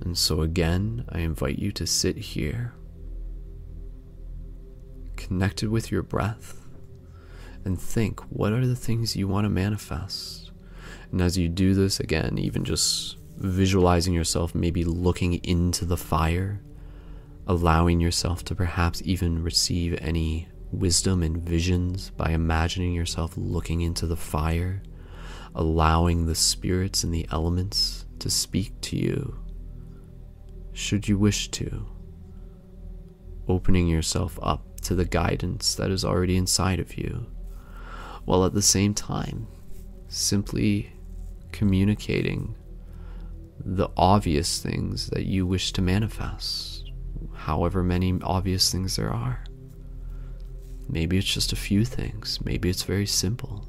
And 0.00 0.16
so, 0.16 0.40
again, 0.40 1.04
I 1.10 1.20
invite 1.20 1.58
you 1.58 1.70
to 1.72 1.86
sit 1.86 2.16
here, 2.16 2.72
connected 5.16 5.68
with 5.68 5.92
your 5.92 6.02
breath, 6.02 6.66
and 7.64 7.80
think 7.80 8.20
what 8.30 8.52
are 8.52 8.66
the 8.66 8.74
things 8.74 9.16
you 9.16 9.28
want 9.28 9.44
to 9.44 9.50
manifest? 9.50 10.50
And 11.12 11.20
as 11.20 11.38
you 11.38 11.48
do 11.48 11.74
this, 11.74 12.00
again, 12.00 12.38
even 12.38 12.64
just 12.64 13.18
visualizing 13.36 14.14
yourself 14.14 14.54
maybe 14.54 14.82
looking 14.82 15.34
into 15.44 15.84
the 15.84 15.96
fire, 15.96 16.62
allowing 17.46 18.00
yourself 18.00 18.44
to 18.44 18.54
perhaps 18.54 19.02
even 19.04 19.42
receive 19.42 19.98
any 20.00 20.48
wisdom 20.72 21.22
and 21.22 21.36
visions 21.36 22.10
by 22.10 22.30
imagining 22.30 22.94
yourself 22.94 23.34
looking 23.36 23.82
into 23.82 24.06
the 24.06 24.16
fire, 24.16 24.82
allowing 25.54 26.26
the 26.26 26.34
spirits 26.34 27.04
and 27.04 27.12
the 27.12 27.26
elements 27.30 28.06
to 28.18 28.30
speak 28.30 28.80
to 28.80 28.96
you, 28.96 29.38
should 30.72 31.06
you 31.06 31.18
wish 31.18 31.50
to, 31.50 31.86
opening 33.46 33.86
yourself 33.86 34.38
up 34.42 34.80
to 34.80 34.94
the 34.94 35.04
guidance 35.04 35.74
that 35.74 35.90
is 35.90 36.04
already 36.04 36.36
inside 36.36 36.80
of 36.80 36.96
you, 36.96 37.26
while 38.24 38.44
at 38.44 38.54
the 38.54 38.62
same 38.62 38.94
time 38.94 39.46
simply 40.08 40.92
communicating 41.52 42.54
the 43.64 43.88
obvious 43.96 44.60
things 44.60 45.08
that 45.10 45.26
you 45.26 45.46
wish 45.46 45.72
to 45.72 45.82
manifest, 45.82 46.90
however 47.34 47.82
many 47.82 48.18
obvious 48.22 48.72
things 48.72 48.96
there 48.96 49.12
are. 49.12 49.44
Maybe 50.88 51.18
it's 51.18 51.32
just 51.32 51.52
a 51.52 51.56
few 51.56 51.84
things. 51.84 52.38
Maybe 52.44 52.68
it's 52.68 52.82
very 52.82 53.06
simple. 53.06 53.68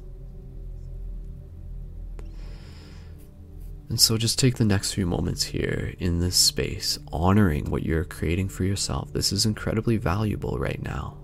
And 3.88 4.00
so 4.00 4.16
just 4.16 4.38
take 4.38 4.56
the 4.56 4.64
next 4.64 4.92
few 4.92 5.06
moments 5.06 5.44
here 5.44 5.94
in 5.98 6.18
this 6.18 6.36
space, 6.36 6.98
honoring 7.12 7.70
what 7.70 7.84
you're 7.84 8.04
creating 8.04 8.48
for 8.48 8.64
yourself. 8.64 9.12
This 9.12 9.30
is 9.30 9.46
incredibly 9.46 9.98
valuable 9.98 10.58
right 10.58 10.82
now. 10.82 11.18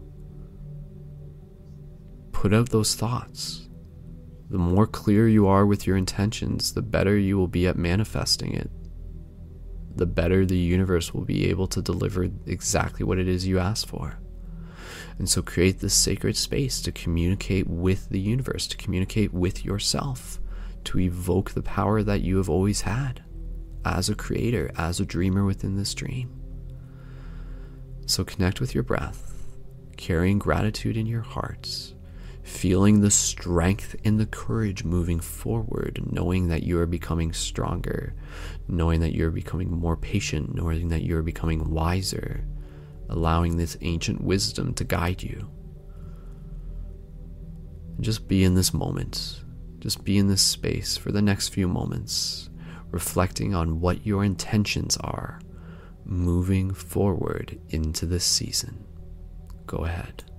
Put 2.32 2.55
out 2.55 2.70
those 2.70 2.95
thoughts. 2.95 3.68
The 4.51 4.59
more 4.59 4.86
clear 4.86 5.28
you 5.28 5.47
are 5.47 5.66
with 5.66 5.86
your 5.86 5.97
intentions, 5.97 6.72
the 6.72 6.82
better 6.82 7.16
you 7.16 7.36
will 7.38 7.49
be 7.49 7.66
at 7.66 7.76
manifesting 7.76 8.55
it. 8.55 8.70
The 9.97 10.07
better 10.07 10.47
the 10.47 10.57
universe 10.57 11.12
will 11.12 11.24
be 11.24 11.49
able 11.51 11.66
to 11.68 11.82
deliver 11.82 12.28
exactly 12.47 13.05
what 13.05 13.18
it 13.18 13.28
is 13.28 13.47
you 13.47 13.59
ask 13.59 13.86
for. 13.86 14.18
And 15.21 15.29
so 15.29 15.43
create 15.43 15.81
this 15.81 15.93
sacred 15.93 16.35
space 16.35 16.81
to 16.81 16.91
communicate 16.91 17.66
with 17.68 18.09
the 18.09 18.18
universe, 18.18 18.66
to 18.68 18.77
communicate 18.79 19.35
with 19.35 19.66
yourself, 19.66 20.41
to 20.85 20.99
evoke 20.99 21.51
the 21.51 21.61
power 21.61 22.03
that 22.03 22.23
you 22.23 22.39
have 22.39 22.49
always 22.49 22.81
had 22.81 23.23
as 23.85 24.09
a 24.09 24.14
creator, 24.14 24.71
as 24.79 24.99
a 24.99 25.05
dreamer 25.05 25.45
within 25.45 25.77
this 25.77 25.93
dream. 25.93 26.41
So 28.07 28.25
connect 28.25 28.62
with 28.62 28.75
your 28.75 28.83
breath, 28.83 29.47
carrying 29.99 30.39
gratitude 30.39 30.97
in 30.97 31.05
your 31.05 31.21
hearts, 31.21 31.93
feeling 32.43 33.03
the 33.03 33.11
strength 33.11 33.95
and 34.07 34.18
the 34.18 34.25
courage 34.25 34.85
moving 34.85 35.21
forward, 35.21 36.01
knowing 36.11 36.49
that 36.49 36.62
you 36.62 36.79
are 36.81 36.87
becoming 36.87 37.35
stronger, 37.35 38.14
knowing 38.68 39.01
that 39.01 39.14
you're 39.14 39.31
becoming 39.31 39.71
more 39.71 39.99
patient, 39.99 40.55
knowing 40.55 40.89
that 40.89 41.03
you're 41.03 41.23
becoming 41.23 41.68
wiser 41.68 42.43
allowing 43.11 43.57
this 43.57 43.77
ancient 43.83 44.23
wisdom 44.23 44.73
to 44.75 44.85
guide 44.85 45.23
you. 45.23 45.51
And 47.97 48.05
just 48.05 48.29
be 48.29 48.45
in 48.45 48.55
this 48.55 48.73
moment. 48.73 49.43
Just 49.81 50.05
be 50.05 50.17
in 50.17 50.29
this 50.29 50.43
space 50.43 50.97
for 50.97 51.13
the 51.13 51.21
next 51.21 51.49
few 51.49 51.69
moments, 51.69 52.49
reflecting 52.91 53.55
on 53.55 53.81
what 53.81 54.07
your 54.07 54.25
intentions 54.25 54.97
are 54.99 55.41
moving 56.05 56.73
forward 56.73 57.61
into 57.69 58.07
this 58.07 58.25
season. 58.25 58.85
Go 59.67 59.79
ahead. 59.79 60.30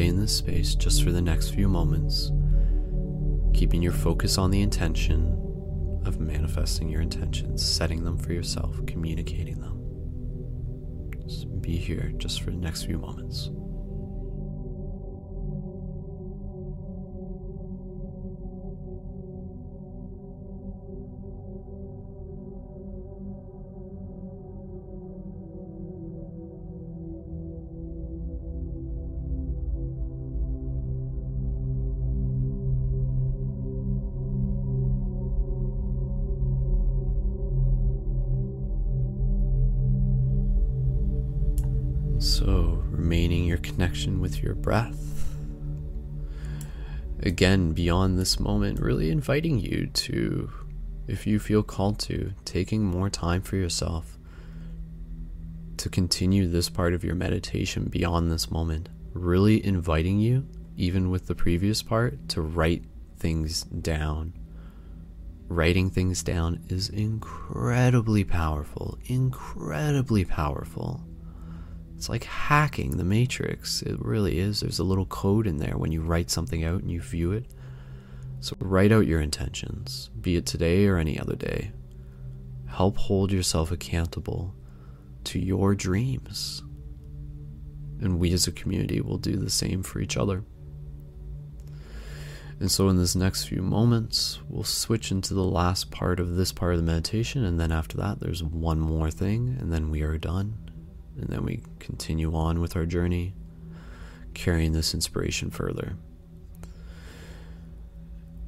Stay 0.00 0.08
in 0.08 0.18
this 0.18 0.34
space 0.34 0.74
just 0.74 1.04
for 1.04 1.12
the 1.12 1.20
next 1.20 1.50
few 1.50 1.68
moments, 1.68 2.30
keeping 3.52 3.82
your 3.82 3.92
focus 3.92 4.38
on 4.38 4.50
the 4.50 4.62
intention 4.62 5.36
of 6.06 6.18
manifesting 6.18 6.88
your 6.88 7.02
intentions, 7.02 7.62
setting 7.62 8.02
them 8.02 8.16
for 8.16 8.32
yourself, 8.32 8.80
communicating 8.86 9.60
them. 9.60 9.76
Just 11.22 11.60
be 11.60 11.76
here 11.76 12.14
just 12.16 12.40
for 12.40 12.50
the 12.50 12.56
next 12.56 12.84
few 12.84 12.96
moments. 12.96 13.50
Your 44.50 44.56
breath. 44.56 45.36
Again, 47.22 47.70
beyond 47.70 48.18
this 48.18 48.40
moment, 48.40 48.80
really 48.80 49.10
inviting 49.10 49.60
you 49.60 49.86
to, 49.86 50.50
if 51.06 51.24
you 51.24 51.38
feel 51.38 51.62
called 51.62 52.00
to, 52.00 52.32
taking 52.44 52.84
more 52.84 53.08
time 53.08 53.42
for 53.42 53.54
yourself 53.54 54.18
to 55.76 55.88
continue 55.88 56.48
this 56.48 56.68
part 56.68 56.94
of 56.94 57.04
your 57.04 57.14
meditation 57.14 57.84
beyond 57.84 58.28
this 58.28 58.50
moment. 58.50 58.88
Really 59.12 59.64
inviting 59.64 60.18
you, 60.18 60.48
even 60.76 61.10
with 61.10 61.28
the 61.28 61.36
previous 61.36 61.80
part, 61.80 62.28
to 62.30 62.42
write 62.42 62.82
things 63.18 63.62
down 63.62 64.32
writing 65.50 65.90
things 65.90 66.22
down 66.22 66.60
is 66.68 66.88
incredibly 66.88 68.22
powerful. 68.22 68.96
Incredibly 69.06 70.24
powerful. 70.24 71.02
It's 72.00 72.08
like 72.08 72.24
hacking 72.24 72.96
the 72.96 73.04
matrix. 73.04 73.82
It 73.82 74.02
really 74.02 74.38
is. 74.38 74.60
There's 74.60 74.78
a 74.78 74.84
little 74.84 75.04
code 75.04 75.46
in 75.46 75.58
there 75.58 75.76
when 75.76 75.92
you 75.92 76.00
write 76.00 76.30
something 76.30 76.64
out 76.64 76.80
and 76.80 76.90
you 76.90 77.02
view 77.02 77.32
it. 77.32 77.44
So 78.40 78.56
write 78.58 78.90
out 78.90 79.06
your 79.06 79.20
intentions, 79.20 80.08
be 80.18 80.36
it 80.36 80.46
today 80.46 80.86
or 80.86 80.96
any 80.96 81.20
other 81.20 81.36
day. 81.36 81.72
Help 82.68 82.96
hold 82.96 83.30
yourself 83.30 83.70
accountable 83.70 84.54
to 85.24 85.38
your 85.38 85.74
dreams. 85.74 86.62
And 88.00 88.18
we 88.18 88.32
as 88.32 88.46
a 88.46 88.52
community 88.52 89.02
will 89.02 89.18
do 89.18 89.36
the 89.36 89.50
same 89.50 89.82
for 89.82 90.00
each 90.00 90.16
other. 90.16 90.42
And 92.60 92.70
so, 92.70 92.88
in 92.88 92.96
this 92.96 93.14
next 93.14 93.44
few 93.44 93.60
moments, 93.60 94.38
we'll 94.48 94.64
switch 94.64 95.10
into 95.10 95.34
the 95.34 95.44
last 95.44 95.90
part 95.90 96.18
of 96.18 96.36
this 96.36 96.50
part 96.50 96.72
of 96.72 96.78
the 96.78 96.86
meditation. 96.86 97.44
And 97.44 97.60
then 97.60 97.70
after 97.70 97.98
that, 97.98 98.20
there's 98.20 98.42
one 98.42 98.80
more 98.80 99.10
thing, 99.10 99.54
and 99.60 99.70
then 99.70 99.90
we 99.90 100.00
are 100.00 100.16
done. 100.16 100.69
And 101.20 101.28
then 101.28 101.44
we 101.44 101.62
continue 101.78 102.34
on 102.34 102.60
with 102.60 102.76
our 102.76 102.86
journey, 102.86 103.34
carrying 104.34 104.72
this 104.72 104.94
inspiration 104.94 105.50
further. 105.50 105.96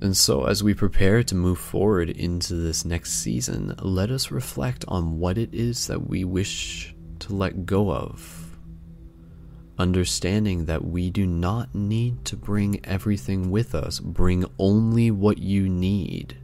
And 0.00 0.16
so, 0.16 0.46
as 0.46 0.64
we 0.64 0.74
prepare 0.74 1.22
to 1.22 1.34
move 1.34 1.58
forward 1.58 2.10
into 2.10 2.54
this 2.54 2.84
next 2.84 3.12
season, 3.12 3.74
let 3.80 4.10
us 4.10 4.32
reflect 4.32 4.84
on 4.88 5.20
what 5.20 5.38
it 5.38 5.54
is 5.54 5.86
that 5.86 6.08
we 6.08 6.24
wish 6.24 6.92
to 7.20 7.32
let 7.32 7.66
go 7.66 7.92
of 7.92 8.42
understanding 9.78 10.66
that 10.66 10.84
we 10.84 11.10
do 11.10 11.26
not 11.26 11.74
need 11.74 12.24
to 12.24 12.36
bring 12.36 12.84
everything 12.84 13.50
with 13.50 13.74
us, 13.74 14.00
bring 14.00 14.44
only 14.58 15.10
what 15.10 15.38
you 15.38 15.68
need. 15.68 16.36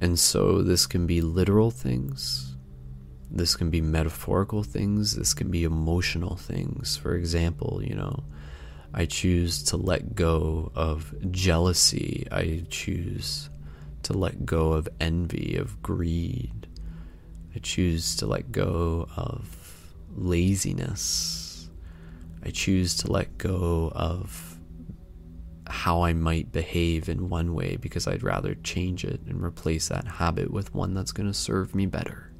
And 0.00 0.18
so 0.18 0.62
this 0.62 0.86
can 0.86 1.06
be 1.06 1.20
literal 1.20 1.70
things, 1.70 2.53
this 3.36 3.56
can 3.56 3.70
be 3.70 3.80
metaphorical 3.80 4.62
things, 4.62 5.16
this 5.16 5.34
can 5.34 5.50
be 5.50 5.64
emotional 5.64 6.36
things. 6.36 6.96
For 6.96 7.14
example, 7.14 7.80
you 7.82 7.94
know, 7.94 8.24
I 8.92 9.06
choose 9.06 9.62
to 9.64 9.76
let 9.76 10.14
go 10.14 10.70
of 10.74 11.14
jealousy, 11.30 12.26
I 12.30 12.64
choose 12.70 13.50
to 14.04 14.12
let 14.12 14.44
go 14.46 14.72
of 14.72 14.88
envy, 15.00 15.56
of 15.56 15.82
greed. 15.82 16.66
I 17.54 17.58
choose 17.60 18.16
to 18.16 18.26
let 18.26 18.52
go 18.52 19.08
of 19.16 19.92
laziness 20.16 21.44
I 22.44 22.50
choose 22.50 22.94
to 22.96 23.10
let 23.10 23.38
go 23.38 23.90
of 23.94 24.58
how 25.66 26.02
I 26.02 26.12
might 26.12 26.52
behave 26.52 27.08
in 27.08 27.30
one 27.30 27.54
way 27.54 27.76
because 27.76 28.06
I'd 28.06 28.22
rather 28.22 28.54
change 28.56 29.02
it 29.02 29.20
and 29.26 29.42
replace 29.42 29.88
that 29.88 30.06
habit 30.06 30.50
with 30.50 30.74
one 30.74 30.92
that's 30.92 31.12
going 31.12 31.26
to 31.26 31.34
serve 31.34 31.74
me 31.74 31.86
better. 31.86 32.30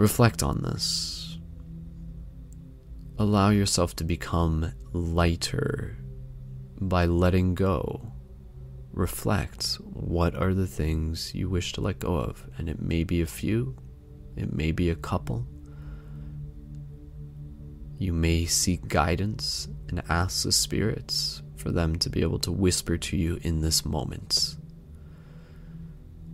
Reflect 0.00 0.42
on 0.42 0.62
this. 0.62 1.38
Allow 3.18 3.50
yourself 3.50 3.94
to 3.96 4.04
become 4.04 4.72
lighter 4.92 5.98
by 6.80 7.04
letting 7.04 7.54
go. 7.54 8.12
Reflect 8.92 9.74
what 9.84 10.34
are 10.34 10.54
the 10.54 10.66
things 10.66 11.34
you 11.34 11.50
wish 11.50 11.72
to 11.74 11.82
let 11.82 11.98
go 11.98 12.16
of, 12.16 12.48
and 12.56 12.68
it 12.68 12.80
may 12.80 13.04
be 13.04 13.20
a 13.20 13.26
few, 13.26 13.76
it 14.36 14.52
may 14.52 14.72
be 14.72 14.88
a 14.88 14.96
couple 14.96 15.46
you 18.00 18.14
may 18.14 18.46
seek 18.46 18.88
guidance 18.88 19.68
and 19.90 20.02
ask 20.08 20.44
the 20.44 20.52
spirits 20.52 21.42
for 21.56 21.70
them 21.70 21.98
to 21.98 22.08
be 22.08 22.22
able 22.22 22.38
to 22.38 22.50
whisper 22.50 22.96
to 22.96 23.14
you 23.14 23.38
in 23.42 23.60
this 23.60 23.84
moment. 23.84 24.56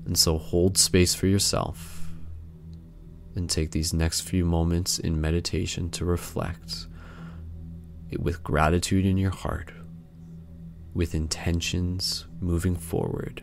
And 0.06 0.16
so 0.16 0.38
hold 0.38 0.78
space 0.78 1.12
for 1.12 1.26
yourself 1.26 1.95
and 3.36 3.48
take 3.48 3.70
these 3.70 3.92
next 3.92 4.22
few 4.22 4.44
moments 4.44 4.98
in 4.98 5.20
meditation 5.20 5.90
to 5.90 6.04
reflect 6.04 6.86
with 8.18 8.42
gratitude 8.42 9.04
in 9.04 9.16
your 9.16 9.30
heart, 9.30 9.70
with 10.94 11.14
intentions 11.14 12.26
moving 12.40 12.76
forward. 12.76 13.42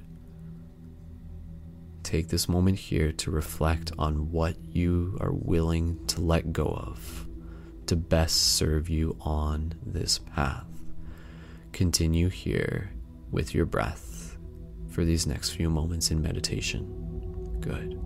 Take 2.03 2.27
this 2.27 2.49
moment 2.49 2.79
here 2.79 3.11
to 3.13 3.31
reflect 3.31 3.91
on 3.97 4.31
what 4.31 4.57
you 4.61 5.17
are 5.21 5.31
willing 5.31 6.05
to 6.07 6.21
let 6.21 6.51
go 6.51 6.65
of 6.65 7.27
to 7.87 7.95
best 7.95 8.55
serve 8.55 8.89
you 8.89 9.17
on 9.21 9.73
this 9.85 10.19
path. 10.19 10.65
Continue 11.71 12.29
here 12.29 12.91
with 13.31 13.53
your 13.53 13.65
breath 13.65 14.37
for 14.89 15.03
these 15.03 15.25
next 15.25 15.51
few 15.51 15.69
moments 15.69 16.11
in 16.11 16.21
meditation. 16.21 17.57
Good. 17.59 18.02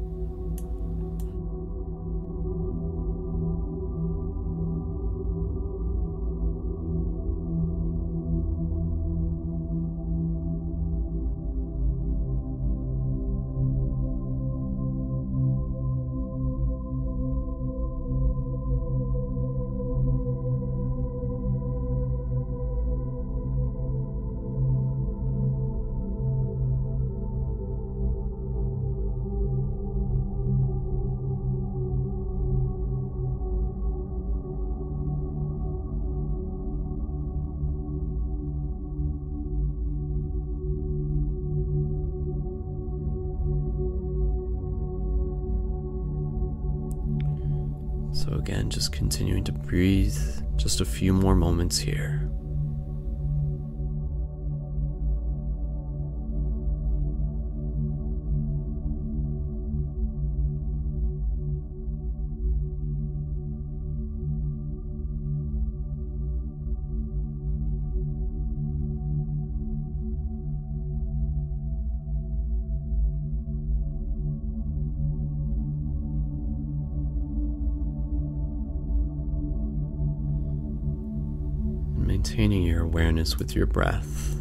Just 48.77 48.91
continuing 48.91 49.43
to 49.43 49.51
breathe 49.51 50.15
just 50.55 50.81
a 50.81 50.85
few 50.85 51.11
more 51.11 51.33
moments 51.33 51.79
here. 51.79 52.29
Maintaining 82.37 82.61
your 82.61 82.83
awareness 82.83 83.39
with 83.39 83.55
your 83.55 83.65
breath. 83.65 84.35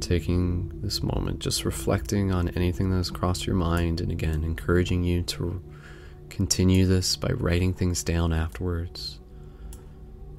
Taking 0.00 0.68
this 0.82 1.00
moment, 1.00 1.38
just 1.38 1.64
reflecting 1.64 2.32
on 2.32 2.48
anything 2.56 2.90
that 2.90 2.96
has 2.96 3.08
crossed 3.08 3.46
your 3.46 3.54
mind, 3.54 4.00
and 4.00 4.10
again, 4.10 4.42
encouraging 4.42 5.04
you 5.04 5.22
to 5.22 5.62
continue 6.30 6.86
this 6.86 7.14
by 7.14 7.28
writing 7.28 7.72
things 7.72 8.02
down 8.02 8.32
afterwards. 8.32 9.20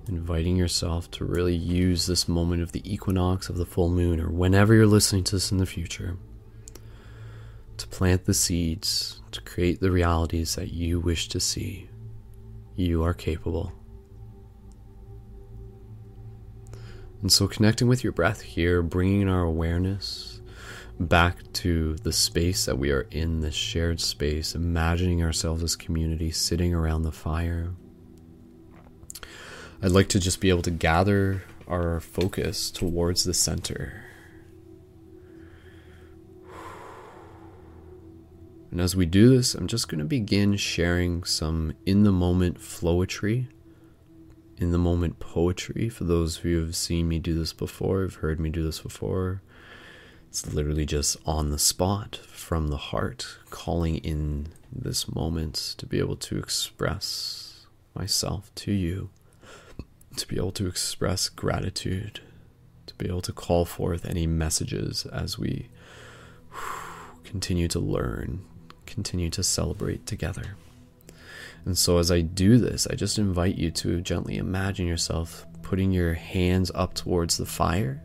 Inviting 0.10 0.58
yourself 0.58 1.10
to 1.12 1.24
really 1.24 1.56
use 1.56 2.08
this 2.08 2.28
moment 2.28 2.62
of 2.62 2.74
the 2.74 2.84
equinox 2.94 3.48
of 3.48 3.56
the 3.56 3.66
full 3.66 3.90
moon, 3.90 4.20
or 4.20 4.30
whenever 4.30 4.74
you're 4.74 4.86
listening 4.86 5.24
to 5.24 5.38
this 5.38 5.50
in 5.50 5.60
the 5.60 5.66
future, 5.66 6.18
to 7.78 7.88
plant 7.88 8.26
the 8.26 8.34
seeds, 8.34 9.22
to 9.32 9.40
create 9.40 9.80
the 9.80 9.92
realities 9.92 10.56
that 10.56 10.74
you 10.74 11.00
wish 11.00 11.30
to 11.30 11.40
see. 11.40 11.88
You 12.76 13.02
are 13.02 13.14
capable. 13.14 13.72
And 17.22 17.32
so, 17.32 17.48
connecting 17.48 17.88
with 17.88 18.04
your 18.04 18.14
breath 18.14 18.42
here, 18.42 18.82
bringing 18.82 19.28
our 19.28 19.42
awareness 19.42 20.42
back 21.00 21.52
to 21.54 21.96
the 21.96 22.14
space 22.14 22.66
that 22.66 22.78
we 22.78 22.92
are 22.92 23.08
in, 23.12 23.42
this 23.42 23.56
shared 23.56 24.00
space, 24.00 24.56
imagining 24.56 25.24
ourselves 25.24 25.64
as 25.64 25.76
community 25.76 26.32
sitting 26.32 26.74
around 26.74 27.04
the 27.04 27.12
fire. 27.12 27.74
I'd 29.82 29.92
like 29.92 30.10
to 30.10 30.20
just 30.20 30.40
be 30.40 30.50
able 30.50 30.62
to 30.64 30.72
gather 30.72 31.44
our 31.68 32.00
focus 32.00 32.72
towards 32.72 33.24
the 33.24 33.34
center. 33.34 34.04
And 38.72 38.82
as 38.82 38.96
we 38.96 39.06
do 39.06 39.30
this, 39.30 39.56
I'm 39.56 39.68
just 39.68 39.88
going 39.88 40.00
to 40.00 40.06
begin 40.06 40.58
sharing 40.58 41.24
some 41.24 41.74
in 41.86 42.04
the 42.04 42.12
moment 42.12 42.60
flowetry 42.60 43.48
in 44.58 44.72
the 44.72 44.78
moment 44.78 45.20
poetry. 45.20 45.90
For 45.90 46.04
those 46.04 46.40
of 46.40 46.46
you 46.46 46.60
who 46.60 46.66
have 46.66 46.76
seen 46.76 47.08
me 47.08 47.20
do 47.20 47.38
this 47.38 47.54
before, 47.54 48.02
have 48.02 48.16
heard 48.16 48.40
me 48.40 48.50
do 48.50 48.64
this 48.64 48.80
before, 48.80 49.42
It's 50.30 50.54
literally 50.54 50.86
just 50.86 51.16
on 51.26 51.50
the 51.50 51.60
spot 51.60 52.18
from 52.28 52.68
the 52.68 52.78
heart, 52.78 53.38
calling 53.50 53.98
in 53.98 54.48
this 54.72 55.14
moment 55.14 55.76
to 55.78 55.86
be 55.86 56.00
able 56.00 56.18
to 56.18 56.38
express 56.38 57.66
myself 57.94 58.54
to 58.56 58.74
you, 58.74 59.10
to 60.18 60.28
be 60.28 60.36
able 60.36 60.52
to 60.54 60.68
express 60.68 61.30
gratitude, 61.30 62.20
to 62.88 62.94
be 62.96 63.08
able 63.08 63.22
to 63.22 63.32
call 63.32 63.64
forth 63.64 64.06
any 64.06 64.28
messages 64.28 65.06
as 65.06 65.40
we 65.40 65.70
continue 67.24 67.70
to 67.70 67.80
learn, 67.80 68.44
continue 68.86 69.30
to 69.30 69.44
celebrate 69.44 70.06
together. 70.06 70.58
And 71.66 71.78
so, 71.78 71.98
as 71.98 72.12
I 72.12 72.22
do 72.22 72.58
this, 72.58 72.88
I 72.88 72.96
just 72.96 73.18
invite 73.18 73.58
you 73.58 73.72
to 73.72 74.00
gently 74.02 74.38
imagine 74.38 74.86
yourself 74.86 75.48
putting 75.64 75.92
your 75.92 76.14
hands 76.14 76.72
up 76.76 76.94
towards 76.94 77.38
the 77.38 77.46
fire. 77.46 78.04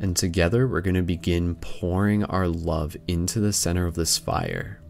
And 0.00 0.16
together, 0.16 0.66
we're 0.66 0.80
going 0.80 0.96
to 0.96 1.02
begin 1.02 1.54
pouring 1.54 2.24
our 2.24 2.48
love 2.48 2.96
into 3.06 3.38
the 3.38 3.52
center 3.52 3.86
of 3.86 3.94
this 3.94 4.18
fire. 4.18 4.80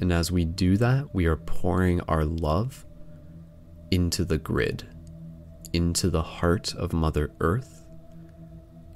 And 0.00 0.12
as 0.12 0.30
we 0.30 0.44
do 0.44 0.76
that, 0.76 1.14
we 1.14 1.24
are 1.24 1.36
pouring 1.36 2.02
our 2.02 2.26
love 2.26 2.84
into 3.90 4.26
the 4.26 4.36
grid, 4.36 4.86
into 5.72 6.10
the 6.10 6.22
heart 6.22 6.74
of 6.74 6.92
Mother 6.92 7.32
Earth, 7.40 7.86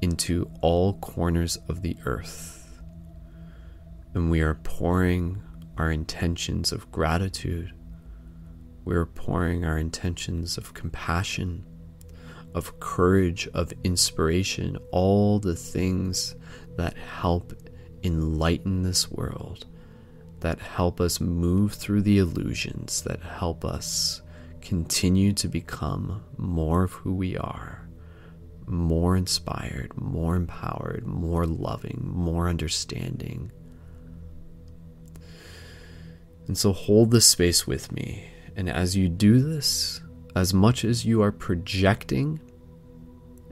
into 0.02 0.50
all 0.60 0.94
corners 0.98 1.58
of 1.68 1.80
the 1.80 1.96
earth. 2.04 2.82
And 4.12 4.30
we 4.30 4.42
are 4.42 4.54
pouring 4.54 5.42
our 5.76 5.90
intentions 5.90 6.72
of 6.72 6.90
gratitude. 6.90 7.72
We're 8.84 9.06
pouring 9.06 9.64
our 9.64 9.78
intentions 9.78 10.58
of 10.58 10.74
compassion, 10.74 11.64
of 12.54 12.78
courage, 12.80 13.48
of 13.54 13.72
inspiration, 13.84 14.76
all 14.90 15.38
the 15.38 15.56
things 15.56 16.34
that 16.76 16.96
help 16.96 17.52
enlighten 18.02 18.82
this 18.82 19.10
world, 19.10 19.66
that 20.40 20.58
help 20.58 21.00
us 21.00 21.20
move 21.20 21.74
through 21.74 22.02
the 22.02 22.18
illusions, 22.18 23.02
that 23.02 23.22
help 23.22 23.64
us 23.64 24.22
continue 24.60 25.32
to 25.32 25.48
become 25.48 26.22
more 26.36 26.84
of 26.84 26.92
who 26.92 27.14
we 27.14 27.36
are, 27.36 27.88
more 28.66 29.16
inspired, 29.16 29.92
more 29.96 30.36
empowered, 30.36 31.06
more 31.06 31.46
loving, 31.46 32.00
more 32.12 32.48
understanding 32.48 33.50
and 36.46 36.56
so 36.56 36.72
hold 36.72 37.10
this 37.10 37.26
space 37.26 37.66
with 37.66 37.92
me. 37.92 38.28
And 38.56 38.68
as 38.68 38.96
you 38.96 39.08
do 39.08 39.40
this, 39.40 40.02
as 40.34 40.52
much 40.52 40.84
as 40.84 41.04
you 41.04 41.22
are 41.22 41.32
projecting, 41.32 42.40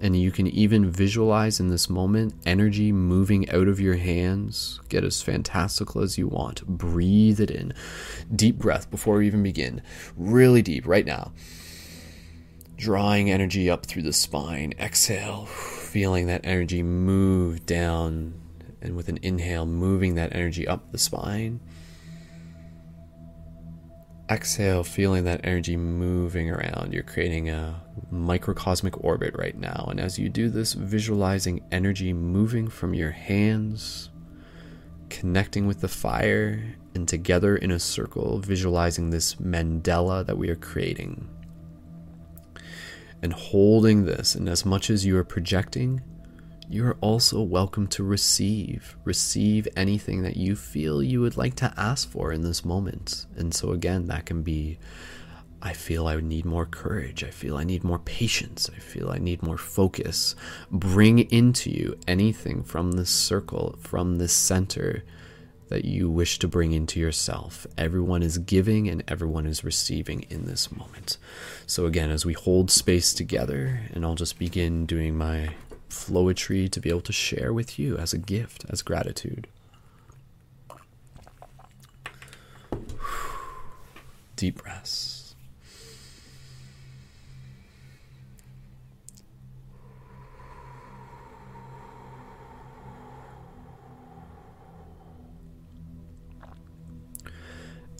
and 0.00 0.16
you 0.16 0.30
can 0.30 0.46
even 0.46 0.90
visualize 0.90 1.60
in 1.60 1.68
this 1.68 1.90
moment 1.90 2.34
energy 2.46 2.90
moving 2.90 3.48
out 3.50 3.68
of 3.68 3.78
your 3.80 3.96
hands, 3.96 4.80
get 4.88 5.04
as 5.04 5.20
fantastical 5.20 6.00
as 6.00 6.16
you 6.16 6.26
want. 6.26 6.66
Breathe 6.66 7.38
it 7.38 7.50
in. 7.50 7.74
Deep 8.34 8.56
breath 8.56 8.90
before 8.90 9.16
we 9.16 9.26
even 9.26 9.42
begin. 9.42 9.82
Really 10.16 10.62
deep 10.62 10.86
right 10.86 11.04
now. 11.04 11.32
Drawing 12.76 13.30
energy 13.30 13.68
up 13.68 13.84
through 13.84 14.02
the 14.02 14.12
spine. 14.14 14.72
Exhale, 14.78 15.44
feeling 15.44 16.26
that 16.28 16.40
energy 16.44 16.82
move 16.82 17.66
down. 17.66 18.40
And 18.80 18.96
with 18.96 19.10
an 19.10 19.18
inhale, 19.20 19.66
moving 19.66 20.14
that 20.14 20.34
energy 20.34 20.66
up 20.66 20.92
the 20.92 20.98
spine 20.98 21.60
exhale, 24.30 24.84
feeling 24.84 25.24
that 25.24 25.40
energy 25.42 25.76
moving 25.76 26.50
around. 26.50 26.92
You're 26.92 27.02
creating 27.02 27.50
a 27.50 27.82
microcosmic 28.10 29.02
orbit 29.02 29.34
right 29.36 29.58
now. 29.58 29.86
And 29.90 29.98
as 29.98 30.18
you 30.18 30.28
do 30.28 30.48
this, 30.48 30.72
visualizing 30.72 31.62
energy 31.72 32.12
moving 32.12 32.68
from 32.68 32.94
your 32.94 33.10
hands, 33.10 34.10
connecting 35.08 35.66
with 35.66 35.80
the 35.80 35.88
fire, 35.88 36.76
and 36.94 37.08
together 37.08 37.56
in 37.56 37.70
a 37.70 37.78
circle, 37.78 38.38
visualizing 38.38 39.10
this 39.10 39.34
mandala 39.36 40.24
that 40.26 40.38
we 40.38 40.48
are 40.48 40.56
creating. 40.56 41.28
And 43.22 43.32
holding 43.32 44.06
this, 44.06 44.34
and 44.34 44.48
as 44.48 44.64
much 44.64 44.88
as 44.88 45.04
you 45.04 45.16
are 45.16 45.24
projecting, 45.24 46.02
you 46.70 46.86
are 46.86 46.96
also 47.00 47.42
welcome 47.42 47.88
to 47.88 48.04
receive. 48.04 48.96
Receive 49.04 49.66
anything 49.76 50.22
that 50.22 50.36
you 50.36 50.54
feel 50.54 51.02
you 51.02 51.20
would 51.20 51.36
like 51.36 51.56
to 51.56 51.74
ask 51.76 52.08
for 52.08 52.32
in 52.32 52.42
this 52.42 52.64
moment. 52.64 53.26
And 53.36 53.52
so, 53.52 53.72
again, 53.72 54.06
that 54.06 54.24
can 54.24 54.42
be 54.42 54.78
I 55.60 55.72
feel 55.72 56.06
I 56.06 56.20
need 56.20 56.44
more 56.44 56.64
courage. 56.64 57.24
I 57.24 57.30
feel 57.30 57.56
I 57.56 57.64
need 57.64 57.82
more 57.82 57.98
patience. 57.98 58.70
I 58.74 58.78
feel 58.78 59.10
I 59.10 59.18
need 59.18 59.42
more 59.42 59.58
focus. 59.58 60.36
Bring 60.70 61.18
into 61.18 61.70
you 61.70 61.98
anything 62.06 62.62
from 62.62 62.92
this 62.92 63.10
circle, 63.10 63.76
from 63.80 64.18
this 64.18 64.32
center 64.32 65.02
that 65.68 65.84
you 65.84 66.08
wish 66.08 66.38
to 66.38 66.48
bring 66.48 66.72
into 66.72 67.00
yourself. 67.00 67.66
Everyone 67.76 68.22
is 68.22 68.38
giving 68.38 68.88
and 68.88 69.02
everyone 69.08 69.46
is 69.46 69.64
receiving 69.64 70.24
in 70.30 70.46
this 70.46 70.70
moment. 70.70 71.18
So, 71.66 71.86
again, 71.86 72.10
as 72.10 72.24
we 72.24 72.32
hold 72.32 72.70
space 72.70 73.12
together, 73.12 73.80
and 73.92 74.04
I'll 74.04 74.14
just 74.14 74.38
begin 74.38 74.86
doing 74.86 75.18
my 75.18 75.50
flowetry 75.90 76.70
to 76.70 76.80
be 76.80 76.88
able 76.88 77.00
to 77.02 77.12
share 77.12 77.52
with 77.52 77.78
you 77.78 77.96
as 77.96 78.12
a 78.12 78.18
gift, 78.18 78.64
as 78.68 78.82
gratitude. 78.82 79.46
Deep 84.36 84.62
breaths. 84.62 85.20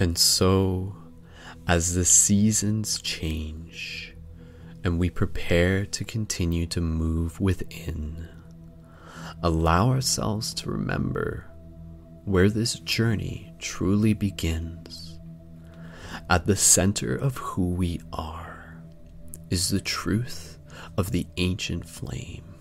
And 0.01 0.17
so, 0.17 0.97
as 1.69 1.95
the 1.95 2.07
seasons 2.07 3.03
change, 3.03 4.10
and 4.85 4.99
we 4.99 5.11
prepare 5.11 5.85
to 5.87 6.05
continue 6.05 6.67
to 6.67 6.81
move 6.81 7.41
within. 7.41 8.29
Allow 9.43 9.91
ourselves 9.91 10.55
to 10.55 10.71
remember 10.71 11.47
where 12.25 12.51
this 12.51 12.79
journey 12.81 13.53
truly 13.59 14.13
begins. 14.13 15.19
At 16.29 16.47
the 16.47 16.57
center 16.57 17.15
of 17.15 17.37
who 17.39 17.71
we 17.71 18.01
are 18.13 18.83
is 19.51 19.69
the 19.69 19.81
truth 19.81 20.59
of 20.97 21.11
the 21.11 21.27
ancient 21.37 21.89
flame, 21.89 22.55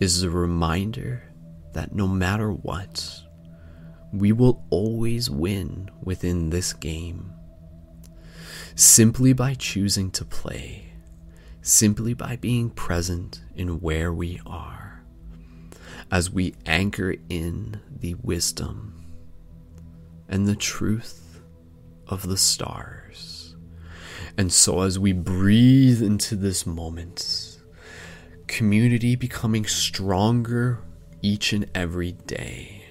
is 0.00 0.20
the 0.20 0.30
reminder 0.30 1.22
that 1.72 1.94
no 1.94 2.06
matter 2.06 2.50
what, 2.52 3.22
we 4.12 4.32
will 4.32 4.64
always 4.70 5.30
win 5.30 5.90
within 6.02 6.50
this 6.50 6.72
game. 6.72 7.32
Simply 8.74 9.32
by 9.32 9.54
choosing 9.54 10.10
to 10.12 10.24
play 10.24 10.91
simply 11.62 12.12
by 12.12 12.34
being 12.36 12.68
present 12.70 13.40
in 13.54 13.80
where 13.80 14.12
we 14.12 14.40
are, 14.44 15.02
as 16.10 16.28
we 16.28 16.54
anchor 16.66 17.14
in 17.28 17.80
the 18.00 18.14
wisdom 18.14 19.04
and 20.28 20.46
the 20.46 20.56
truth 20.56 21.40
of 22.08 22.28
the 22.28 22.36
stars. 22.36 23.54
And 24.36 24.52
so, 24.52 24.80
as 24.80 24.98
we 24.98 25.12
breathe 25.12 26.02
into 26.02 26.34
this 26.36 26.66
moment, 26.66 27.60
community 28.48 29.14
becoming 29.14 29.64
stronger 29.64 30.80
each 31.20 31.52
and 31.52 31.70
every 31.74 32.12
day, 32.12 32.84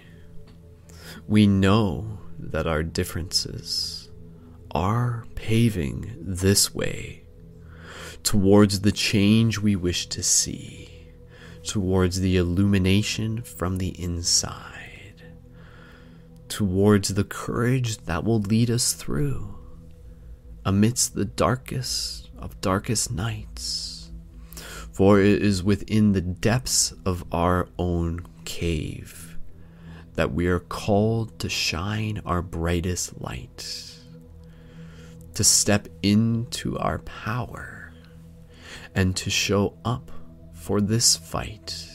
we 1.28 1.46
know 1.46 2.20
that 2.40 2.68
our 2.68 2.84
differences 2.84 4.10
are 4.72 5.26
paving 5.36 6.16
this 6.20 6.74
way 6.74 7.21
towards 8.24 8.82
the 8.82 8.92
change 8.92 9.60
we 9.60 9.76
wish 9.76 10.08
to 10.08 10.24
see, 10.24 10.90
towards 11.64 12.20
the 12.20 12.38
illumination 12.38 13.42
from 13.42 13.78
the 13.78 13.90
inside, 14.02 15.24
towards 16.48 17.14
the 17.14 17.24
courage 17.24 17.98
that 18.00 18.24
will 18.24 18.40
lead 18.40 18.70
us 18.70 18.94
through 18.94 19.56
amidst 20.66 21.16
the 21.16 21.26
darkest 21.26 22.30
of 22.38 22.60
darkest 22.62 23.12
nights. 23.12 24.12
For 24.92 25.20
it 25.20 25.42
is 25.42 25.64
within 25.64 26.12
the 26.12 26.22
depths 26.22 26.94
of 27.06 27.24
our 27.32 27.70
own 27.80 28.26
cave 28.46 29.38
that 30.16 30.34
we 30.34 30.48
are 30.48 30.60
called 30.60 31.40
to 31.40 31.50
shine 31.50 32.22
our 32.26 32.42
brightest 32.42 33.20
light, 33.22 33.96
to 35.34 35.44
step 35.44 35.88
into 36.04 36.78
our 36.78 37.00
power 37.00 37.81
and 38.96 39.16
to 39.18 39.30
show 39.30 39.78
up 39.86 40.12
for 40.54 40.82
this 40.82 41.16
fight. 41.16 41.88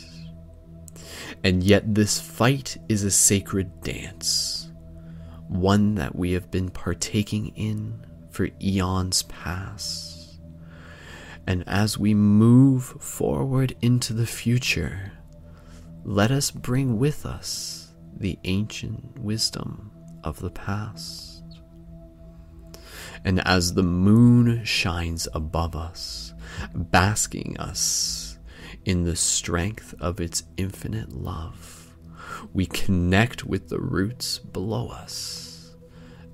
And 1.45 1.63
yet, 1.63 1.95
this 1.95 2.21
fight 2.21 2.77
is 2.89 3.05
a 3.05 3.11
sacred 3.11 3.81
dance, 3.81 4.71
one 5.49 5.95
that 5.97 6.17
we 6.17 6.33
have 6.33 6.51
been 6.51 6.71
partaking 6.71 7.49
in 7.55 8.05
for 8.31 8.49
eons 8.61 9.23
past. 9.25 10.41
And 11.47 11.63
as 11.69 11.99
we 11.99 12.15
move 12.15 12.85
forward 12.85 13.77
into 13.81 14.13
the 14.13 14.27
future, 14.27 15.13
let 16.05 16.31
us 16.31 16.51
bring 16.51 16.99
with 16.99 17.25
us 17.25 17.95
the 18.17 18.39
ancient 18.45 19.19
wisdom 19.19 19.91
of 20.25 20.41
the 20.41 20.51
past. 20.51 21.45
And 23.25 23.41
as 23.47 23.75
the 23.75 23.83
moon 23.83 24.65
shines 24.65 25.29
above 25.33 25.77
us, 25.77 26.26
basking 26.75 27.57
us 27.59 28.39
in 28.85 29.05
the 29.05 29.17
strength 29.17 29.95
of 30.01 30.21
its 30.21 30.45
infinite 30.57 31.13
love, 31.13 31.97
we 32.53 32.67
connect 32.67 33.45
with 33.45 33.69
the 33.69 33.81
roots 33.81 34.39
below 34.39 34.89
us 34.89 35.75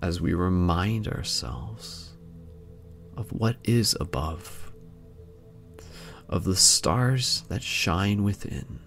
as 0.02 0.20
we 0.20 0.34
remind 0.34 1.08
ourselves 1.08 2.10
of 3.16 3.30
what 3.32 3.56
is 3.64 3.96
above, 4.00 4.72
of 6.28 6.44
the 6.44 6.56
stars 6.56 7.44
that 7.48 7.62
shine 7.62 8.22
within 8.24 8.80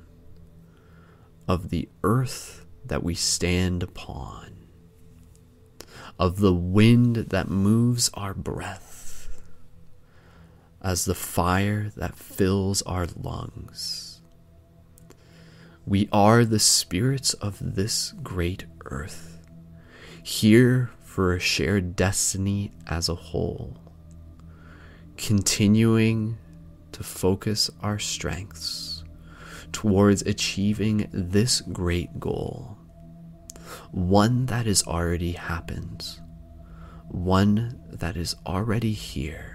of 1.48 1.70
the 1.70 1.88
earth 2.04 2.66
that 2.86 3.04
we 3.04 3.14
stand 3.14 3.84
upon, 3.84 4.68
of 6.18 6.40
the 6.40 6.54
wind 6.54 7.16
that 7.16 7.50
moves 7.50 8.10
our 8.14 8.34
breath, 8.34 8.85
as 10.86 11.06
the 11.06 11.16
fire 11.16 11.90
that 11.98 12.16
fills 12.16 12.84
our 12.84 13.08
lungs. 13.20 14.22
We 15.84 16.08
are 16.12 16.46
the 16.46 16.60
spirits 16.60 17.34
of 17.34 17.76
this 17.76 18.14
great 18.22 18.66
earth, 18.86 19.42
here 20.22 20.92
for 21.02 21.34
a 21.34 21.40
shared 21.40 21.96
destiny 21.96 22.72
as 22.86 23.10
a 23.10 23.16
whole, 23.16 23.78
continuing 25.18 26.38
to 26.92 27.04
focus 27.04 27.72
our 27.82 27.98
strengths 27.98 29.04
towards 29.72 30.22
achieving 30.22 31.10
this 31.12 31.62
great 31.62 32.20
goal. 32.20 32.78
One 33.90 34.46
that 34.46 34.68
has 34.68 34.84
already 34.84 35.32
happened, 35.32 36.06
one 37.10 37.82
that 37.90 38.16
is 38.16 38.36
already 38.46 38.94
here, 38.94 39.55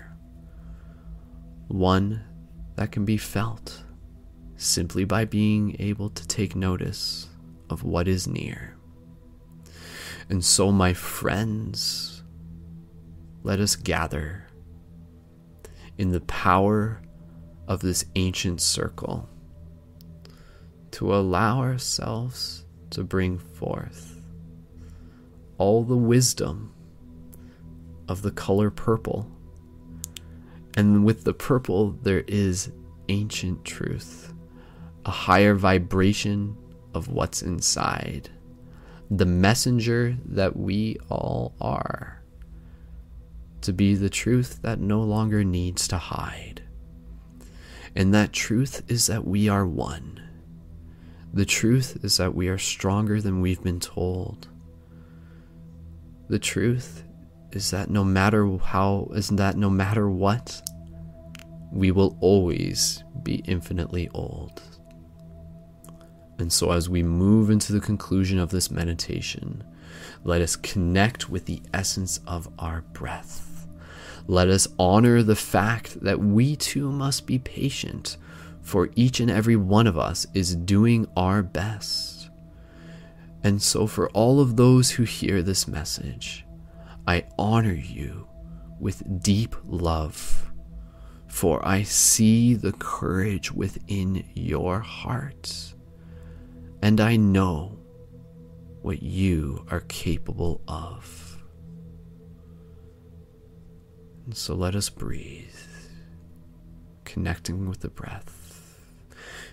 one 1.71 2.23
that 2.77 2.93
can 2.93 3.05
be 3.05 3.17
felt 3.17 3.83
simply 4.57 5.05
by 5.05 5.25
being 5.25 5.77
able 5.79 6.11
to 6.11 6.27
take 6.27 6.55
notice 6.55 7.29
of 7.71 7.85
what 7.85 8.09
is 8.09 8.27
near. 8.27 8.77
And 10.29 10.45
so, 10.45 10.71
my 10.71 10.93
friends, 10.93 12.23
let 13.43 13.61
us 13.61 13.77
gather 13.77 14.47
in 15.97 16.11
the 16.11 16.21
power 16.23 17.03
of 17.69 17.81
this 17.81 18.05
ancient 18.17 18.61
circle 18.61 19.29
to 20.93 21.15
allow 21.15 21.61
ourselves 21.61 22.65
to 22.91 23.05
bring 23.05 23.39
forth 23.39 24.21
all 25.59 25.85
the 25.85 25.97
wisdom 25.97 26.75
of 28.09 28.23
the 28.23 28.31
color 28.31 28.71
purple. 28.71 29.31
And 30.77 31.05
with 31.05 31.25
the 31.25 31.35
purple, 31.35 31.93
there 32.03 32.25
is 32.27 32.71
ancient 33.09 33.65
truth, 33.65 34.33
a 35.05 35.11
higher 35.11 35.55
vibration 35.55 36.57
of 36.95 37.09
what's 37.09 37.43
inside, 37.43 38.31
the 39.11 39.27
messenger 39.27 40.17
that 40.27 40.57
we 40.57 40.97
all 41.09 41.55
are, 41.61 42.23
to 43.63 43.73
be 43.73 43.95
the 43.95 44.11
truth 44.11 44.61
that 44.63 44.81
no 44.81 45.01
longer 45.01 45.45
needs 45.45 45.89
to 45.89 45.99
hide. 45.99 46.63
And 47.97 48.15
that 48.15 48.33
truth 48.33 48.83
is 48.89 49.07
that 49.09 49.27
we 49.27 49.49
are 49.49 49.67
one 49.67 50.21
the 51.33 51.45
truth 51.45 51.99
is 52.03 52.17
that 52.17 52.35
we 52.35 52.49
are 52.49 52.59
stronger 52.59 53.21
than 53.21 53.41
we've 53.41 53.63
been 53.63 53.79
told. 53.79 54.49
The 56.29 56.41
truth 56.41 57.05
is 57.53 57.71
that 57.71 57.91
no 57.91 58.05
matter 58.05 58.57
how, 58.59 59.09
is 59.15 59.29
that 59.29 59.57
no 59.57 59.71
matter 59.71 60.09
what, 60.11 60.63
we 61.73 61.91
will 61.91 62.17
always 62.21 63.05
be 63.23 63.37
infinitely 63.47 64.09
old. 64.15 64.63
And 66.39 66.53
so, 66.53 66.73
as 66.73 66.89
we 66.89 67.03
move 67.03 67.51
into 67.51 67.73
the 67.73 67.81
conclusion 67.81 68.39
of 68.39 68.51
this 68.51 68.71
meditation, 68.71 69.63
let 70.25 70.41
us 70.41 70.57
connect 70.57 71.29
with 71.29 71.45
the 71.47 71.63
essence 71.75 72.21
of 72.27 72.49
our 72.59 72.83
breath. 72.93 73.67
Let 74.27 74.49
us 74.49 74.69
honor 74.79 75.23
the 75.23 75.37
fact 75.37 76.01
that 76.03 76.19
we 76.19 76.57
too 76.57 76.91
must 76.91 77.27
be 77.27 77.39
patient 77.39 78.17
for 78.63 78.91
each 78.95 79.21
and 79.21 79.31
every 79.31 79.57
one 79.57 79.87
of 79.87 79.99
us 79.99 80.27
is 80.35 80.55
doing 80.55 81.07
our 81.17 81.43
best. 81.43 82.31
And 83.43 83.61
so, 83.61 83.87
for 83.87 84.09
all 84.11 84.41
of 84.41 84.57
those 84.57 84.93
who 84.93 85.03
hear 85.05 85.43
this 85.43 85.67
message, 85.67 86.45
I 87.07 87.25
honor 87.39 87.75
you 87.75 88.29
with 88.79 89.23
deep 89.23 89.55
love, 89.65 90.51
for 91.29 91.67
I 91.67 91.83
see 91.83 92.55
the 92.55 92.73
courage 92.73 93.53
within 93.53 94.25
your 94.35 94.81
heart, 94.81 95.75
and 96.83 97.01
I 97.01 97.17
know 97.17 97.79
what 98.83 99.03
you 99.03 99.67
are 99.71 99.81
capable 99.81 100.63
of. 100.67 101.43
And 104.25 104.37
so, 104.37 104.55
let 104.55 104.75
us 104.75 104.89
breathe, 104.89 105.55
connecting 107.05 107.69
with 107.69 107.81
the 107.81 107.89
breath 107.89 108.40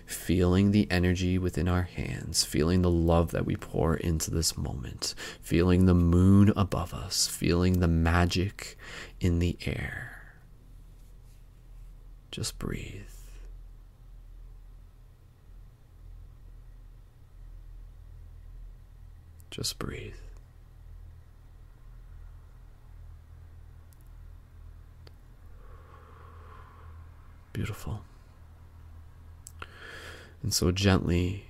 feeling 0.08 0.70
the 0.72 0.90
energy 0.90 1.38
within 1.38 1.68
our 1.68 1.82
hands, 1.82 2.42
feeling 2.42 2.80
the 2.80 2.90
love 2.90 3.30
that 3.30 3.44
we 3.44 3.56
pour 3.56 3.94
into 3.94 4.30
this 4.30 4.56
moment, 4.56 5.14
feeling 5.42 5.84
the 5.84 5.94
moon 5.94 6.50
above 6.56 6.94
us, 6.94 7.26
feeling 7.26 7.80
the 7.80 7.88
magic 7.88 8.78
in 9.20 9.38
the 9.38 9.56
air. 9.66 10.32
Just 12.30 12.58
breathe. 12.58 13.02
Just 19.50 19.78
breathe. 19.78 20.14
Beautiful. 27.52 28.02
And 30.42 30.52
so, 30.52 30.70
gently, 30.70 31.48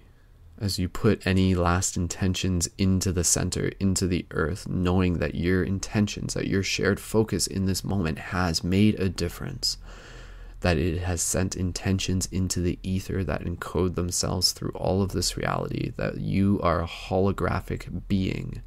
as 0.60 0.78
you 0.78 0.88
put 0.88 1.26
any 1.26 1.54
last 1.54 1.96
intentions 1.96 2.68
into 2.78 3.12
the 3.12 3.24
center, 3.24 3.70
into 3.78 4.06
the 4.06 4.26
earth, 4.32 4.68
knowing 4.68 5.18
that 5.18 5.34
your 5.34 5.62
intentions, 5.62 6.34
that 6.34 6.48
your 6.48 6.62
shared 6.62 6.98
focus 6.98 7.46
in 7.46 7.66
this 7.66 7.84
moment 7.84 8.18
has 8.18 8.64
made 8.64 8.98
a 8.98 9.08
difference, 9.08 9.78
that 10.60 10.76
it 10.76 10.98
has 10.98 11.22
sent 11.22 11.54
intentions 11.54 12.26
into 12.32 12.60
the 12.60 12.78
ether 12.82 13.22
that 13.22 13.44
encode 13.44 13.94
themselves 13.94 14.52
through 14.52 14.70
all 14.70 15.00
of 15.02 15.12
this 15.12 15.36
reality, 15.36 15.92
that 15.96 16.18
you 16.18 16.58
are 16.62 16.82
a 16.82 16.88
holographic 16.88 18.08
being. 18.08 18.62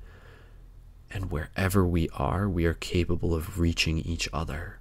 And 1.13 1.29
wherever 1.29 1.85
we 1.85 2.07
are, 2.13 2.47
we 2.47 2.65
are 2.65 2.73
capable 2.73 3.33
of 3.35 3.59
reaching 3.59 3.99
each 3.99 4.29
other. 4.31 4.80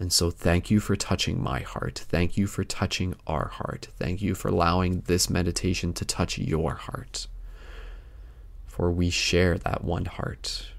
And 0.00 0.10
so, 0.10 0.30
thank 0.30 0.70
you 0.70 0.80
for 0.80 0.96
touching 0.96 1.42
my 1.42 1.60
heart. 1.60 2.06
Thank 2.08 2.38
you 2.38 2.46
for 2.46 2.64
touching 2.64 3.14
our 3.26 3.48
heart. 3.48 3.88
Thank 3.98 4.22
you 4.22 4.34
for 4.34 4.48
allowing 4.48 5.02
this 5.02 5.28
meditation 5.28 5.92
to 5.92 6.06
touch 6.06 6.38
your 6.38 6.72
heart. 6.72 7.26
For 8.66 8.90
we 8.90 9.10
share 9.10 9.58
that 9.58 9.84
one 9.84 10.06
heart. 10.06 10.70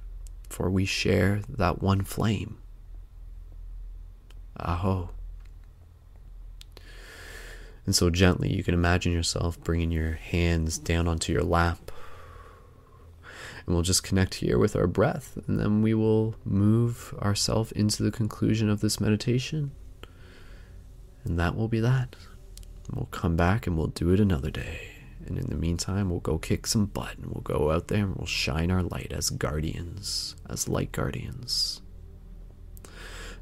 For 0.49 0.72
we 0.72 0.85
share 0.85 1.41
that 1.48 1.84
one 1.84 2.02
flame. 2.02 2.57
Aho. 4.57 5.11
And 7.85 7.95
so, 7.95 8.10
gently, 8.10 8.52
you 8.52 8.64
can 8.64 8.73
imagine 8.73 9.11
yourself 9.11 9.64
bringing 9.64 9.91
your 9.91 10.14
hands 10.14 10.80
down 10.80 11.07
onto 11.07 11.31
your 11.31 11.43
lap 11.43 11.91
and 13.66 13.76
we'll 13.76 13.84
just 13.84 14.04
connect 14.04 14.36
here 14.36 14.58
with 14.58 14.76
our 14.76 14.88
breath, 14.88 15.38
and 15.48 15.60
then 15.60 15.82
we 15.82 15.94
will 15.94 16.36
move 16.44 17.14
ourselves 17.22 17.72
into 17.74 18.04
the 18.04 18.12
conclusion 18.12 18.70
of 18.70 18.82
this 18.82 19.00
meditation. 19.00 19.72
And 21.24 21.38
that 21.40 21.56
will 21.56 21.68
be 21.68 21.80
that. 21.80 22.16
we'll 22.94 23.06
come 23.06 23.36
back 23.36 23.68
and 23.68 23.78
we'll 23.78 23.88
do 23.88 24.12
it 24.12 24.20
another 24.20 24.50
day. 24.52 24.88
And 25.26 25.38
in 25.38 25.48
the 25.48 25.56
meantime, 25.56 26.10
we'll 26.10 26.20
go 26.20 26.40
kick 26.40 26.66
some 26.66 26.88
butt 26.88 27.18
and 27.18 27.28
we'll 27.28 27.44
go 27.44 27.72
out 27.72 27.88
there 27.88 28.04
and 28.04 28.16
we'll 28.16 28.26
shine 28.26 28.72
our 28.72 28.82
light 28.82 29.12
as 29.12 29.30
guardians, 29.30 30.36
as 30.50 30.68
light 30.68 30.92
guardians. 30.92 31.82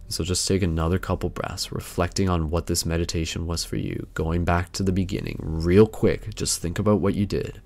So 0.10 0.24
just 0.24 0.48
take 0.48 0.62
another 0.62 1.00
couple 1.00 1.30
breaths, 1.30 1.72
reflecting 1.72 2.28
on 2.30 2.50
what 2.50 2.66
this 2.66 2.86
meditation 2.86 3.48
was 3.48 3.64
for 3.64 3.78
you, 3.78 4.08
going 4.14 4.44
back 4.44 4.72
to 4.74 4.84
the 4.84 4.92
beginning, 4.92 5.40
real 5.40 5.88
quick. 5.88 6.34
Just 6.36 6.62
think 6.62 6.80
about 6.80 7.00
what 7.00 7.14
you 7.14 7.26
did 7.26 7.62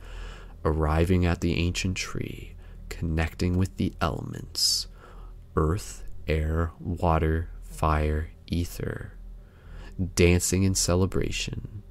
arriving 0.65 1.25
at 1.25 1.41
the 1.41 1.57
ancient 1.57 1.97
tree, 1.97 2.55
connecting 2.89 3.57
with 3.57 3.77
the 3.77 3.93
elements 4.01 4.87
earth, 5.55 6.03
air, 6.27 6.71
water, 6.79 7.49
fire, 7.63 8.29
ether, 8.47 9.13
dancing 10.15 10.63
in 10.63 10.75
celebration, 10.75 11.83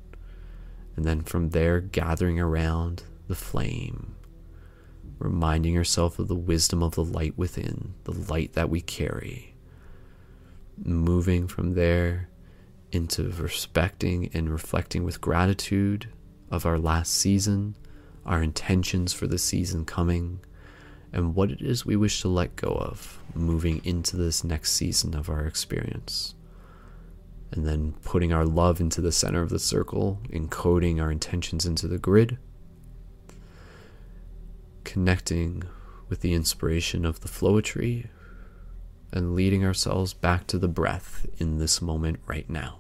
And 0.97 1.05
then 1.05 1.23
from 1.23 1.51
there, 1.51 1.81
gathering 1.81 2.39
around 2.39 3.05
the 3.29 3.35
flame, 3.35 4.15
reminding 5.19 5.73
yourself 5.75 6.19
of 6.19 6.29
the 6.29 6.35
wisdom 6.35 6.83
of 6.83 6.95
the 6.95 7.05
light 7.05 7.37
within, 7.39 7.95
the 8.05 8.13
light 8.13 8.53
that 8.55 8.69
we 8.69 8.81
carry. 8.81 9.55
Moving 10.77 11.49
from 11.49 11.75
there 11.75 12.29
into 12.91 13.31
respecting 13.31 14.31
and 14.35 14.51
reflecting 14.51 15.05
with 15.05 15.21
gratitude 15.21 16.09
of 16.51 16.67
our 16.67 16.79
last 16.79 17.15
season, 17.15 17.77
our 18.25 18.43
intentions 18.43 19.13
for 19.13 19.27
the 19.27 19.39
season 19.39 19.85
coming, 19.85 20.41
and 21.13 21.35
what 21.35 21.51
it 21.51 21.61
is 21.61 21.85
we 21.85 21.97
wish 21.97 22.21
to 22.23 22.29
let 22.29 22.57
go 22.57 22.69
of 22.69 23.19
moving 23.35 23.81
into 23.85 24.17
this 24.17 24.45
next 24.45 24.73
season 24.73 25.15
of 25.15 25.29
our 25.29 25.47
experience. 25.47 26.35
And 27.51 27.67
then 27.67 27.95
putting 28.03 28.33
our 28.33 28.47
love 28.47 28.81
into 28.81 29.03
the 29.03 29.13
center 29.13 29.43
of 29.43 29.51
the 29.51 29.59
circle, 29.59 30.21
encoding 30.31 31.03
our 31.03 31.11
intentions 31.11 31.67
into 31.67 31.87
the 31.87 31.99
grid, 31.99 32.39
connecting 34.85 35.65
with 36.09 36.21
the 36.21 36.33
inspiration 36.33 37.05
of 37.05 37.21
the 37.21 37.29
flowetry, 37.29 38.09
and 39.13 39.35
leading 39.35 39.65
ourselves 39.65 40.15
back 40.15 40.47
to 40.47 40.59
the 40.59 40.69
breath 40.69 41.27
in 41.39 41.59
this 41.59 41.83
moment 41.83 42.21
right 42.27 42.49
now. 42.49 42.79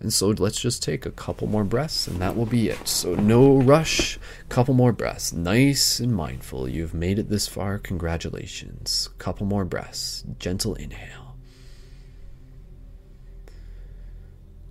And 0.00 0.12
so 0.12 0.28
let's 0.28 0.58
just 0.58 0.82
take 0.82 1.04
a 1.04 1.10
couple 1.10 1.46
more 1.46 1.62
breaths 1.62 2.06
and 2.06 2.20
that 2.22 2.34
will 2.34 2.46
be 2.46 2.70
it. 2.70 2.88
So 2.88 3.14
no 3.14 3.58
rush, 3.58 4.18
couple 4.48 4.72
more 4.72 4.92
breaths. 4.92 5.32
Nice 5.32 6.00
and 6.00 6.14
mindful. 6.14 6.66
You've 6.66 6.94
made 6.94 7.18
it 7.18 7.28
this 7.28 7.46
far. 7.46 7.78
Congratulations. 7.78 9.10
Couple 9.18 9.46
more 9.46 9.66
breaths. 9.66 10.24
Gentle 10.38 10.74
inhale. 10.74 11.36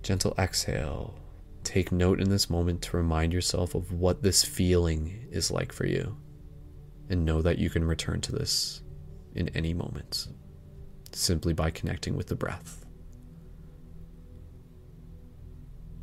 Gentle 0.02 0.34
exhale. 0.36 1.14
Take 1.62 1.92
note 1.92 2.20
in 2.20 2.30
this 2.30 2.50
moment 2.50 2.82
to 2.82 2.96
remind 2.96 3.32
yourself 3.32 3.76
of 3.76 3.92
what 3.92 4.22
this 4.22 4.44
feeling 4.44 5.28
is 5.30 5.52
like 5.52 5.72
for 5.72 5.86
you. 5.86 6.16
And 7.08 7.24
know 7.24 7.40
that 7.40 7.58
you 7.58 7.70
can 7.70 7.84
return 7.84 8.20
to 8.22 8.32
this 8.32 8.82
in 9.34 9.48
any 9.50 9.74
moment 9.74 10.26
simply 11.12 11.52
by 11.52 11.70
connecting 11.70 12.16
with 12.16 12.28
the 12.28 12.36
breath. 12.36 12.79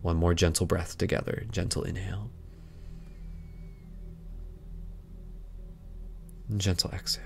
One 0.02 0.18
more 0.18 0.34
gentle 0.34 0.66
breath 0.66 0.98
together. 0.98 1.46
Gentle 1.52 1.84
inhale. 1.84 2.32
Gentle 6.56 6.92
exhale. 6.92 7.24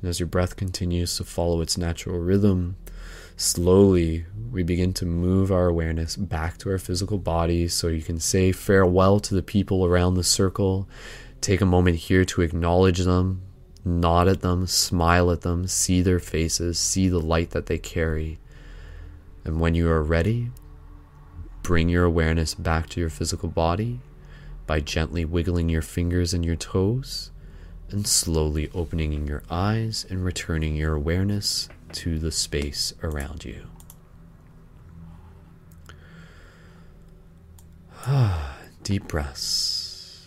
And 0.00 0.08
as 0.08 0.20
your 0.20 0.26
breath 0.26 0.56
continues 0.56 1.16
to 1.16 1.24
follow 1.24 1.60
its 1.60 1.76
natural 1.78 2.18
rhythm, 2.18 2.76
slowly 3.36 4.26
we 4.50 4.62
begin 4.62 4.92
to 4.94 5.06
move 5.06 5.50
our 5.50 5.66
awareness 5.66 6.16
back 6.16 6.58
to 6.58 6.70
our 6.70 6.78
physical 6.78 7.18
body 7.18 7.68
so 7.68 7.88
you 7.88 8.02
can 8.02 8.20
say 8.20 8.52
farewell 8.52 9.18
to 9.20 9.34
the 9.34 9.42
people 9.42 9.84
around 9.84 10.14
the 10.14 10.24
circle. 10.24 10.88
Take 11.40 11.60
a 11.60 11.66
moment 11.66 11.96
here 11.96 12.24
to 12.26 12.42
acknowledge 12.42 13.00
them, 13.00 13.42
nod 13.84 14.28
at 14.28 14.40
them, 14.40 14.66
smile 14.66 15.30
at 15.30 15.42
them, 15.42 15.66
see 15.66 16.00
their 16.00 16.20
faces, 16.20 16.78
see 16.78 17.08
the 17.08 17.20
light 17.20 17.50
that 17.50 17.66
they 17.66 17.78
carry. 17.78 18.38
And 19.44 19.60
when 19.60 19.74
you 19.74 19.88
are 19.90 20.02
ready, 20.02 20.50
bring 21.62 21.88
your 21.88 22.04
awareness 22.04 22.54
back 22.54 22.88
to 22.90 23.00
your 23.00 23.10
physical 23.10 23.48
body 23.48 24.00
by 24.66 24.80
gently 24.80 25.24
wiggling 25.24 25.68
your 25.68 25.82
fingers 25.82 26.32
and 26.32 26.44
your 26.44 26.56
toes 26.56 27.30
and 27.90 28.06
slowly 28.06 28.70
opening 28.74 29.26
your 29.26 29.42
eyes 29.50 30.06
and 30.08 30.24
returning 30.24 30.74
your 30.74 30.94
awareness 30.94 31.68
to 31.92 32.18
the 32.18 32.32
space 32.32 32.94
around 33.02 33.44
you. 33.44 33.66
Ah, 38.06 38.56
deep 38.82 39.06
breaths. 39.08 40.26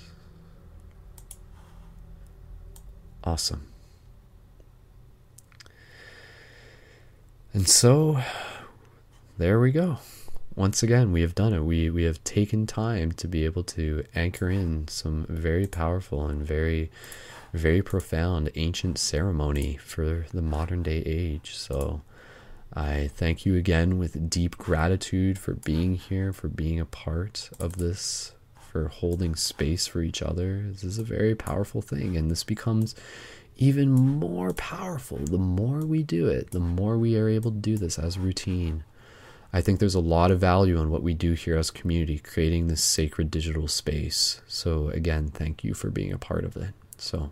Awesome. 3.23 3.67
And 7.53 7.67
so 7.67 8.21
there 9.37 9.59
we 9.59 9.71
go. 9.71 9.97
Once 10.55 10.81
again, 10.81 11.11
we 11.11 11.21
have 11.21 11.35
done 11.35 11.53
it. 11.53 11.63
We 11.63 11.89
we 11.91 12.03
have 12.03 12.23
taken 12.23 12.65
time 12.65 13.11
to 13.13 13.27
be 13.27 13.45
able 13.45 13.63
to 13.65 14.03
anchor 14.15 14.49
in 14.49 14.87
some 14.87 15.25
very 15.29 15.67
powerful 15.67 16.25
and 16.25 16.41
very 16.43 16.89
very 17.53 17.81
profound 17.81 18.49
ancient 18.55 18.97
ceremony 18.97 19.77
for 19.77 20.25
the 20.33 20.41
modern 20.41 20.83
day 20.83 21.03
age. 21.05 21.55
So 21.55 22.01
I 22.73 23.09
thank 23.13 23.45
you 23.45 23.55
again 23.55 23.99
with 23.99 24.29
deep 24.29 24.57
gratitude 24.57 25.37
for 25.37 25.53
being 25.53 25.95
here, 25.95 26.33
for 26.33 26.47
being 26.47 26.79
a 26.79 26.85
part 26.85 27.49
of 27.59 27.77
this, 27.77 28.33
for 28.59 28.87
holding 28.87 29.35
space 29.35 29.87
for 29.87 30.01
each 30.01 30.21
other. 30.21 30.63
This 30.67 30.83
is 30.83 30.97
a 30.97 31.03
very 31.03 31.35
powerful 31.35 31.81
thing, 31.81 32.17
and 32.17 32.29
this 32.31 32.43
becomes 32.43 32.95
even 33.55 33.89
more 33.89 34.53
powerful 34.53 35.17
the 35.17 35.37
more 35.37 35.79
we 35.79 36.03
do 36.03 36.27
it, 36.27 36.51
the 36.51 36.59
more 36.59 36.97
we 36.97 37.17
are 37.17 37.29
able 37.29 37.51
to 37.51 37.57
do 37.57 37.77
this 37.77 37.97
as 37.97 38.17
routine. 38.17 38.83
I 39.53 39.61
think 39.61 39.79
there's 39.79 39.95
a 39.95 39.99
lot 39.99 40.31
of 40.31 40.39
value 40.39 40.79
in 40.79 40.89
what 40.89 41.03
we 41.03 41.13
do 41.13 41.33
here 41.33 41.57
as 41.57 41.71
community, 41.71 42.19
creating 42.19 42.67
this 42.67 42.83
sacred 42.83 43.31
digital 43.31 43.67
space. 43.67 44.41
So, 44.47 44.89
again, 44.89 45.29
thank 45.29 45.63
you 45.63 45.73
for 45.73 45.89
being 45.89 46.11
a 46.11 46.17
part 46.17 46.43
of 46.43 46.57
it. 46.57 46.73
So, 46.97 47.31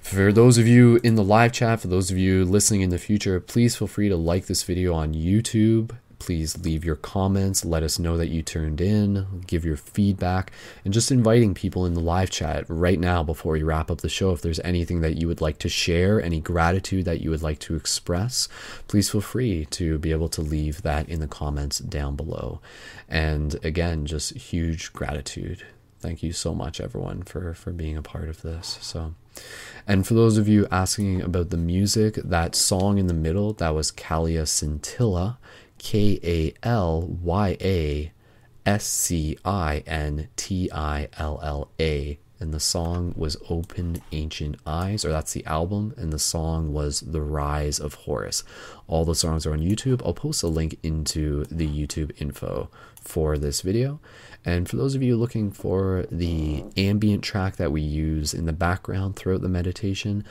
for 0.00 0.32
those 0.32 0.58
of 0.58 0.66
you 0.66 1.00
in 1.02 1.14
the 1.14 1.24
live 1.24 1.52
chat, 1.52 1.80
for 1.80 1.88
those 1.88 2.10
of 2.10 2.18
you 2.18 2.44
listening 2.44 2.82
in 2.82 2.90
the 2.90 2.98
future, 2.98 3.40
please 3.40 3.76
feel 3.76 3.88
free 3.88 4.08
to 4.08 4.16
like 4.16 4.46
this 4.46 4.62
video 4.62 4.92
on 4.92 5.14
YouTube 5.14 5.92
Please 6.18 6.58
leave 6.58 6.84
your 6.84 6.96
comments, 6.96 7.64
let 7.64 7.82
us 7.82 7.98
know 7.98 8.16
that 8.16 8.28
you 8.28 8.42
turned 8.42 8.80
in, 8.80 9.42
give 9.46 9.64
your 9.64 9.76
feedback, 9.76 10.52
and 10.84 10.94
just 10.94 11.10
inviting 11.10 11.54
people 11.54 11.86
in 11.86 11.94
the 11.94 12.00
live 12.00 12.30
chat 12.30 12.64
right 12.68 12.98
now 12.98 13.22
before 13.22 13.52
we 13.52 13.62
wrap 13.62 13.90
up 13.90 14.00
the 14.00 14.08
show. 14.08 14.32
If 14.32 14.42
there's 14.42 14.60
anything 14.60 15.00
that 15.00 15.20
you 15.20 15.28
would 15.28 15.40
like 15.40 15.58
to 15.58 15.68
share, 15.68 16.22
any 16.22 16.40
gratitude 16.40 17.04
that 17.04 17.20
you 17.20 17.30
would 17.30 17.42
like 17.42 17.58
to 17.60 17.76
express, 17.76 18.48
please 18.88 19.10
feel 19.10 19.20
free 19.20 19.66
to 19.66 19.98
be 19.98 20.10
able 20.10 20.28
to 20.30 20.40
leave 20.40 20.82
that 20.82 21.08
in 21.08 21.20
the 21.20 21.26
comments 21.26 21.78
down 21.78 22.16
below. 22.16 22.60
And 23.08 23.56
again, 23.64 24.06
just 24.06 24.34
huge 24.34 24.92
gratitude. 24.92 25.64
Thank 26.04 26.22
you 26.22 26.32
so 26.32 26.54
much, 26.54 26.82
everyone, 26.82 27.22
for, 27.22 27.54
for 27.54 27.72
being 27.72 27.96
a 27.96 28.02
part 28.02 28.28
of 28.28 28.42
this. 28.42 28.78
So, 28.82 29.14
and 29.86 30.06
for 30.06 30.12
those 30.12 30.36
of 30.36 30.46
you 30.46 30.68
asking 30.70 31.22
about 31.22 31.48
the 31.48 31.56
music, 31.56 32.16
that 32.16 32.54
song 32.54 32.98
in 32.98 33.06
the 33.06 33.14
middle, 33.14 33.54
that 33.54 33.74
was 33.74 33.90
Kalya 33.90 34.46
Scintilla. 34.46 35.38
K 35.84 36.18
A 36.24 36.54
L 36.66 37.02
Y 37.22 37.58
A 37.60 38.12
S 38.64 38.86
C 38.86 39.36
I 39.44 39.84
N 39.86 40.28
T 40.34 40.70
I 40.72 41.08
L 41.18 41.38
L 41.42 41.70
A. 41.78 42.18
And 42.40 42.52
the 42.52 42.60
song 42.60 43.14
was 43.16 43.36
Open 43.48 44.02
Ancient 44.10 44.56
Eyes, 44.66 45.04
or 45.04 45.10
that's 45.10 45.32
the 45.34 45.46
album, 45.46 45.94
and 45.96 46.12
the 46.12 46.18
song 46.18 46.72
was 46.72 47.00
The 47.00 47.22
Rise 47.22 47.78
of 47.78 47.94
Horus. 47.94 48.42
All 48.88 49.04
the 49.04 49.14
songs 49.14 49.46
are 49.46 49.52
on 49.52 49.60
YouTube. 49.60 50.02
I'll 50.04 50.14
post 50.14 50.42
a 50.42 50.48
link 50.48 50.78
into 50.82 51.44
the 51.44 51.68
YouTube 51.68 52.10
info 52.20 52.70
for 53.00 53.38
this 53.38 53.60
video. 53.60 54.00
And 54.44 54.68
for 54.68 54.76
those 54.76 54.94
of 54.94 55.02
you 55.02 55.16
looking 55.16 55.52
for 55.52 56.06
the 56.10 56.64
ambient 56.76 57.22
track 57.22 57.56
that 57.56 57.72
we 57.72 57.80
use 57.80 58.34
in 58.34 58.46
the 58.46 58.52
background 58.52 59.16
throughout 59.16 59.42
the 59.42 59.48
meditation, 59.48 60.24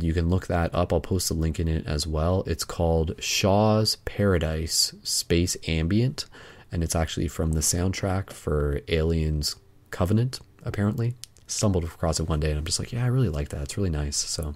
you 0.00 0.12
can 0.12 0.28
look 0.28 0.46
that 0.48 0.74
up. 0.74 0.92
I'll 0.92 1.00
post 1.00 1.30
a 1.30 1.34
link 1.34 1.60
in 1.60 1.68
it 1.68 1.86
as 1.86 2.06
well. 2.06 2.42
It's 2.46 2.64
called 2.64 3.14
Shaw's 3.18 3.96
Paradise 4.04 4.94
Space 5.02 5.56
Ambient, 5.66 6.26
and 6.72 6.82
it's 6.82 6.96
actually 6.96 7.28
from 7.28 7.52
the 7.52 7.60
soundtrack 7.60 8.30
for 8.30 8.80
Aliens 8.88 9.56
Covenant, 9.90 10.40
apparently. 10.64 11.14
Stumbled 11.46 11.84
across 11.84 12.20
it 12.20 12.28
one 12.28 12.40
day 12.40 12.50
and 12.50 12.58
I'm 12.58 12.64
just 12.66 12.78
like, 12.78 12.92
yeah, 12.92 13.02
I 13.02 13.06
really 13.06 13.30
like 13.30 13.48
that. 13.48 13.62
It's 13.62 13.78
really 13.78 13.88
nice. 13.88 14.16
So 14.16 14.54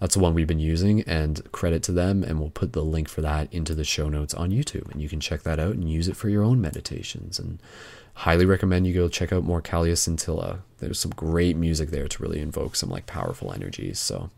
that's 0.00 0.16
the 0.16 0.20
one 0.20 0.34
we've 0.34 0.44
been 0.44 0.58
using, 0.58 1.02
and 1.02 1.40
credit 1.52 1.84
to 1.84 1.92
them. 1.92 2.24
And 2.24 2.40
we'll 2.40 2.50
put 2.50 2.72
the 2.72 2.82
link 2.82 3.08
for 3.08 3.20
that 3.20 3.52
into 3.54 3.76
the 3.76 3.84
show 3.84 4.08
notes 4.08 4.34
on 4.34 4.50
YouTube, 4.50 4.90
and 4.90 5.00
you 5.00 5.08
can 5.08 5.20
check 5.20 5.42
that 5.44 5.60
out 5.60 5.74
and 5.74 5.88
use 5.88 6.08
it 6.08 6.16
for 6.16 6.28
your 6.28 6.42
own 6.42 6.60
meditations. 6.60 7.38
And 7.38 7.60
highly 8.14 8.44
recommend 8.44 8.88
you 8.88 8.92
go 8.92 9.08
check 9.08 9.32
out 9.32 9.44
more 9.44 9.62
Kalya 9.62 9.96
Scintilla. 9.96 10.62
There's 10.78 10.98
some 10.98 11.12
great 11.12 11.56
music 11.56 11.90
there 11.90 12.08
to 12.08 12.22
really 12.22 12.40
invoke 12.40 12.74
some 12.74 12.90
like 12.90 13.06
powerful 13.06 13.52
energies. 13.52 14.00
So 14.00 14.30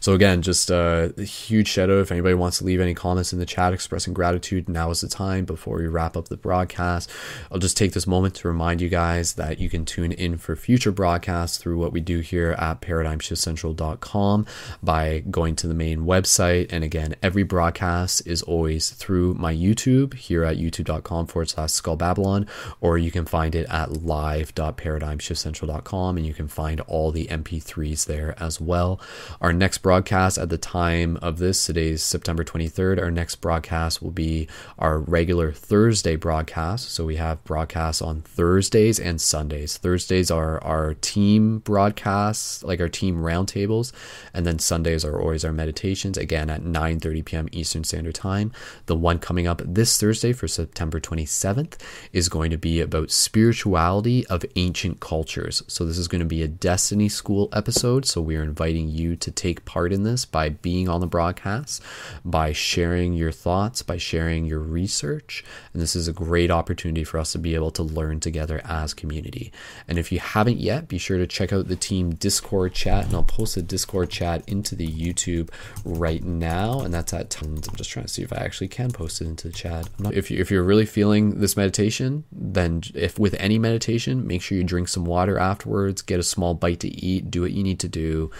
so 0.00 0.12
again, 0.12 0.42
just 0.42 0.70
uh, 0.70 1.08
a 1.16 1.22
huge 1.22 1.68
shout 1.68 1.90
out 1.90 1.98
if 1.98 2.12
anybody 2.12 2.34
wants 2.34 2.58
to 2.58 2.64
leave 2.64 2.80
any 2.80 2.94
comments 2.94 3.32
in 3.32 3.38
the 3.38 3.46
chat 3.46 3.72
expressing 3.72 4.12
gratitude. 4.12 4.68
Now 4.68 4.90
is 4.90 5.00
the 5.00 5.08
time 5.08 5.44
before 5.44 5.78
we 5.78 5.86
wrap 5.86 6.16
up 6.16 6.28
the 6.28 6.36
broadcast. 6.36 7.10
I'll 7.50 7.58
just 7.58 7.76
take 7.76 7.92
this 7.92 8.06
moment 8.06 8.34
to 8.36 8.48
remind 8.48 8.80
you 8.80 8.88
guys 8.88 9.34
that 9.34 9.58
you 9.58 9.70
can 9.70 9.84
tune 9.84 10.12
in 10.12 10.36
for 10.36 10.56
future 10.56 10.92
broadcasts 10.92 11.58
through 11.58 11.78
what 11.78 11.92
we 11.92 12.00
do 12.00 12.20
here 12.20 12.52
at 12.58 12.80
ParadigmShiftCentral.com 12.80 14.46
by 14.82 15.20
going 15.30 15.56
to 15.56 15.66
the 15.66 15.74
main 15.74 16.00
website. 16.00 16.68
And 16.70 16.84
again, 16.84 17.14
every 17.22 17.42
broadcast 17.42 18.26
is 18.26 18.42
always 18.42 18.90
through 18.90 19.34
my 19.34 19.54
YouTube 19.54 20.14
here 20.14 20.44
at 20.44 20.56
youtube.com 20.56 21.26
forward 21.26 21.48
slash 21.48 21.72
skull 21.72 21.96
Babylon, 21.96 22.46
or 22.80 22.98
you 22.98 23.10
can 23.10 23.24
find 23.24 23.54
it 23.54 23.66
at 23.70 24.02
live.paradigmshiftcentral.com 24.02 26.16
and 26.16 26.26
you 26.26 26.34
can 26.34 26.48
find 26.48 26.80
all 26.82 27.10
the 27.10 27.26
MP3s 27.26 28.06
there 28.06 28.34
as 28.38 28.60
well. 28.60 29.00
Our 29.44 29.52
next 29.52 29.82
broadcast 29.82 30.38
at 30.38 30.48
the 30.48 30.56
time 30.56 31.18
of 31.20 31.36
this, 31.36 31.66
today's 31.66 32.02
September 32.02 32.44
23rd. 32.44 32.98
Our 32.98 33.10
next 33.10 33.36
broadcast 33.42 34.02
will 34.02 34.10
be 34.10 34.48
our 34.78 34.98
regular 34.98 35.52
Thursday 35.52 36.16
broadcast. 36.16 36.90
So 36.90 37.04
we 37.04 37.16
have 37.16 37.44
broadcasts 37.44 38.00
on 38.00 38.22
Thursdays 38.22 38.98
and 38.98 39.20
Sundays. 39.20 39.76
Thursdays 39.76 40.30
are 40.30 40.64
our 40.64 40.94
team 40.94 41.58
broadcasts, 41.58 42.64
like 42.64 42.80
our 42.80 42.88
team 42.88 43.16
roundtables, 43.16 43.92
and 44.32 44.46
then 44.46 44.58
Sundays 44.58 45.04
are 45.04 45.20
always 45.20 45.44
our 45.44 45.52
meditations, 45.52 46.16
again 46.16 46.48
at 46.48 46.62
9:30 46.62 47.24
p.m. 47.26 47.48
Eastern 47.52 47.84
Standard 47.84 48.14
Time. 48.14 48.50
The 48.86 48.96
one 48.96 49.18
coming 49.18 49.46
up 49.46 49.60
this 49.62 50.00
Thursday 50.00 50.32
for 50.32 50.48
September 50.48 51.00
27th 51.00 51.76
is 52.14 52.30
going 52.30 52.50
to 52.50 52.56
be 52.56 52.80
about 52.80 53.10
spirituality 53.10 54.26
of 54.28 54.46
ancient 54.56 55.00
cultures. 55.00 55.62
So 55.68 55.84
this 55.84 55.98
is 55.98 56.08
going 56.08 56.20
to 56.22 56.24
be 56.24 56.42
a 56.42 56.48
Destiny 56.48 57.10
School 57.10 57.50
episode. 57.52 58.06
So 58.06 58.22
we 58.22 58.36
are 58.36 58.42
inviting 58.42 58.88
you 58.88 59.16
to 59.16 59.33
take 59.34 59.64
part 59.64 59.92
in 59.92 60.02
this 60.02 60.24
by 60.24 60.48
being 60.48 60.88
on 60.88 61.00
the 61.00 61.06
broadcast, 61.06 61.82
by 62.24 62.52
sharing 62.52 63.14
your 63.14 63.32
thoughts, 63.32 63.82
by 63.82 63.96
sharing 63.96 64.44
your 64.44 64.60
research. 64.60 65.44
And 65.72 65.82
this 65.82 65.96
is 65.96 66.08
a 66.08 66.12
great 66.12 66.50
opportunity 66.50 67.04
for 67.04 67.18
us 67.18 67.32
to 67.32 67.38
be 67.38 67.54
able 67.54 67.70
to 67.72 67.82
learn 67.82 68.20
together 68.20 68.60
as 68.64 68.94
community. 68.94 69.52
And 69.88 69.98
if 69.98 70.12
you 70.12 70.18
haven't 70.18 70.58
yet, 70.58 70.88
be 70.88 70.98
sure 70.98 71.18
to 71.18 71.26
check 71.26 71.52
out 71.52 71.68
the 71.68 71.76
team 71.76 72.14
Discord 72.14 72.74
chat. 72.74 73.06
And 73.06 73.14
I'll 73.14 73.22
post 73.22 73.56
a 73.56 73.62
Discord 73.62 74.10
chat 74.10 74.48
into 74.48 74.74
the 74.74 74.88
YouTube 74.88 75.50
right 75.84 76.22
now. 76.22 76.80
And 76.80 76.92
that's 76.92 77.12
at 77.12 77.30
tons. 77.30 77.68
I'm 77.68 77.76
just 77.76 77.90
trying 77.90 78.06
to 78.06 78.12
see 78.12 78.22
if 78.22 78.32
I 78.32 78.36
actually 78.36 78.68
can 78.68 78.90
post 78.90 79.20
it 79.20 79.26
into 79.26 79.48
the 79.48 79.54
chat. 79.54 79.88
Not, 79.98 80.14
if, 80.14 80.30
you, 80.30 80.40
if 80.40 80.50
you're 80.50 80.62
really 80.62 80.86
feeling 80.86 81.40
this 81.40 81.56
meditation, 81.56 82.24
then 82.32 82.82
if 82.94 83.18
with 83.18 83.34
any 83.38 83.58
meditation, 83.58 84.26
make 84.26 84.42
sure 84.42 84.56
you 84.58 84.64
drink 84.64 84.88
some 84.88 85.04
water 85.04 85.38
afterwards, 85.38 86.02
get 86.02 86.20
a 86.20 86.24
small 86.24 86.54
bite 86.54 86.80
to 86.80 86.88
eat, 86.88 87.30
do 87.30 87.42
what 87.42 87.52
you 87.52 87.62
need 87.62 87.80
to 87.80 87.88
do 87.88 88.30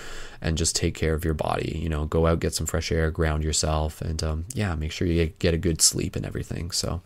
and 0.44 0.58
just 0.58 0.76
take 0.76 0.94
care 0.94 1.14
of 1.14 1.24
your 1.24 1.34
body. 1.34 1.80
You 1.82 1.88
know, 1.88 2.04
go 2.04 2.26
out, 2.26 2.38
get 2.38 2.54
some 2.54 2.66
fresh 2.66 2.92
air, 2.92 3.10
ground 3.10 3.42
yourself, 3.42 4.00
and 4.02 4.22
um, 4.22 4.44
yeah, 4.54 4.74
make 4.74 4.92
sure 4.92 5.08
you 5.08 5.26
get 5.38 5.54
a 5.54 5.58
good 5.58 5.80
sleep 5.80 6.14
and 6.14 6.26
everything. 6.26 6.70
So, 6.70 7.00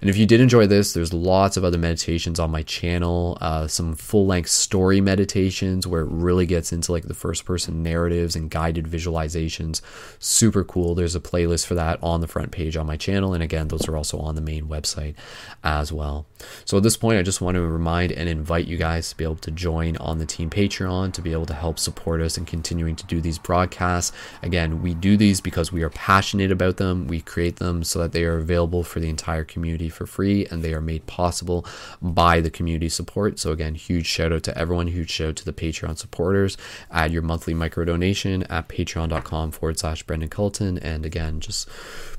and 0.00 0.08
if 0.08 0.16
you 0.16 0.24
did 0.24 0.40
enjoy 0.40 0.66
this, 0.66 0.92
there's 0.92 1.12
lots 1.12 1.56
of 1.56 1.64
other 1.64 1.76
meditations 1.76 2.38
on 2.38 2.50
my 2.50 2.62
channel, 2.62 3.36
uh, 3.40 3.66
some 3.66 3.94
full 3.94 4.26
length 4.26 4.50
story 4.50 5.00
meditations 5.00 5.86
where 5.86 6.02
it 6.02 6.10
really 6.10 6.46
gets 6.46 6.72
into 6.72 6.92
like 6.92 7.04
the 7.04 7.14
first 7.14 7.44
person 7.44 7.82
narratives 7.82 8.36
and 8.36 8.50
guided 8.50 8.86
visualizations. 8.86 9.80
Super 10.20 10.62
cool. 10.62 10.94
There's 10.94 11.16
a 11.16 11.20
playlist 11.20 11.66
for 11.66 11.74
that 11.74 11.98
on 12.02 12.20
the 12.20 12.28
front 12.28 12.52
page 12.52 12.76
on 12.76 12.86
my 12.86 12.96
channel. 12.96 13.34
And 13.34 13.42
again, 13.42 13.68
those 13.68 13.88
are 13.88 13.96
also 13.96 14.18
on 14.18 14.36
the 14.36 14.40
main 14.40 14.68
website 14.68 15.16
as 15.64 15.92
well. 15.92 16.26
So 16.64 16.76
at 16.76 16.82
this 16.82 16.96
point, 16.96 17.18
I 17.18 17.22
just 17.22 17.40
want 17.40 17.56
to 17.56 17.60
remind 17.60 18.12
and 18.12 18.28
invite 18.28 18.66
you 18.66 18.76
guys 18.76 19.10
to 19.10 19.16
be 19.16 19.24
able 19.24 19.36
to 19.36 19.50
join 19.50 19.96
on 19.98 20.18
the 20.18 20.26
team 20.26 20.50
Patreon 20.50 21.12
to 21.12 21.22
be 21.22 21.32
able 21.32 21.46
to 21.46 21.54
help 21.54 21.78
support 21.78 22.20
us 22.20 22.36
continue 22.44 22.74
continuing 22.74 22.96
to 22.96 23.06
do 23.06 23.20
these 23.20 23.38
broadcasts. 23.38 24.10
Again, 24.42 24.82
we 24.82 24.94
do 24.94 25.16
these 25.16 25.40
because 25.40 25.70
we 25.70 25.82
are 25.82 25.90
passionate 25.90 26.50
about 26.50 26.76
them. 26.76 27.06
We 27.06 27.20
create 27.20 27.56
them 27.56 27.84
so 27.84 27.98
that 28.00 28.12
they 28.12 28.24
are 28.24 28.38
available 28.38 28.82
for 28.82 29.00
the 29.00 29.08
entire 29.08 29.44
community 29.44 29.88
for 29.88 30.06
free 30.06 30.46
and 30.46 30.62
they 30.62 30.74
are 30.74 30.80
made 30.80 31.06
possible 31.06 31.64
by 32.02 32.40
the 32.40 32.50
community 32.50 32.88
support. 32.88 33.38
So, 33.38 33.52
again, 33.52 33.74
huge 33.74 34.06
shout 34.06 34.32
out 34.32 34.42
to 34.44 34.58
everyone, 34.58 34.88
huge 34.88 35.10
shout 35.10 35.28
out 35.28 35.36
to 35.36 35.44
the 35.44 35.52
Patreon 35.52 35.98
supporters. 35.98 36.56
Add 36.90 37.12
your 37.12 37.22
monthly 37.22 37.54
micro 37.54 37.84
donation 37.84 38.42
at 38.44 38.68
patreon.com 38.68 39.52
forward 39.52 39.78
slash 39.78 40.02
Brendon 40.02 40.28
Culliton. 40.28 40.78
And 40.82 41.06
again, 41.06 41.40
just 41.40 41.68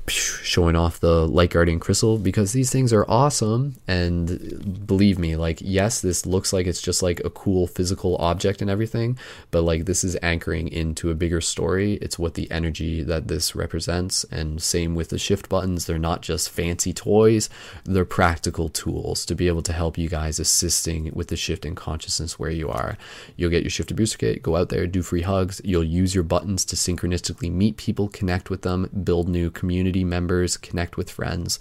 showing 0.08 0.76
off 0.76 1.00
the 1.00 1.26
light 1.26 1.50
guardian 1.50 1.80
crystal 1.80 2.18
because 2.18 2.52
these 2.52 2.70
things 2.70 2.92
are 2.92 3.04
awesome. 3.08 3.76
And 3.88 4.86
believe 4.86 5.18
me 5.18 5.36
like 5.36 5.58
yes 5.60 6.00
this 6.00 6.26
looks 6.26 6.52
like 6.52 6.66
it's 6.66 6.82
just 6.82 7.02
like 7.02 7.20
a 7.24 7.30
cool 7.30 7.66
physical 7.66 8.16
object 8.16 8.62
and 8.62 8.70
everything 8.70 9.18
but 9.50 9.62
like 9.62 9.84
this 9.84 10.04
is 10.04 10.16
anchoring 10.22 10.68
into 10.68 11.10
a 11.10 11.14
bigger 11.14 11.40
story. 11.40 11.94
It's 11.94 12.18
what 12.18 12.34
the 12.34 12.50
energy 12.50 13.02
that 13.02 13.28
this 13.28 13.54
represents. 13.54 14.24
And 14.24 14.62
same 14.62 14.94
with 14.94 15.08
the 15.08 15.18
shift 15.18 15.48
buttons. 15.48 15.86
They're 15.86 15.98
not 15.98 16.22
just 16.22 16.50
fancy 16.50 16.92
toys. 16.92 17.48
They're 17.84 18.04
practical 18.04 18.68
tools 18.68 19.24
to 19.26 19.34
be 19.34 19.48
able 19.48 19.62
to 19.62 19.72
help 19.72 19.98
you 19.98 20.08
guys 20.08 20.38
assisting 20.38 21.10
with 21.14 21.28
the 21.28 21.36
shift 21.36 21.64
in 21.64 21.74
consciousness 21.74 22.38
where 22.38 22.50
you 22.50 22.68
are. 22.68 22.96
You'll 23.36 23.50
get 23.50 23.62
your 23.62 23.70
shift 23.70 23.94
booster 23.94 24.18
kit 24.18 24.42
go 24.42 24.56
out 24.56 24.68
there 24.68 24.86
do 24.86 25.02
free 25.02 25.22
hugs. 25.22 25.60
You'll 25.64 25.84
use 25.84 26.14
your 26.14 26.24
buttons 26.24 26.64
to 26.66 26.76
synchronistically 26.76 27.50
meet 27.50 27.76
people 27.76 28.08
connect 28.08 28.50
with 28.50 28.62
them 28.62 28.88
build 29.04 29.28
new 29.28 29.50
community 29.50 29.95
community 29.96 30.04
members, 30.04 30.56
connect 30.56 30.96
with 30.96 31.10
friends. 31.10 31.58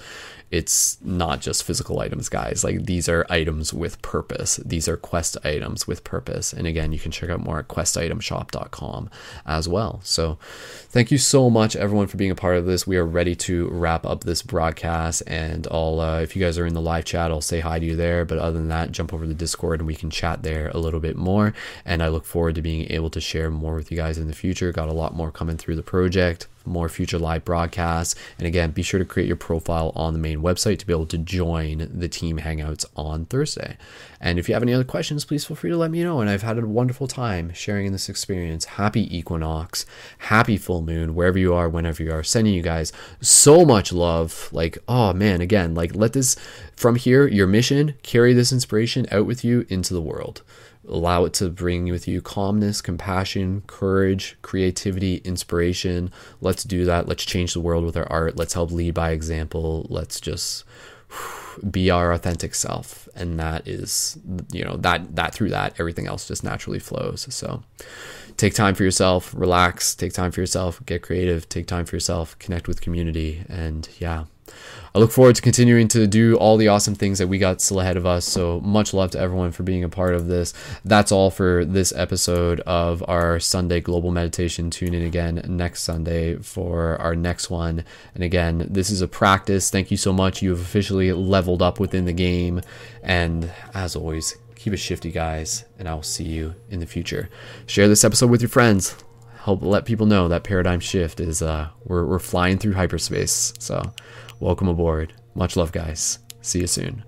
It's 0.51 0.97
not 1.01 1.41
just 1.41 1.63
physical 1.63 1.99
items, 1.99 2.29
guys. 2.29 2.63
Like 2.63 2.85
these 2.85 3.09
are 3.09 3.25
items 3.29 3.73
with 3.73 4.01
purpose. 4.01 4.57
These 4.57 4.87
are 4.87 4.97
quest 4.97 5.37
items 5.43 5.87
with 5.87 6.03
purpose. 6.03 6.53
And 6.53 6.67
again, 6.67 6.91
you 6.91 6.99
can 6.99 7.11
check 7.11 7.29
out 7.29 7.41
more 7.41 7.59
at 7.59 7.67
questitemshop.com 7.67 9.09
as 9.45 9.67
well. 9.67 10.01
So 10.03 10.37
thank 10.89 11.11
you 11.11 11.17
so 11.17 11.49
much, 11.49 11.75
everyone, 11.75 12.07
for 12.07 12.17
being 12.17 12.31
a 12.31 12.35
part 12.35 12.57
of 12.57 12.65
this. 12.65 12.85
We 12.85 12.97
are 12.97 13.05
ready 13.05 13.35
to 13.35 13.67
wrap 13.69 14.05
up 14.05 14.23
this 14.23 14.41
broadcast. 14.41 15.23
And 15.27 15.67
I'll, 15.71 15.99
uh, 15.99 16.21
if 16.21 16.35
you 16.35 16.43
guys 16.43 16.57
are 16.57 16.65
in 16.65 16.73
the 16.73 16.81
live 16.81 17.05
chat, 17.05 17.31
I'll 17.31 17.41
say 17.41 17.59
hi 17.59 17.79
to 17.79 17.85
you 17.85 17.95
there. 17.95 18.23
But 18.23 18.37
other 18.37 18.57
than 18.57 18.69
that, 18.69 18.91
jump 18.91 19.13
over 19.13 19.25
to 19.25 19.33
Discord 19.33 19.79
and 19.79 19.87
we 19.87 19.95
can 19.95 20.09
chat 20.09 20.43
there 20.43 20.69
a 20.69 20.77
little 20.77 20.99
bit 20.99 21.17
more. 21.17 21.53
And 21.83 22.03
I 22.03 22.07
look 22.09 22.25
forward 22.25 22.55
to 22.55 22.61
being 22.61 22.91
able 22.91 23.09
to 23.09 23.21
share 23.21 23.49
more 23.49 23.75
with 23.75 23.91
you 23.91 23.97
guys 23.97 24.17
in 24.17 24.27
the 24.27 24.33
future. 24.33 24.71
Got 24.71 24.89
a 24.89 24.93
lot 24.93 25.15
more 25.15 25.31
coming 25.31 25.57
through 25.57 25.75
the 25.75 25.83
project 25.83 26.47
more 26.65 26.89
future 26.89 27.19
live 27.19 27.45
broadcasts. 27.45 28.15
And 28.37 28.47
again, 28.47 28.71
be 28.71 28.81
sure 28.81 28.97
to 28.97 29.05
create 29.05 29.27
your 29.27 29.35
profile 29.35 29.91
on 29.95 30.13
the 30.13 30.19
main 30.35 30.43
website 30.43 30.79
to 30.79 30.85
be 30.85 30.93
able 30.93 31.05
to 31.07 31.17
join 31.17 31.89
the 31.93 32.07
team 32.07 32.39
hangouts 32.39 32.85
on 32.95 33.25
Thursday. 33.25 33.77
And 34.19 34.39
if 34.39 34.47
you 34.47 34.55
have 34.55 34.63
any 34.63 34.73
other 34.73 34.83
questions, 34.83 35.25
please 35.25 35.45
feel 35.45 35.55
free 35.55 35.69
to 35.69 35.77
let 35.77 35.91
me 35.91 36.03
know. 36.03 36.19
And 36.19 36.29
I've 36.29 36.41
had 36.41 36.57
a 36.57 36.65
wonderful 36.65 37.07
time 37.07 37.53
sharing 37.53 37.87
in 37.87 37.91
this 37.91 38.09
experience. 38.09 38.65
Happy 38.65 39.15
equinox, 39.15 39.85
happy 40.19 40.57
full 40.57 40.81
moon, 40.81 41.15
wherever 41.15 41.37
you 41.37 41.53
are, 41.53 41.69
whenever 41.69 42.03
you 42.03 42.11
are, 42.11 42.23
sending 42.23 42.53
you 42.53 42.61
guys 42.61 42.91
so 43.21 43.65
much 43.65 43.91
love. 43.91 44.49
Like, 44.51 44.77
oh 44.87 45.13
man, 45.13 45.41
again, 45.41 45.75
like 45.75 45.95
let 45.95 46.13
this 46.13 46.35
from 46.75 46.95
here, 46.95 47.27
your 47.27 47.47
mission, 47.47 47.95
carry 48.03 48.33
this 48.33 48.51
inspiration 48.51 49.05
out 49.11 49.25
with 49.25 49.43
you 49.43 49.65
into 49.69 49.93
the 49.93 50.01
world. 50.01 50.41
Allow 50.87 51.25
it 51.25 51.33
to 51.33 51.49
bring 51.49 51.89
with 51.89 52.07
you 52.07 52.21
calmness, 52.21 52.81
compassion, 52.81 53.63
courage, 53.67 54.37
creativity, 54.41 55.17
inspiration. 55.17 56.11
Let's 56.41 56.63
do 56.63 56.85
that. 56.85 57.07
Let's 57.07 57.25
change 57.25 57.53
the 57.53 57.61
world 57.61 57.85
with 57.85 57.97
our 57.97 58.11
art. 58.11 58.37
Let's 58.37 58.53
help 58.53 58.71
lead 58.71 58.93
by 58.93 59.11
example. 59.11 59.87
Let's 59.89 60.19
just 60.19 60.63
be 61.69 61.89
our 61.89 62.11
authentic 62.11 62.53
self 62.53 63.07
and 63.15 63.39
that 63.39 63.67
is 63.67 64.17
you 64.51 64.63
know 64.63 64.75
that 64.75 65.15
that 65.15 65.33
through 65.33 65.49
that 65.49 65.73
everything 65.79 66.07
else 66.07 66.27
just 66.27 66.43
naturally 66.43 66.79
flows 66.79 67.25
so 67.33 67.63
take 68.35 68.53
time 68.53 68.75
for 68.75 68.83
yourself 68.83 69.33
relax 69.33 69.95
take 69.95 70.11
time 70.11 70.31
for 70.31 70.41
yourself 70.41 70.85
get 70.85 71.01
creative 71.01 71.47
take 71.47 71.65
time 71.65 71.85
for 71.85 71.95
yourself 71.95 72.37
connect 72.39 72.67
with 72.67 72.81
community 72.81 73.45
and 73.47 73.87
yeah 73.99 74.25
I 74.95 74.97
look 74.97 75.11
forward 75.11 75.35
to 75.35 75.41
continuing 75.41 75.89
to 75.89 76.07
do 76.07 76.37
all 76.37 76.55
the 76.55 76.69
awesome 76.69 76.95
things 76.95 77.19
that 77.19 77.27
we 77.27 77.37
got 77.37 77.59
still 77.59 77.81
ahead 77.81 77.97
of 77.97 78.05
us. 78.05 78.23
So 78.23 78.61
much 78.61 78.93
love 78.93 79.11
to 79.11 79.19
everyone 79.19 79.51
for 79.51 79.63
being 79.63 79.83
a 79.83 79.89
part 79.89 80.13
of 80.13 80.27
this. 80.27 80.53
That's 80.85 81.11
all 81.11 81.29
for 81.29 81.65
this 81.65 81.91
episode 81.93 82.61
of 82.61 83.03
our 83.05 83.41
Sunday 83.41 83.81
Global 83.81 84.11
Meditation. 84.11 84.69
Tune 84.69 84.93
in 84.93 85.01
again 85.01 85.43
next 85.49 85.81
Sunday 85.81 86.37
for 86.37 86.95
our 87.01 87.13
next 87.13 87.49
one. 87.49 87.83
And 88.13 88.23
again, 88.23 88.67
this 88.69 88.89
is 88.89 89.01
a 89.01 89.07
practice. 89.09 89.69
Thank 89.69 89.91
you 89.91 89.97
so 89.97 90.13
much. 90.13 90.41
You 90.41 90.51
have 90.51 90.61
officially 90.61 91.11
leveled 91.11 91.61
up 91.61 91.77
within 91.77 92.05
the 92.05 92.13
game. 92.13 92.61
And 93.03 93.51
as 93.73 93.97
always, 93.97 94.37
keep 94.55 94.71
it 94.71 94.77
shifty, 94.77 95.11
guys. 95.11 95.65
And 95.77 95.89
I 95.89 95.93
will 95.93 96.03
see 96.03 96.23
you 96.23 96.55
in 96.69 96.79
the 96.79 96.87
future. 96.87 97.29
Share 97.65 97.89
this 97.89 98.05
episode 98.05 98.29
with 98.29 98.41
your 98.41 98.47
friends 98.47 98.95
help 99.45 99.61
let 99.61 99.85
people 99.85 100.07
know 100.07 100.27
that 100.27 100.43
paradigm 100.43 100.79
shift 100.79 101.19
is 101.19 101.39
uh 101.43 101.69
we're, 101.83 102.03
we're 102.03 102.17
flying 102.17 102.57
through 102.57 102.73
hyperspace 102.73 103.53
so 103.59 103.79
welcome 104.39 104.67
aboard. 104.67 105.13
Much 105.33 105.55
love 105.55 105.71
guys. 105.71 106.19
See 106.41 106.59
you 106.59 106.67
soon 106.67 107.03